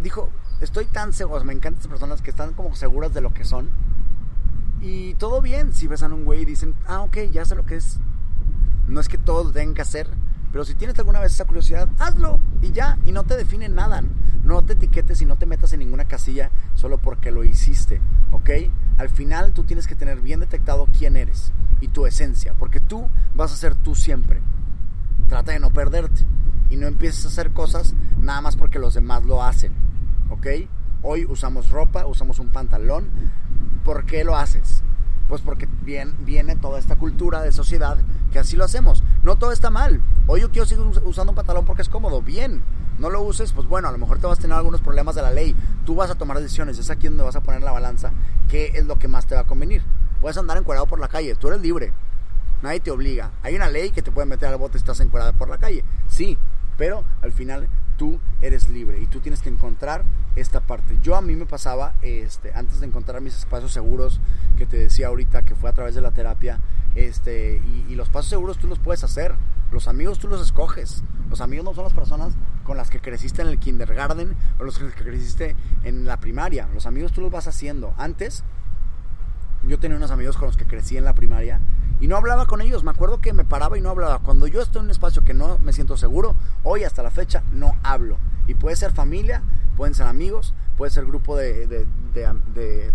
Dijo, 0.02 0.30
estoy 0.63 0.86
tan 0.86 1.13
seguro, 1.13 1.43
me 1.43 1.54
encantan 1.54 1.80
esas 1.80 1.89
personas 1.89 2.21
que 2.21 2.30
están 2.30 2.54
como 2.54 2.76
seguras 2.76 3.13
de 3.13 3.21
lo 3.21 3.34
que 3.34 3.45
son. 3.45 3.69
Y 4.82 5.13
todo 5.15 5.41
bien 5.41 5.73
si 5.73 5.88
besan 5.88 6.12
a 6.12 6.15
un 6.15 6.26
güey 6.26 6.41
y 6.41 6.45
dicen, 6.45 6.76
ah, 6.88 7.02
ok, 7.02 7.17
ya 7.32 7.45
sé 7.45 7.56
lo 7.56 7.65
que 7.65 7.76
es. 7.76 7.99
No 8.88 8.99
es 8.99 9.08
que 9.08 9.17
todo 9.17 9.45
lo 9.45 9.52
tengan 9.52 9.76
que 9.76 9.82
hacer, 9.82 10.10
pero 10.54 10.65
si 10.65 10.76
tienes 10.76 10.97
alguna 10.99 11.19
vez 11.19 11.34
esa 11.34 11.45
curiosidad, 11.45 11.89
hazlo 11.97 12.39
y 12.62 12.71
ya, 12.71 12.99
y 13.08 13.12
no 13.12 13.23
te 13.23 13.36
define 13.36 13.69
nada. 13.69 14.04
No 14.43 14.62
te 14.62 14.73
etiquetes 14.73 15.21
y 15.21 15.26
no 15.26 15.36
te 15.36 15.45
metas 15.47 15.73
en 15.73 15.80
ninguna 15.80 16.06
casilla 16.06 16.52
solo 16.76 16.99
porque 16.99 17.32
lo 17.32 17.43
hiciste, 17.43 18.02
¿ok? 18.32 18.49
Al 18.99 19.10
final 19.10 19.54
tú 19.54 19.63
tienes 19.63 19.88
que 19.88 19.95
tener 19.95 20.21
bien 20.21 20.41
detectado 20.41 20.88
quién 20.95 21.15
eres 21.15 21.54
y 21.82 21.88
tu 21.88 22.06
esencia, 22.06 22.54
porque 22.54 22.80
tú 22.80 23.10
vas 23.34 23.52
a 23.52 23.58
ser 23.58 23.73
tú 23.73 23.95
siempre. 23.95 24.41
Trata 25.28 25.54
de 25.54 25.60
no 25.60 25.71
perderte 25.71 26.23
y 26.69 26.76
no 26.76 26.86
empieces 26.86 27.26
a 27.26 27.30
hacer 27.30 27.52
cosas 27.52 27.95
nada 28.19 28.41
más 28.41 28.56
porque 28.56 28.78
los 28.78 28.93
demás 28.93 29.23
lo 29.23 29.41
hacen, 29.41 29.73
¿ok? 30.34 30.48
Hoy 31.04 31.26
usamos 31.26 31.69
ropa, 31.69 32.06
usamos 32.06 32.39
un 32.39 32.50
pantalón. 32.50 33.10
¿Por 33.84 34.06
qué 34.06 34.24
lo 34.24 34.36
haces? 34.36 34.84
Pues 35.28 35.41
porque 35.41 35.67
bien, 35.82 36.15
viene 36.19 36.56
toda 36.56 36.80
esta 36.80 36.98
cultura 36.98 37.41
de 37.41 37.52
sociedad 37.52 37.98
que 38.32 38.39
así 38.39 38.56
lo 38.56 38.65
hacemos. 38.65 39.04
No 39.22 39.36
todo 39.36 39.52
está 39.52 39.69
mal. 39.69 40.02
Hoy 40.28 40.41
yo 40.41 40.52
quiero 40.52 40.65
seguir 40.65 40.86
usando 41.06 41.32
un 41.32 41.36
pantalón 41.36 41.65
porque 41.65 41.82
es 41.82 41.89
cómodo. 41.89 42.22
Bien. 42.22 42.63
No 43.00 43.10
lo 43.10 43.22
uses, 43.22 43.54
pues 43.54 43.67
bueno, 43.67 43.88
a 43.88 43.91
lo 43.91 43.98
mejor 43.98 44.19
te 44.19 44.28
vas 44.28 44.38
a 44.38 44.41
tener 44.41 44.56
algunos 44.56 44.82
problemas 44.82 45.15
de 45.15 45.24
la 45.24 45.32
ley. 45.32 45.56
Tú 45.86 45.96
vas 45.96 46.12
a 46.12 46.15
tomar 46.15 46.39
decisiones. 46.39 46.78
Es 46.78 46.89
aquí 46.89 47.08
donde 47.08 47.24
vas 47.24 47.36
a 47.36 47.41
poner 47.41 47.62
la 47.62 47.72
balanza. 47.72 48.12
¿Qué 48.50 48.72
es 48.76 48.86
lo 48.86 49.00
que 49.00 49.08
más 49.08 49.26
te 49.26 49.36
va 49.36 49.41
a 49.41 49.48
convenir? 49.48 49.84
Puedes 50.22 50.38
andar 50.38 50.58
encuadrado 50.58 50.88
por 50.88 51.00
la 51.00 51.08
calle. 51.08 51.36
Tú 51.36 51.48
eres 51.48 51.62
libre. 51.62 51.91
Nadie 52.62 52.80
te 52.80 52.91
obliga. 52.91 53.32
Hay 53.41 53.56
una 53.56 53.69
ley 53.69 53.91
que 53.91 54.02
te 54.02 54.12
puede 54.12 54.28
meter 54.28 54.50
al 54.50 54.58
bote 54.58 54.78
si 54.78 54.84
estás 54.84 55.00
encuadrado 55.00 55.34
por 55.34 55.50
la 55.50 55.58
calle. 55.58 55.84
Sí, 56.08 56.38
pero 56.78 57.04
al 57.22 57.32
final 57.32 57.67
tú 57.98 58.19
eres 58.41 58.69
libre 58.69 59.02
y 59.02 59.08
tú 59.08 59.19
tienes 59.19 59.41
que 59.41 59.50
encontrar 59.50 60.04
esta 60.36 60.62
parte. 60.62 60.98
Yo 61.02 61.15
a 61.15 61.22
mí 61.22 61.36
me 61.36 61.46
pasaba, 61.46 61.93
este, 62.02 62.54
antes 62.54 62.80
de 62.80 62.88
encontrar 62.88 63.22
mis 63.22 63.36
espacios 63.36 63.72
seguros, 63.72 64.19
que 64.58 64.65
te 64.65 64.78
decía 64.78 65.08
ahorita 65.08 65.43
que 65.43 65.56
fue 65.56 65.69
a 65.69 65.74
través 65.74 65.96
de 65.96 66.02
la 66.02 66.12
terapia, 66.12 66.60
este, 66.96 67.62
y, 67.89 67.96
los 67.96 68.10
pasos 68.10 68.30
seguros 68.30 68.58
tú 68.58 68.67
los 68.67 68.80
puedes 68.80 69.04
hacer, 69.04 69.36
los 69.72 69.88
amigos 69.88 70.19
tú 70.19 70.28
los 70.28 70.41
escoges, 70.41 71.04
los 71.30 71.41
amigos 71.41 71.65
no 71.65 71.74
son 71.74 71.84
las 71.84 71.93
personas 71.93 72.34
con 72.63 72.78
las 72.78 72.89
que 72.89 73.00
creciste 73.00 73.41
en 73.41 73.48
el 73.48 73.60
kindergarten 73.60 74.36
o 74.60 74.63
los 74.63 74.80
que 74.80 74.88
creciste 74.91 75.56
en 75.84 76.06
la 76.06 76.17
primaria, 76.17 76.67
los 76.74 76.86
amigos 76.86 77.12
tú 77.12 77.22
los 77.22 77.32
vas 77.32 77.48
haciendo. 77.48 77.93
Antes, 77.98 78.43
yo 79.67 79.80
tenía 79.80 79.97
unos 79.97 80.12
amigos 80.12 80.38
con 80.38 80.47
los 80.47 80.58
que 80.58 80.65
crecí 80.65 80.97
en 80.97 81.06
la 81.06 81.13
primaria 81.13 81.60
y 82.02 82.08
no 82.08 82.17
hablaba 82.17 82.45
con 82.45 82.62
ellos. 82.62 82.84
Me 82.84 82.91
acuerdo 82.91 83.21
que 83.21 83.34
me 83.34 83.45
paraba 83.45 83.78
y 83.78 83.82
no 83.82 83.89
hablaba. 83.89 84.19
Cuando 84.19 84.47
yo 84.47 84.62
estoy 84.62 84.80
en 84.80 84.86
un 84.86 84.91
espacio 84.91 85.23
que 85.23 85.34
no 85.34 85.58
me 85.60 85.73
siento 85.73 85.95
seguro, 85.95 86.36
hoy 86.63 86.84
hasta 86.84 87.04
la 87.04 87.12
fecha 87.12 87.43
no 87.54 87.78
hablo. 87.84 88.17
Y 88.47 88.56
puede 88.56 88.76
ser 88.76 88.91
familia, 88.91 89.41
pueden 89.78 89.93
ser 89.93 90.08
amigos, 90.08 90.54
puede 90.78 90.91
ser 90.91 91.06
grupo 91.06 91.38
de, 91.38 91.88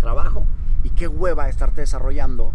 trabajo. 0.01 0.45
Y 0.85 0.91
qué 0.91 1.09
hueva 1.09 1.49
estarte 1.49 1.81
desarrollando 1.81 2.53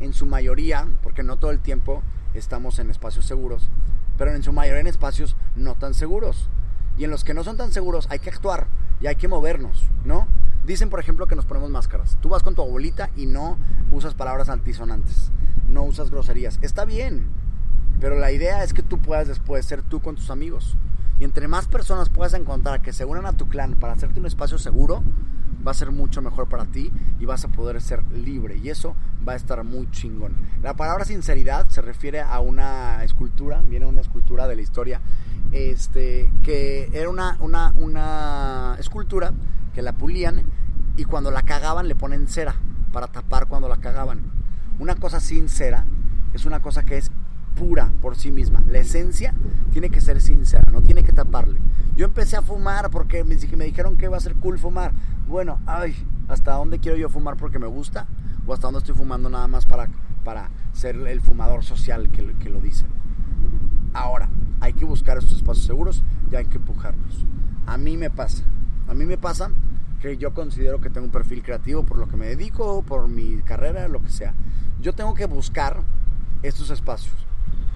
en 0.00 0.12
su 0.12 0.26
mayoría, 0.26 0.86
porque 1.02 1.22
no 1.22 1.36
todo 1.36 1.50
el 1.50 1.60
tiempo 1.60 2.02
estamos 2.34 2.78
en 2.78 2.90
espacios 2.90 3.26
seguros, 3.26 3.68
pero 4.16 4.32
en 4.32 4.42
su 4.42 4.52
mayoría 4.52 4.80
en 4.80 4.86
espacios 4.86 5.36
no 5.56 5.74
tan 5.74 5.94
seguros. 5.94 6.48
Y 7.00 7.04
en 7.04 7.10
los 7.10 7.24
que 7.24 7.34
no 7.34 7.42
son 7.42 7.56
tan 7.56 7.72
seguros 7.72 8.06
hay 8.10 8.20
que 8.20 8.30
actuar 8.30 8.68
y 9.00 9.08
hay 9.08 9.16
que 9.16 9.26
movernos, 9.26 9.82
¿no? 10.04 10.28
Dicen, 10.64 10.88
por 10.88 11.00
ejemplo, 11.00 11.26
que 11.26 11.34
nos 11.34 11.46
ponemos 11.46 11.70
máscaras. 11.70 12.16
Tú 12.20 12.28
vas 12.28 12.44
con 12.44 12.54
tu 12.54 12.62
abuelita 12.62 13.10
y 13.16 13.26
no 13.26 13.58
usas 13.90 14.14
palabras 14.14 14.48
antisonantes 14.48 15.32
no 15.70 15.84
usas 15.84 16.10
groserías. 16.10 16.58
Está 16.62 16.84
bien, 16.84 17.28
pero 18.00 18.18
la 18.18 18.32
idea 18.32 18.62
es 18.62 18.74
que 18.74 18.82
tú 18.82 18.98
puedas 18.98 19.28
después 19.28 19.64
ser 19.64 19.82
tú 19.82 20.00
con 20.00 20.16
tus 20.16 20.30
amigos. 20.30 20.76
Y 21.18 21.24
entre 21.24 21.48
más 21.48 21.68
personas 21.68 22.08
puedas 22.08 22.34
encontrar 22.34 22.82
que 22.82 22.92
se 22.92 23.04
unan 23.04 23.26
a 23.26 23.36
tu 23.36 23.48
clan 23.48 23.74
para 23.74 23.92
hacerte 23.92 24.20
un 24.20 24.26
espacio 24.26 24.58
seguro, 24.58 25.02
va 25.66 25.72
a 25.72 25.74
ser 25.74 25.90
mucho 25.90 26.22
mejor 26.22 26.48
para 26.48 26.66
ti 26.66 26.92
y 27.18 27.24
vas 27.24 27.44
a 27.44 27.48
poder 27.48 27.80
ser 27.80 28.02
libre. 28.12 28.56
Y 28.56 28.70
eso 28.70 28.96
va 29.26 29.32
a 29.34 29.36
estar 29.36 29.62
muy 29.64 29.90
chingón. 29.90 30.36
La 30.62 30.74
palabra 30.74 31.04
sinceridad 31.04 31.68
se 31.68 31.82
refiere 31.82 32.20
a 32.20 32.40
una 32.40 33.04
escultura, 33.04 33.62
viene 33.62 33.86
una 33.86 34.00
escultura 34.00 34.48
de 34.48 34.56
la 34.56 34.62
historia, 34.62 35.00
este, 35.52 36.30
que 36.42 36.90
era 36.92 37.08
una, 37.08 37.36
una, 37.40 37.72
una 37.76 38.76
escultura 38.78 39.32
que 39.74 39.82
la 39.82 39.92
pulían 39.92 40.44
y 40.96 41.04
cuando 41.04 41.30
la 41.30 41.42
cagaban 41.42 41.88
le 41.88 41.94
ponen 41.94 42.28
cera 42.28 42.54
para 42.92 43.08
tapar 43.08 43.46
cuando 43.46 43.68
la 43.68 43.76
cagaban. 43.76 44.22
Una 44.78 44.94
cosa 44.94 45.20
sincera 45.20 45.84
es 46.32 46.44
una 46.44 46.60
cosa 46.60 46.82
que 46.82 46.96
es 46.96 47.10
pura 47.54 47.92
por 48.00 48.16
sí 48.16 48.30
misma. 48.30 48.62
La 48.68 48.78
esencia 48.78 49.34
tiene 49.72 49.90
que 49.90 50.00
ser 50.00 50.20
sincera, 50.20 50.70
no 50.72 50.82
tiene 50.82 51.02
que 51.02 51.12
taparle. 51.12 51.58
Yo 51.96 52.06
empecé 52.06 52.36
a 52.36 52.42
fumar 52.42 52.90
porque 52.90 53.24
me, 53.24 53.34
dijeron 53.36 53.96
que 53.96 54.06
iba 54.06 54.16
a 54.16 54.20
ser 54.20 54.34
cool 54.36 54.58
fumar. 54.58 54.92
Bueno, 55.28 55.60
ay, 55.66 55.94
¿hasta 56.28 56.52
dónde 56.52 56.78
quiero 56.78 56.96
yo 56.96 57.08
fumar 57.08 57.36
porque 57.36 57.58
me 57.58 57.66
gusta? 57.66 58.06
¿O 58.46 58.54
hasta 58.54 58.66
dónde 58.66 58.78
estoy 58.78 58.94
fumando 58.94 59.28
nada 59.28 59.48
más 59.48 59.66
para, 59.66 59.88
para 60.24 60.50
ser 60.72 60.96
el 60.96 61.20
fumador 61.20 61.64
social 61.64 62.10
que, 62.10 62.34
que 62.34 62.50
lo 62.50 62.60
dice? 62.60 62.86
Ahora, 63.92 64.28
hay 64.60 64.72
que 64.72 64.84
buscar 64.84 65.18
estos 65.18 65.36
espacios 65.36 65.66
seguros 65.66 66.02
y 66.30 66.36
hay 66.36 66.46
que 66.46 66.56
empujarlos. 66.56 67.24
A 67.66 67.76
mí 67.76 67.96
me 67.96 68.10
pasa. 68.10 68.44
A 68.88 68.94
mí 68.94 69.04
me 69.04 69.18
pasa 69.18 69.50
que 70.00 70.16
yo 70.16 70.32
considero 70.32 70.80
que 70.80 70.88
tengo 70.88 71.06
un 71.06 71.12
perfil 71.12 71.42
creativo 71.42 71.82
por 71.84 71.98
lo 71.98 72.08
que 72.08 72.16
me 72.16 72.26
dedico, 72.26 72.82
por 72.82 73.08
mi 73.08 73.42
carrera, 73.42 73.86
lo 73.88 74.00
que 74.00 74.10
sea 74.10 74.34
yo 74.80 74.94
tengo 74.94 75.14
que 75.14 75.26
buscar 75.26 75.82
estos 76.42 76.70
espacios. 76.70 77.14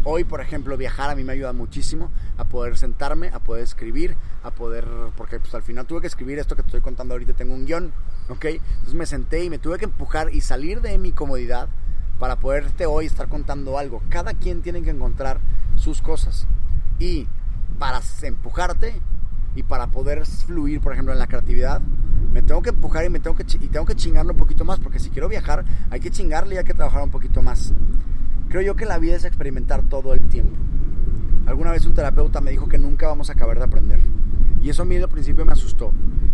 Hoy, 0.06 0.24
por 0.24 0.42
ejemplo, 0.42 0.76
viajar 0.76 1.08
a 1.08 1.14
mí 1.14 1.24
me 1.24 1.32
ayuda 1.32 1.54
muchísimo 1.54 2.10
a 2.36 2.44
poder 2.44 2.76
sentarme, 2.76 3.28
a 3.28 3.38
poder 3.38 3.62
escribir, 3.64 4.16
a 4.42 4.50
poder, 4.50 4.86
porque 5.16 5.40
pues 5.40 5.54
al 5.54 5.62
final 5.62 5.86
tuve 5.86 6.02
que 6.02 6.06
escribir 6.08 6.38
esto 6.38 6.54
que 6.54 6.62
te 6.62 6.68
estoy 6.68 6.82
contando 6.82 7.14
ahorita, 7.14 7.32
tengo 7.32 7.54
un 7.54 7.64
guion, 7.64 7.90
¿ok? 8.28 8.44
Entonces 8.44 8.94
me 8.94 9.06
senté 9.06 9.44
y 9.44 9.48
me 9.48 9.58
tuve 9.58 9.78
que 9.78 9.86
empujar 9.86 10.32
y 10.34 10.42
salir 10.42 10.82
de 10.82 10.98
mi 10.98 11.12
comodidad 11.12 11.70
para 12.18 12.36
poderte 12.36 12.84
hoy 12.84 13.06
estar 13.06 13.28
contando 13.28 13.78
algo. 13.78 14.02
Cada 14.10 14.34
quien 14.34 14.60
tiene 14.60 14.82
que 14.82 14.90
encontrar 14.90 15.40
sus 15.76 16.02
cosas. 16.02 16.46
Y 16.98 17.26
para 17.78 18.00
empujarte 18.22 19.00
y 19.56 19.62
para 19.62 19.86
poder 19.86 20.26
fluir, 20.26 20.82
por 20.82 20.92
ejemplo, 20.92 21.14
en 21.14 21.18
la 21.18 21.26
creatividad, 21.26 21.80
me 22.30 22.42
tengo 22.42 22.60
que 22.60 22.70
empujar 22.70 23.06
y 23.06 23.08
me 23.08 23.20
tengo 23.20 23.36
que, 23.36 23.44
y 23.44 23.68
tengo 23.68 23.86
que 23.86 23.94
chingarle 23.94 24.32
un 24.32 24.38
poquito 24.38 24.64
más, 24.64 24.80
porque 24.80 24.98
si 24.98 25.08
quiero 25.08 25.28
viajar 25.28 25.64
hay 25.88 26.00
que 26.00 26.10
chingarle 26.10 26.56
y 26.56 26.58
hay 26.58 26.64
que 26.64 26.74
trabajar 26.74 27.02
un 27.02 27.10
poquito 27.10 27.40
más. 27.42 27.72
Creo 28.54 28.62
yo 28.62 28.76
que 28.76 28.86
la 28.86 29.00
vida 29.00 29.16
es 29.16 29.24
experimentar 29.24 29.82
todo 29.82 30.14
el 30.14 30.20
tiempo. 30.28 30.56
Alguna 31.44 31.72
vez 31.72 31.86
un 31.86 31.94
terapeuta 31.94 32.40
me 32.40 32.52
dijo 32.52 32.68
que 32.68 32.78
nunca 32.78 33.08
vamos 33.08 33.28
a 33.28 33.32
acabar 33.32 33.58
de 33.58 33.64
aprender. 33.64 33.98
Y 34.62 34.70
eso 34.70 34.82
a 34.82 34.84
mí 34.84 34.94
al 34.94 35.08
principio 35.08 35.44
me 35.44 35.50
asustó. 35.50 35.90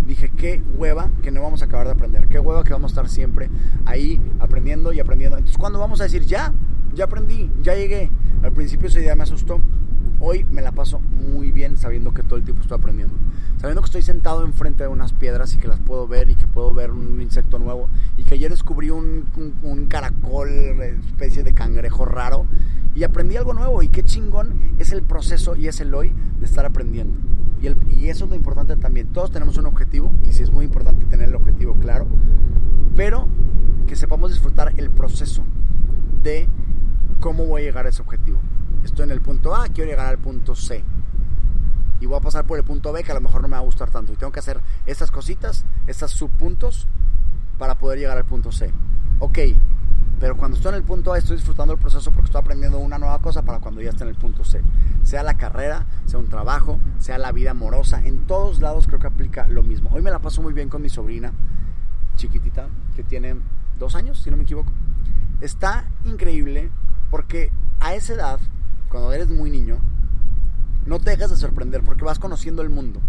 Dije, 0.06 0.30
qué 0.36 0.62
hueva 0.76 1.10
que 1.22 1.30
no 1.30 1.40
vamos 1.40 1.62
a 1.62 1.64
acabar 1.64 1.86
de 1.86 1.94
aprender. 1.94 2.28
Qué 2.28 2.38
hueva 2.38 2.62
que 2.62 2.74
vamos 2.74 2.90
a 2.90 2.92
estar 2.92 3.08
siempre 3.08 3.48
ahí 3.86 4.20
aprendiendo 4.38 4.92
y 4.92 5.00
aprendiendo. 5.00 5.38
Entonces, 5.38 5.56
¿cuándo 5.56 5.78
vamos 5.78 6.02
a 6.02 6.04
decir, 6.04 6.26
ya, 6.26 6.52
ya 6.92 7.04
aprendí, 7.04 7.50
ya 7.62 7.74
llegué? 7.74 8.10
Al 8.42 8.52
principio 8.52 8.88
esa 8.88 9.00
idea 9.00 9.14
me 9.14 9.22
asustó. 9.22 9.62
Hoy 10.22 10.44
me 10.50 10.60
la 10.60 10.72
paso 10.72 11.00
muy 11.00 11.50
bien 11.50 11.78
sabiendo 11.78 12.12
que 12.12 12.22
todo 12.22 12.36
el 12.36 12.44
tiempo 12.44 12.60
estoy 12.60 12.76
aprendiendo. 12.76 13.14
sabiendo 13.56 13.80
que 13.80 13.86
estoy 13.86 14.02
sentado 14.02 14.44
enfrente 14.44 14.82
de 14.82 14.90
unas 14.90 15.14
piedras 15.14 15.54
y 15.54 15.56
que 15.56 15.66
las 15.66 15.80
puedo 15.80 16.06
ver 16.06 16.28
y 16.28 16.34
que 16.34 16.46
puedo 16.46 16.74
ver 16.74 16.90
un 16.90 17.22
insecto 17.22 17.58
nuevo 17.58 17.88
y 18.18 18.24
que 18.24 18.34
ayer 18.34 18.50
descubrí 18.50 18.90
un, 18.90 19.24
un, 19.62 19.86
caracol, 19.86 20.50
especie 20.50 21.42
de 21.42 21.54
cangrejo 21.54 22.04
raro 22.04 22.46
y 22.94 23.04
aprendí 23.04 23.38
algo 23.38 23.54
nuevo 23.54 23.82
y 23.82 23.88
qué 23.88 24.02
chingón 24.02 24.74
es 24.78 24.92
el 24.92 25.02
proceso 25.02 25.56
y 25.56 25.68
es 25.68 25.80
el 25.80 25.94
hoy 25.94 26.12
de 26.38 26.44
estar 26.44 26.66
aprendiendo. 26.66 27.16
Y, 27.62 27.68
y 27.94 28.10
eso 28.10 28.24
es 28.24 28.30
lo 28.30 28.36
importante 28.36 28.76
también. 28.76 29.06
Todos 29.14 29.30
tenemos 29.30 29.56
un 29.56 29.64
objetivo 29.64 30.12
y 30.28 30.34
sí 30.34 30.42
es 30.42 30.50
muy 30.50 30.66
importante 30.66 31.06
tener 31.06 31.30
el 31.30 31.34
objetivo 31.34 31.76
claro, 31.76 32.06
pero 32.94 33.26
que 33.86 33.96
sepamos 33.96 34.32
disfrutar 34.32 34.74
el 34.76 34.90
proceso 34.90 35.44
de 36.22 36.46
cómo 37.20 37.46
voy 37.46 37.62
a 37.62 37.64
llegar 37.64 37.86
a 37.86 37.88
ese 37.88 38.02
objetivo. 38.02 38.38
Estoy 38.84 39.04
en 39.04 39.10
el 39.10 39.20
punto 39.20 39.54
A, 39.54 39.68
quiero 39.68 39.90
llegar 39.90 40.06
al 40.06 40.18
punto 40.18 40.54
C 40.54 40.84
y 42.00 42.06
voy 42.06 42.16
a 42.16 42.20
pasar 42.20 42.46
por 42.46 42.58
el 42.58 42.64
punto 42.64 42.92
B 42.92 43.04
que 43.04 43.12
a 43.12 43.14
lo 43.14 43.20
mejor 43.20 43.42
no 43.42 43.48
me 43.48 43.52
va 43.52 43.58
a 43.58 43.64
gustar 43.64 43.90
tanto. 43.90 44.12
Y 44.12 44.16
tengo 44.16 44.32
que 44.32 44.40
hacer 44.40 44.60
estas 44.86 45.10
cositas, 45.10 45.66
estos 45.86 46.12
subpuntos 46.12 46.88
para 47.58 47.78
poder 47.78 47.98
llegar 47.98 48.16
al 48.16 48.24
punto 48.24 48.50
C. 48.52 48.72
Ok, 49.18 49.38
pero 50.18 50.36
cuando 50.36 50.56
estoy 50.56 50.70
en 50.70 50.76
el 50.76 50.82
punto 50.82 51.12
A 51.12 51.18
estoy 51.18 51.36
disfrutando 51.36 51.74
el 51.74 51.78
proceso 51.78 52.10
porque 52.10 52.26
estoy 52.26 52.40
aprendiendo 52.40 52.78
una 52.78 52.98
nueva 52.98 53.18
cosa 53.20 53.42
para 53.42 53.58
cuando 53.58 53.82
ya 53.82 53.90
esté 53.90 54.04
en 54.04 54.10
el 54.10 54.16
punto 54.16 54.44
C. 54.44 54.62
Sea 55.02 55.22
la 55.22 55.34
carrera, 55.34 55.86
sea 56.06 56.18
un 56.18 56.28
trabajo, 56.28 56.80
sea 56.98 57.18
la 57.18 57.32
vida 57.32 57.50
amorosa, 57.50 58.00
en 58.04 58.26
todos 58.26 58.60
lados 58.60 58.86
creo 58.86 58.98
que 58.98 59.06
aplica 59.06 59.46
lo 59.46 59.62
mismo. 59.62 59.90
Hoy 59.92 60.00
me 60.00 60.10
la 60.10 60.20
paso 60.20 60.40
muy 60.40 60.54
bien 60.54 60.70
con 60.70 60.80
mi 60.80 60.88
sobrina 60.88 61.32
chiquitita 62.16 62.68
que 62.96 63.02
tiene 63.02 63.36
dos 63.78 63.94
años, 63.94 64.20
si 64.20 64.30
no 64.30 64.38
me 64.38 64.44
equivoco. 64.44 64.72
Está 65.42 65.90
increíble 66.04 66.70
porque 67.10 67.52
a 67.80 67.94
esa 67.94 68.14
edad, 68.14 68.40
cuando 68.90 69.12
eres 69.12 69.28
muy 69.30 69.50
niño, 69.50 69.78
no 70.84 70.98
te 70.98 71.10
dejas 71.10 71.30
de 71.30 71.36
sorprender 71.36 71.82
porque 71.82 72.04
vas 72.04 72.18
conociendo 72.18 72.62
el 72.62 72.68
mundo. 72.68 73.00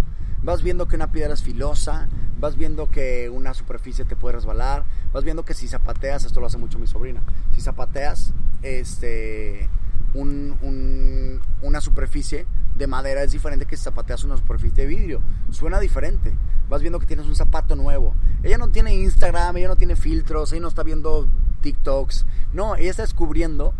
Vas 0.44 0.64
viendo 0.64 0.88
que 0.88 0.96
una 0.96 1.12
piedra 1.12 1.34
es 1.34 1.44
filosa, 1.44 2.08
vas 2.40 2.56
viendo 2.56 2.90
que 2.90 3.30
una 3.30 3.54
superficie 3.54 4.06
te 4.06 4.16
puede 4.16 4.36
resbalar, 4.36 4.86
vas 5.12 5.24
viendo 5.24 5.44
que 5.44 5.54
si 5.54 5.68
zapateas, 5.68 6.24
esto 6.24 6.40
lo 6.40 6.48
hace 6.48 6.58
mucho 6.58 6.80
mi 6.80 6.88
sobrina, 6.88 7.22
si 7.54 7.62
zapateas 7.62 8.34
este, 8.64 9.70
una 10.14 11.82
superficie 11.82 12.46
de 12.76 12.88
madera 12.88 13.24
es 13.24 13.32
diferente 13.32 13.66
que 13.66 13.78
si 13.78 13.84
zapateas 13.84 14.24
una 14.24 14.38
superficie 14.38 14.84
de 14.84 14.88
vidrio. 14.88 15.22
Suena 15.52 15.80
diferente. 15.80 16.34
Vas 16.70 16.82
viendo 16.82 17.00
que 17.00 17.06
tienes 17.06 17.26
un 17.26 17.36
zapato 17.36 17.76
nuevo. 17.76 18.16
Ella 18.44 18.58
no 18.58 18.70
tiene 18.70 18.94
Instagram, 18.94 19.58
ella 19.58 19.68
no 19.68 19.76
tiene 19.76 19.96
filtros, 19.96 20.52
ella 20.52 20.62
no 20.62 20.68
está 20.68 20.84
viendo 20.84 21.28
TikToks. 21.62 22.26
No, 22.54 22.76
ella 22.76 22.90
está 22.90 23.04
descubriendo 23.04 23.74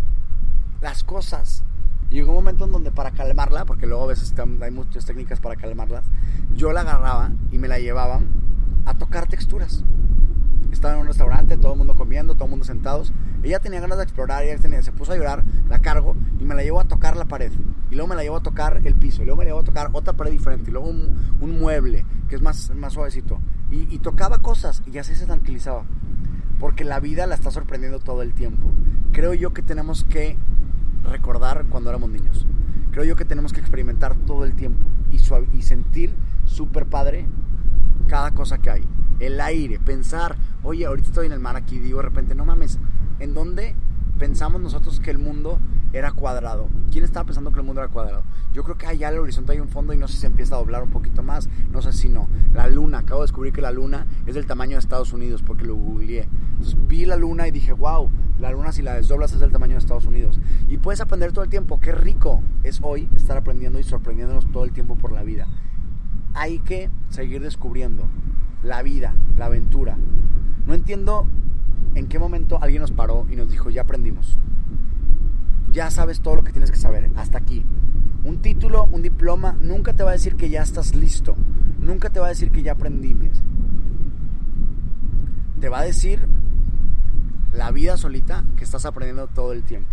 las 0.82 1.04
cosas 1.04 1.64
llegó 2.12 2.32
un 2.32 2.36
momento 2.36 2.66
en 2.66 2.72
donde 2.72 2.92
para 2.92 3.12
calmarla, 3.12 3.66
porque 3.66 3.88
luego 3.88 4.04
a 4.04 4.08
veces 4.08 4.34
hay 4.62 4.72
muchas 4.72 5.06
técnicas 5.06 5.40
para 5.40 5.56
calmarlas, 5.56 6.06
yo 6.54 6.72
la 6.72 6.82
agarraba 6.82 7.32
y 7.52 7.58
me 7.58 7.68
la 7.68 7.80
llevaba 7.80 8.20
a 8.86 8.98
tocar 8.98 9.28
texturas. 9.28 9.84
Estaba 10.72 10.94
en 10.94 11.02
un 11.02 11.08
restaurante, 11.08 11.58
todo 11.58 11.74
el 11.74 11.78
mundo 11.78 11.96
comiendo, 11.96 12.36
todo 12.36 12.46
el 12.46 12.52
mundo 12.52 12.66
sentados. 12.66 13.12
Ella 13.44 13.60
tenía 13.60 13.82
ganas 13.82 13.98
de 13.98 14.04
explorar, 14.04 14.44
ella 14.44 14.58
tenía, 14.58 14.82
se 14.82 14.92
puso 14.92 15.12
a 15.12 15.18
llorar, 15.18 15.44
la 15.68 15.80
cargo 15.80 16.16
y 16.40 16.46
me 16.46 16.56
la 16.56 16.64
llevo 16.64 16.80
a 16.80 16.86
tocar 16.86 17.18
la 17.18 17.26
pared. 17.26 17.52
Y 17.90 17.96
luego 17.96 18.08
me 18.08 18.16
la 18.16 18.24
llevo 18.24 18.38
a 18.38 18.44
tocar 18.44 18.82
el 18.86 18.96
piso. 18.96 19.22
Y 19.22 19.26
luego 19.26 19.40
me 19.40 19.44
la 19.44 19.50
llevo 19.50 19.60
a 19.60 19.64
tocar 19.66 19.90
otra 19.92 20.14
pared 20.14 20.32
diferente. 20.32 20.70
Y 20.70 20.74
luego 20.74 20.88
un, 20.90 21.60
mueble 21.60 22.06
que 22.30 22.36
es 22.36 22.42
más, 22.42 22.74
más 22.74 22.94
suavecito. 22.94 23.40
Y, 23.70 23.94
y 23.94 24.00
tocaba 24.00 24.38
cosas 24.38 24.82
y 24.86 24.98
así 24.98 25.14
se 25.14 25.26
tranquilizaba. 25.26 25.84
Porque 26.58 26.86
la 26.86 27.02
vida 27.02 27.28
la 27.28 27.36
está 27.36 27.52
sorprendiendo 27.52 28.00
todo 28.00 28.22
el 28.22 28.34
tiempo. 28.34 28.72
Creo 29.12 29.34
yo 29.34 29.52
que 29.52 29.62
tenemos 29.62 30.06
que 30.06 30.38
recordar 31.04 31.66
cuando 31.70 31.90
éramos 31.90 32.10
niños. 32.10 32.46
Creo 32.92 33.06
yo 33.06 33.16
que 33.16 33.26
tenemos 33.26 33.54
que 33.54 33.60
experimentar 33.60 34.16
todo 34.16 34.44
el 34.46 34.56
tiempo 34.56 34.88
y, 35.12 35.18
y 35.58 35.62
sentir 35.62 36.14
súper 36.46 36.86
padre 36.86 37.28
cada 38.08 38.32
cosa 38.32 38.58
que 38.58 38.70
hay. 38.70 38.84
El 39.20 39.40
aire, 39.40 39.80
pensar, 39.80 40.36
oye, 40.64 40.86
ahorita 40.86 41.08
estoy 41.08 41.26
en 41.28 41.32
el 41.32 41.40
mar 41.40 41.56
aquí, 41.56 41.80
digo 41.80 41.98
de 42.00 42.04
repente, 42.04 42.36
no 42.36 42.46
mames, 42.46 42.80
¿en 43.20 43.34
dónde 43.34 43.76
pensamos 44.18 44.62
nosotros 44.62 45.00
que 45.00 45.12
el 45.12 45.20
mundo 45.20 45.60
era 45.94 46.12
cuadrado. 46.12 46.70
¿Quién 46.92 47.04
estaba 47.04 47.26
pensando 47.26 47.52
que 47.52 47.60
el 47.60 47.66
mundo 47.66 47.82
era 47.82 47.92
cuadrado? 47.92 48.24
Yo 48.54 48.64
creo 48.64 48.78
que 48.78 48.86
allá 48.86 49.10
al 49.10 49.20
horizonte 49.20 49.54
hay 49.54 49.60
un 49.60 49.70
fondo 49.70 49.94
y 49.94 49.98
no 49.98 50.08
sé 50.08 50.16
si 50.16 50.20
se 50.22 50.28
empieza 50.28 50.56
a 50.56 50.60
doblar 50.60 50.84
un 50.84 50.90
poquito 50.90 51.24
más, 51.24 51.50
no 51.72 51.82
sé 51.82 51.94
si 51.94 52.10
no. 52.10 52.28
La 52.54 52.68
luna, 52.68 53.00
acabo 53.00 53.22
de 53.22 53.26
descubrir 53.26 53.54
que 53.54 53.62
la 53.62 53.72
luna 53.72 54.08
es 54.26 54.36
del 54.36 54.46
tamaño 54.46 54.76
de 54.76 54.80
Estados 54.80 55.14
Unidos 55.14 55.42
porque 55.42 55.66
lo 55.66 55.76
googleé. 55.76 56.28
Vi 56.88 57.06
la 57.06 57.16
luna 57.16 57.48
y 57.48 57.52
dije, 57.52 57.74
wow, 57.74 58.10
la 58.40 58.52
luna 58.52 58.72
si 58.72 58.82
la 58.82 58.94
desdoblas 58.94 59.34
es 59.34 59.40
del 59.40 59.52
tamaño 59.52 59.74
de 59.74 59.80
Estados 59.80 60.06
Unidos. 60.06 60.40
Y 60.68 60.78
puedes 60.78 61.02
aprender 61.02 61.32
todo 61.32 61.44
el 61.44 61.50
tiempo, 61.50 61.80
qué 61.80 61.92
rico 61.92 62.42
es 62.64 62.80
hoy 62.82 63.10
estar 63.16 63.38
aprendiendo 63.38 63.80
y 63.80 63.84
sorprendiéndonos 63.84 64.52
todo 64.52 64.64
el 64.66 64.72
tiempo 64.72 64.96
por 64.98 65.12
la 65.12 65.24
vida. 65.24 65.48
Hay 66.34 66.60
que 66.60 66.90
seguir 67.10 67.42
descubriendo 67.42 68.08
la 68.64 68.82
vida, 68.84 69.14
la 69.38 69.46
aventura. 69.46 69.98
No 70.66 70.74
entiendo 70.74 71.28
en 71.96 72.08
qué 72.08 72.20
momento 72.20 72.62
alguien 72.62 72.82
nos 72.82 72.92
paró 72.92 73.26
y 73.30 73.36
nos 73.36 73.50
dijo, 73.50 73.70
ya 73.70 73.82
aprendimos. 73.82 74.38
Ya 75.72 75.90
sabes 75.90 76.22
todo 76.22 76.36
lo 76.36 76.44
que 76.44 76.52
tienes 76.52 76.72
que 76.72 76.78
saber, 76.78 77.10
hasta 77.16 77.38
aquí. 77.38 77.66
Un 78.24 78.42
título, 78.42 78.86
un 78.92 79.02
diploma, 79.02 79.58
nunca 79.62 79.94
te 79.94 80.04
va 80.04 80.12
a 80.12 80.14
decir 80.14 80.36
que 80.36 80.50
ya 80.50 80.62
estás 80.62 80.96
listo. 80.96 81.36
Nunca 81.80 82.10
te 82.10 82.20
va 82.20 82.28
a 82.28 82.30
decir 82.30 82.52
que 82.52 82.62
ya 82.62 82.74
aprendimos. 82.74 83.42
Te 85.60 85.70
va 85.70 85.80
a 85.80 85.84
decir 85.84 86.28
la 87.54 87.72
vida 87.72 87.98
solita 87.98 88.46
que 88.58 88.64
estás 88.64 88.86
aprendiendo 88.86 89.28
todo 89.28 89.54
el 89.54 89.64
tiempo. 89.64 89.90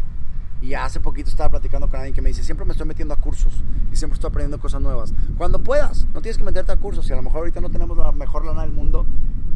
Y 0.61 0.75
hace 0.75 0.99
poquito 0.99 1.31
estaba 1.31 1.51
platicando 1.51 1.89
con 1.89 2.01
alguien 2.01 2.15
que 2.15 2.23
me 2.23 2.31
dice, 2.31 2.43
siempre 2.43 2.67
me 2.67 2.73
estoy 2.73 2.87
metiendo 2.87 3.15
a 3.15 3.17
cursos 3.17 3.63
y 3.93 3.97
siempre 3.97 4.17
estoy 4.17 4.29
aprendiendo 4.29 4.59
cosas 4.59 4.83
nuevas. 4.83 5.15
Cuando 5.37 5.63
puedas, 5.63 6.07
no 6.13 6.21
tienes 6.21 6.37
que 6.37 6.45
meterte 6.45 6.73
a 6.73 6.77
cursos. 6.77 7.09
Y 7.09 7.13
a 7.13 7.17
lo 7.17 7.23
mejor 7.23 7.39
ahorita 7.39 7.61
no 7.61 7.71
tenemos 7.71 7.97
la 7.97 8.11
mejor 8.13 8.45
lana 8.45 8.63
del 8.63 8.73
mundo, 8.73 9.07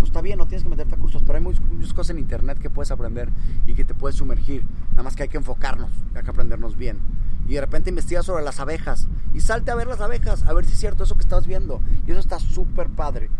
pues 0.03 0.09
está 0.09 0.21
bien, 0.21 0.37
no 0.37 0.47
tienes 0.47 0.65
que 0.65 0.69
meterte 0.69 0.97
a 0.97 0.99
cursos, 0.99 1.23
pero 1.25 1.39
hay 1.39 1.45
muchas, 1.45 1.93
cosas 1.93 2.11
en 2.11 2.19
internet 2.19 2.59
que 2.59 2.69
puedes 2.69 2.91
aprender 2.91 3.29
y 3.69 3.75
que 3.75 3.85
te 3.85 3.95
puedes 3.95 4.17
sumergir. 4.17 4.65
Nada 4.91 5.05
más 5.05 5.15
que 5.15 5.23
hay 5.23 5.29
que 5.29 5.37
enfocarnos, 5.37 5.93
hay 6.17 6.25
que 6.25 6.31
aprendernos 6.31 6.77
bien. 6.77 6.99
Y 7.47 7.55
de 7.55 7.61
repente 7.61 7.91
investigas 7.91 8.27
sobre 8.27 8.43
las 8.43 8.59
abejas 8.59 9.07
y 9.33 9.43
salte 9.43 9.71
a 9.71 9.77
ver 9.77 9.87
las 9.87 10.01
abejas, 10.01 10.43
a 10.43 10.53
ver 10.55 10.65
si 10.65 10.73
es 10.73 10.81
cierto 10.81 11.05
eso 11.05 11.15
que 11.15 11.21
estás 11.21 11.47
viendo. 11.47 11.81
Y 12.05 12.11
eso 12.11 12.19
está 12.19 12.41
súper 12.41 12.89
padre. 12.89 13.31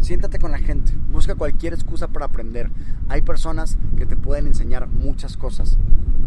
Siéntate 0.00 0.38
con 0.38 0.52
la 0.52 0.58
gente, 0.58 0.92
busca 1.10 1.34
cualquier 1.34 1.74
excusa 1.74 2.06
para 2.06 2.26
aprender. 2.26 2.70
Hay 3.08 3.22
personas 3.22 3.76
que 3.96 4.06
te 4.06 4.16
pueden 4.16 4.46
enseñar 4.46 4.86
muchas 4.86 5.36
cosas. 5.36 5.78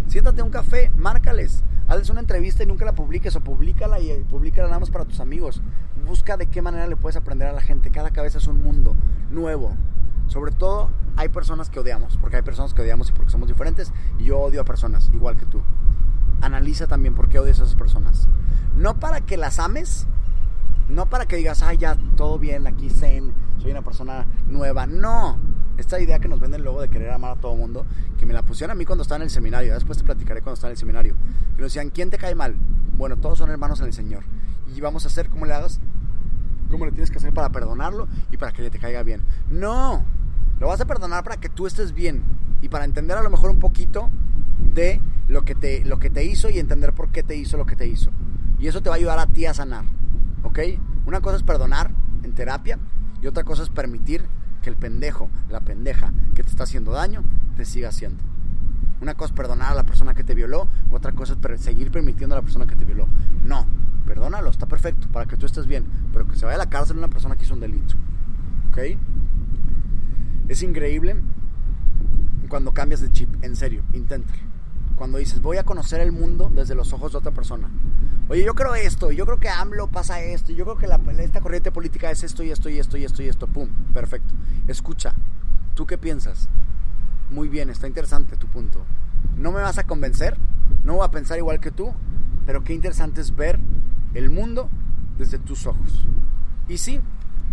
Siéntate 0.08 0.42
a 0.42 0.44
un 0.44 0.52
café, 0.52 0.92
márcales, 0.98 1.64
hazles 1.88 2.10
una 2.10 2.20
entrevista 2.20 2.64
y 2.64 2.66
nunca 2.66 2.84
la 2.84 2.92
publiques 2.92 3.38
o 3.38 3.40
públicala 3.40 4.02
y 4.02 4.10
eh, 4.10 4.26
públicala 4.30 4.68
nada 4.68 4.82
más 4.82 4.90
para 4.90 5.06
tus 5.06 5.22
amigos. 5.22 5.62
Busca 6.06 6.36
de 6.36 6.48
qué 6.48 6.62
manera 6.62 6.88
le 6.88 6.98
puedes 6.98 7.16
aprender 7.16 7.48
a 7.48 7.54
la 7.54 7.62
gente. 7.62 7.90
Cada 7.90 8.10
cabeza 8.10 8.40
es 8.40 8.48
un 8.48 8.62
mundo 8.62 8.98
nuevo. 9.32 9.76
Sobre 10.28 10.52
todo 10.52 10.90
hay 11.18 11.30
personas 11.30 11.70
que 11.70 11.80
odiamos, 11.80 12.18
porque 12.18 12.38
hay 12.38 12.42
personas 12.42 12.74
que 12.74 12.82
odiamos 12.82 13.10
y 13.10 13.14
porque 13.14 13.32
somos 13.32 13.48
diferentes 13.48 13.92
y 14.18 14.26
yo 14.26 14.40
odio 14.40 14.62
a 14.62 14.66
personas 14.66 15.10
igual 15.14 15.38
que 15.38 15.46
tú. 15.46 15.62
Analiza 16.42 16.88
también 16.88 17.16
por 17.16 17.30
qué 17.30 17.40
odias 17.40 17.60
a 17.60 17.64
esas 17.64 17.76
personas. 17.76 18.28
No 18.76 19.00
para 19.00 19.22
que 19.22 19.38
las 19.38 19.60
ames, 19.60 20.08
no 20.90 21.08
para 21.08 21.26
que 21.26 21.36
digas, 21.36 21.62
ay, 21.62 21.78
ya, 21.78 21.98
todo 22.16 22.40
bien, 22.40 22.68
aquí 22.68 22.90
zen, 22.90 23.34
soy 23.58 23.72
una 23.72 23.82
persona 23.82 24.26
nueva. 24.48 24.86
No. 24.86 25.38
Esta 25.78 26.00
idea 26.00 26.20
que 26.20 26.28
nos 26.28 26.40
venden 26.40 26.64
luego 26.64 26.82
de 26.82 26.90
querer 26.90 27.12
amar 27.12 27.32
a 27.32 27.36
todo 27.36 27.56
mundo, 27.56 27.86
que 28.18 28.26
me 28.26 28.34
la 28.34 28.44
pusieron 28.44 28.72
a 28.72 28.76
mí 28.76 28.86
cuando 28.86 29.04
estaba 29.04 29.18
en 29.18 29.24
el 29.24 29.30
seminario, 29.30 29.74
después 29.74 29.98
te 29.98 30.04
platicaré 30.04 30.42
cuando 30.42 30.56
estaba 30.56 30.70
en 30.70 30.74
el 30.74 30.78
seminario, 30.78 31.16
que 31.56 31.62
nos 31.62 31.74
decían, 31.74 31.90
¿quién 31.90 32.10
te 32.10 32.18
cae 32.18 32.36
mal? 32.36 32.56
Bueno, 32.98 33.18
todos 33.18 33.38
son 33.38 33.50
hermanos 33.50 33.80
en 33.80 33.88
el 33.88 33.94
Señor. 33.94 34.24
Y 34.76 34.80
vamos 34.82 35.06
a 35.06 35.08
hacer 35.08 35.30
como 35.30 35.46
le 35.46 35.54
hagas, 35.54 35.80
como 36.72 36.86
le 36.86 36.92
tienes 36.92 37.12
que 37.12 37.18
hacer 37.18 37.34
para 37.34 37.50
perdonarlo 37.50 38.08
y 38.32 38.38
para 38.38 38.52
que 38.52 38.62
le 38.62 38.70
te 38.70 38.80
caiga 38.80 39.04
bien. 39.04 39.22
No, 39.50 40.06
lo 40.60 40.68
vas 40.68 40.82
a 40.82 40.86
perdonar 40.86 41.24
para 41.24 41.38
que 41.38 41.50
tú 41.50 41.68
estés 41.68 41.94
bien 41.94 42.24
y 42.62 42.70
para 42.70 42.86
entender 42.86 43.18
a 43.18 43.24
lo 43.24 43.30
mejor 43.30 43.52
un 43.52 43.60
poquito 43.60 44.10
de 44.74 45.02
lo 45.28 45.44
que 45.44 45.56
te, 45.56 45.84
lo 45.86 46.00
que 46.00 46.10
te 46.10 46.24
hizo 46.26 46.50
y 46.50 46.60
entender 46.60 46.94
por 46.94 47.10
qué 47.10 47.24
te 47.24 47.36
hizo 47.36 47.58
lo 47.58 47.66
que 47.66 47.76
te 47.76 47.88
hizo. 47.88 48.12
Y 48.60 48.68
eso 48.68 48.82
te 48.82 48.90
va 48.90 48.96
a 48.96 48.98
ayudar 48.98 49.20
a 49.20 49.28
ti 49.28 49.46
a 49.46 49.54
sanar. 49.54 49.86
¿Ok? 50.44 50.60
Una 51.06 51.22
cosa 51.22 51.38
es 51.38 51.44
perdonar 51.44 51.92
en 52.24 52.34
terapia 52.34 52.78
y 53.22 53.28
otra 53.28 53.44
cosa 53.44 53.64
es 53.64 53.70
permitir 53.70 54.26
que 54.62 54.70
el 54.70 54.76
pendejo, 54.76 55.30
la 55.50 55.62
pendeja 55.62 56.14
que 56.36 56.44
te 56.44 56.50
está 56.50 56.64
haciendo 56.64 56.92
daño, 56.92 57.24
te 57.56 57.66
siga 57.66 57.90
haciendo. 57.90 58.24
Una 59.02 59.16
cosa 59.16 59.34
es 59.34 59.38
perdonar 59.38 59.72
a 59.72 59.76
la 59.76 59.84
persona 59.84 60.14
que 60.14 60.24
te 60.24 60.36
violó, 60.36 60.68
otra 60.92 61.12
cosa 61.12 61.36
es 61.54 61.62
seguir 61.62 61.92
permitiendo 61.92 62.36
a 62.36 62.40
la 62.40 62.44
persona 62.44 62.68
que 62.68 62.76
te 62.76 62.86
violó. 62.86 63.08
No, 63.44 63.66
perdónalo, 64.06 64.50
está 64.52 64.68
perfecto, 64.68 65.08
para 65.12 65.26
que 65.26 65.38
tú 65.38 65.48
estés 65.48 65.66
bien, 65.66 65.86
pero 66.14 66.28
que 66.28 66.36
se 66.36 66.46
vaya 66.46 66.56
a 66.56 66.60
la 66.60 66.70
cárcel 66.70 66.98
una 66.98 67.08
persona 67.08 67.36
que 67.36 67.44
hizo 67.44 67.56
un 67.56 67.60
delito. 67.60 67.96
¿Ok? 68.70 68.78
Es 70.48 70.62
increíble 70.62 71.16
cuando 72.48 72.74
cambias 72.74 73.02
de 73.02 73.12
chip, 73.12 73.44
en 73.44 73.56
serio, 73.56 73.84
inténtalo. 73.94 74.38
Cuando 74.98 75.18
dices, 75.18 75.42
voy 75.42 75.58
a 75.58 75.64
conocer 75.64 76.00
el 76.00 76.12
mundo 76.12 76.52
desde 76.54 76.76
los 76.76 76.94
ojos 76.94 77.14
de 77.14 77.18
otra 77.18 77.32
persona. 77.32 77.70
Oye, 78.30 78.44
yo 78.44 78.54
creo 78.54 78.76
esto, 78.76 79.12
yo 79.12 79.26
creo 79.26 79.40
que 79.40 79.50
AMLO 79.50 79.88
pasa 79.88 80.22
esto, 80.22 80.52
yo 80.52 80.64
creo 80.64 80.78
que 80.78 80.86
esta 81.24 81.42
corriente 81.42 81.72
política 81.72 82.12
es 82.12 82.24
esto 82.24 82.44
y 82.44 82.52
esto 82.52 82.70
y 82.70 82.78
esto 82.78 82.98
y 82.98 83.06
esto 83.06 83.24
y 83.24 83.28
esto. 83.28 83.48
Pum, 83.48 83.68
perfecto. 83.94 84.36
Escucha, 84.68 85.16
¿tú 85.74 85.88
qué 85.88 85.98
piensas? 85.98 86.50
Muy 87.32 87.48
bien, 87.48 87.70
está 87.70 87.88
interesante 87.88 88.36
tu 88.36 88.48
punto. 88.48 88.84
No 89.38 89.54
me 89.54 89.62
vas 89.62 89.78
a 89.78 89.86
convencer, 89.86 90.38
no 90.84 90.96
voy 90.96 91.06
a 91.06 91.12
pensar 91.12 91.38
igual 91.38 91.62
que 91.62 91.72
tú, 91.72 91.94
pero 92.46 92.62
qué 92.62 92.74
interesante 92.74 93.22
es 93.22 93.34
ver 93.34 93.58
el 94.14 94.30
mundo 94.30 94.70
desde 95.18 95.40
tus 95.40 95.66
ojos. 95.66 96.06
Y 96.68 96.78
sí, 96.78 97.00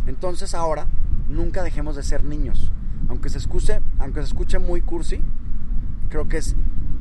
entonces 0.07 0.53
ahora 0.55 0.89
nunca 1.29 1.63
dejemos 1.63 1.95
de 1.95 2.03
ser 2.03 2.25
niños. 2.25 2.73
Aunque 3.09 3.29
se 3.29 3.39
escuche, 3.39 3.81
aunque 4.01 4.21
se 4.21 4.27
escuche 4.27 4.59
muy 4.59 4.81
cursi, 4.81 5.21
creo 6.09 6.27
que 6.27 6.39
es 6.39 6.57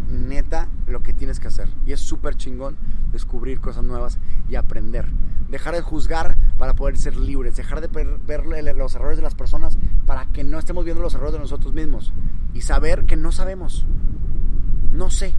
neta 0.08 0.68
lo 0.88 1.02
que 1.02 1.14
tienes 1.14 1.40
que 1.40 1.48
hacer. 1.48 1.70
Y 1.86 1.92
es 1.92 2.00
súper 2.00 2.36
chingón 2.36 2.78
descubrir 3.12 3.60
cosas 3.60 3.84
nuevas 3.84 4.20
y 4.50 4.56
aprender. 4.56 5.08
Dejar 5.50 5.76
de 5.76 5.82
juzgar 5.82 6.38
para 6.58 6.76
poder 6.76 6.98
ser 6.98 7.16
libres. 7.16 7.56
Dejar 7.56 7.82
de 7.82 7.88
ver 7.88 8.76
los 8.76 8.96
errores 8.96 9.18
de 9.18 9.24
las 9.24 9.36
personas 9.36 9.78
para 10.06 10.26
que 10.28 10.44
no 10.44 10.60
estemos 10.60 10.84
viendo 10.86 11.02
los 11.02 11.16
errores 11.16 11.34
de 11.34 11.40
nosotros 11.40 11.74
mismos. 11.74 12.14
Y 12.54 12.62
saber 12.62 13.06
que 13.06 13.16
no 13.16 13.32
sabemos. 13.32 13.86
No 14.92 15.10
sé. 15.10 15.34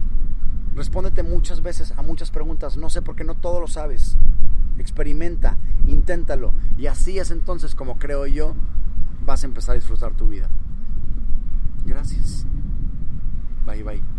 Respóndete 0.75 1.23
muchas 1.23 1.61
veces 1.61 1.93
a 1.97 2.01
muchas 2.01 2.31
preguntas. 2.31 2.77
No 2.77 2.89
sé 2.89 3.01
porque 3.01 3.23
no 3.23 3.35
todo 3.35 3.59
lo 3.59 3.67
sabes. 3.67 4.17
Experimenta, 4.77 5.57
inténtalo. 5.87 6.53
Y 6.77 6.87
así 6.87 7.19
es 7.19 7.31
entonces 7.31 7.75
como 7.75 7.97
creo 7.97 8.25
yo 8.25 8.55
vas 9.25 9.43
a 9.43 9.47
empezar 9.47 9.73
a 9.73 9.79
disfrutar 9.79 10.13
tu 10.13 10.27
vida. 10.27 10.49
Gracias. 11.85 12.45
Bye 13.65 13.83
bye. 13.83 14.18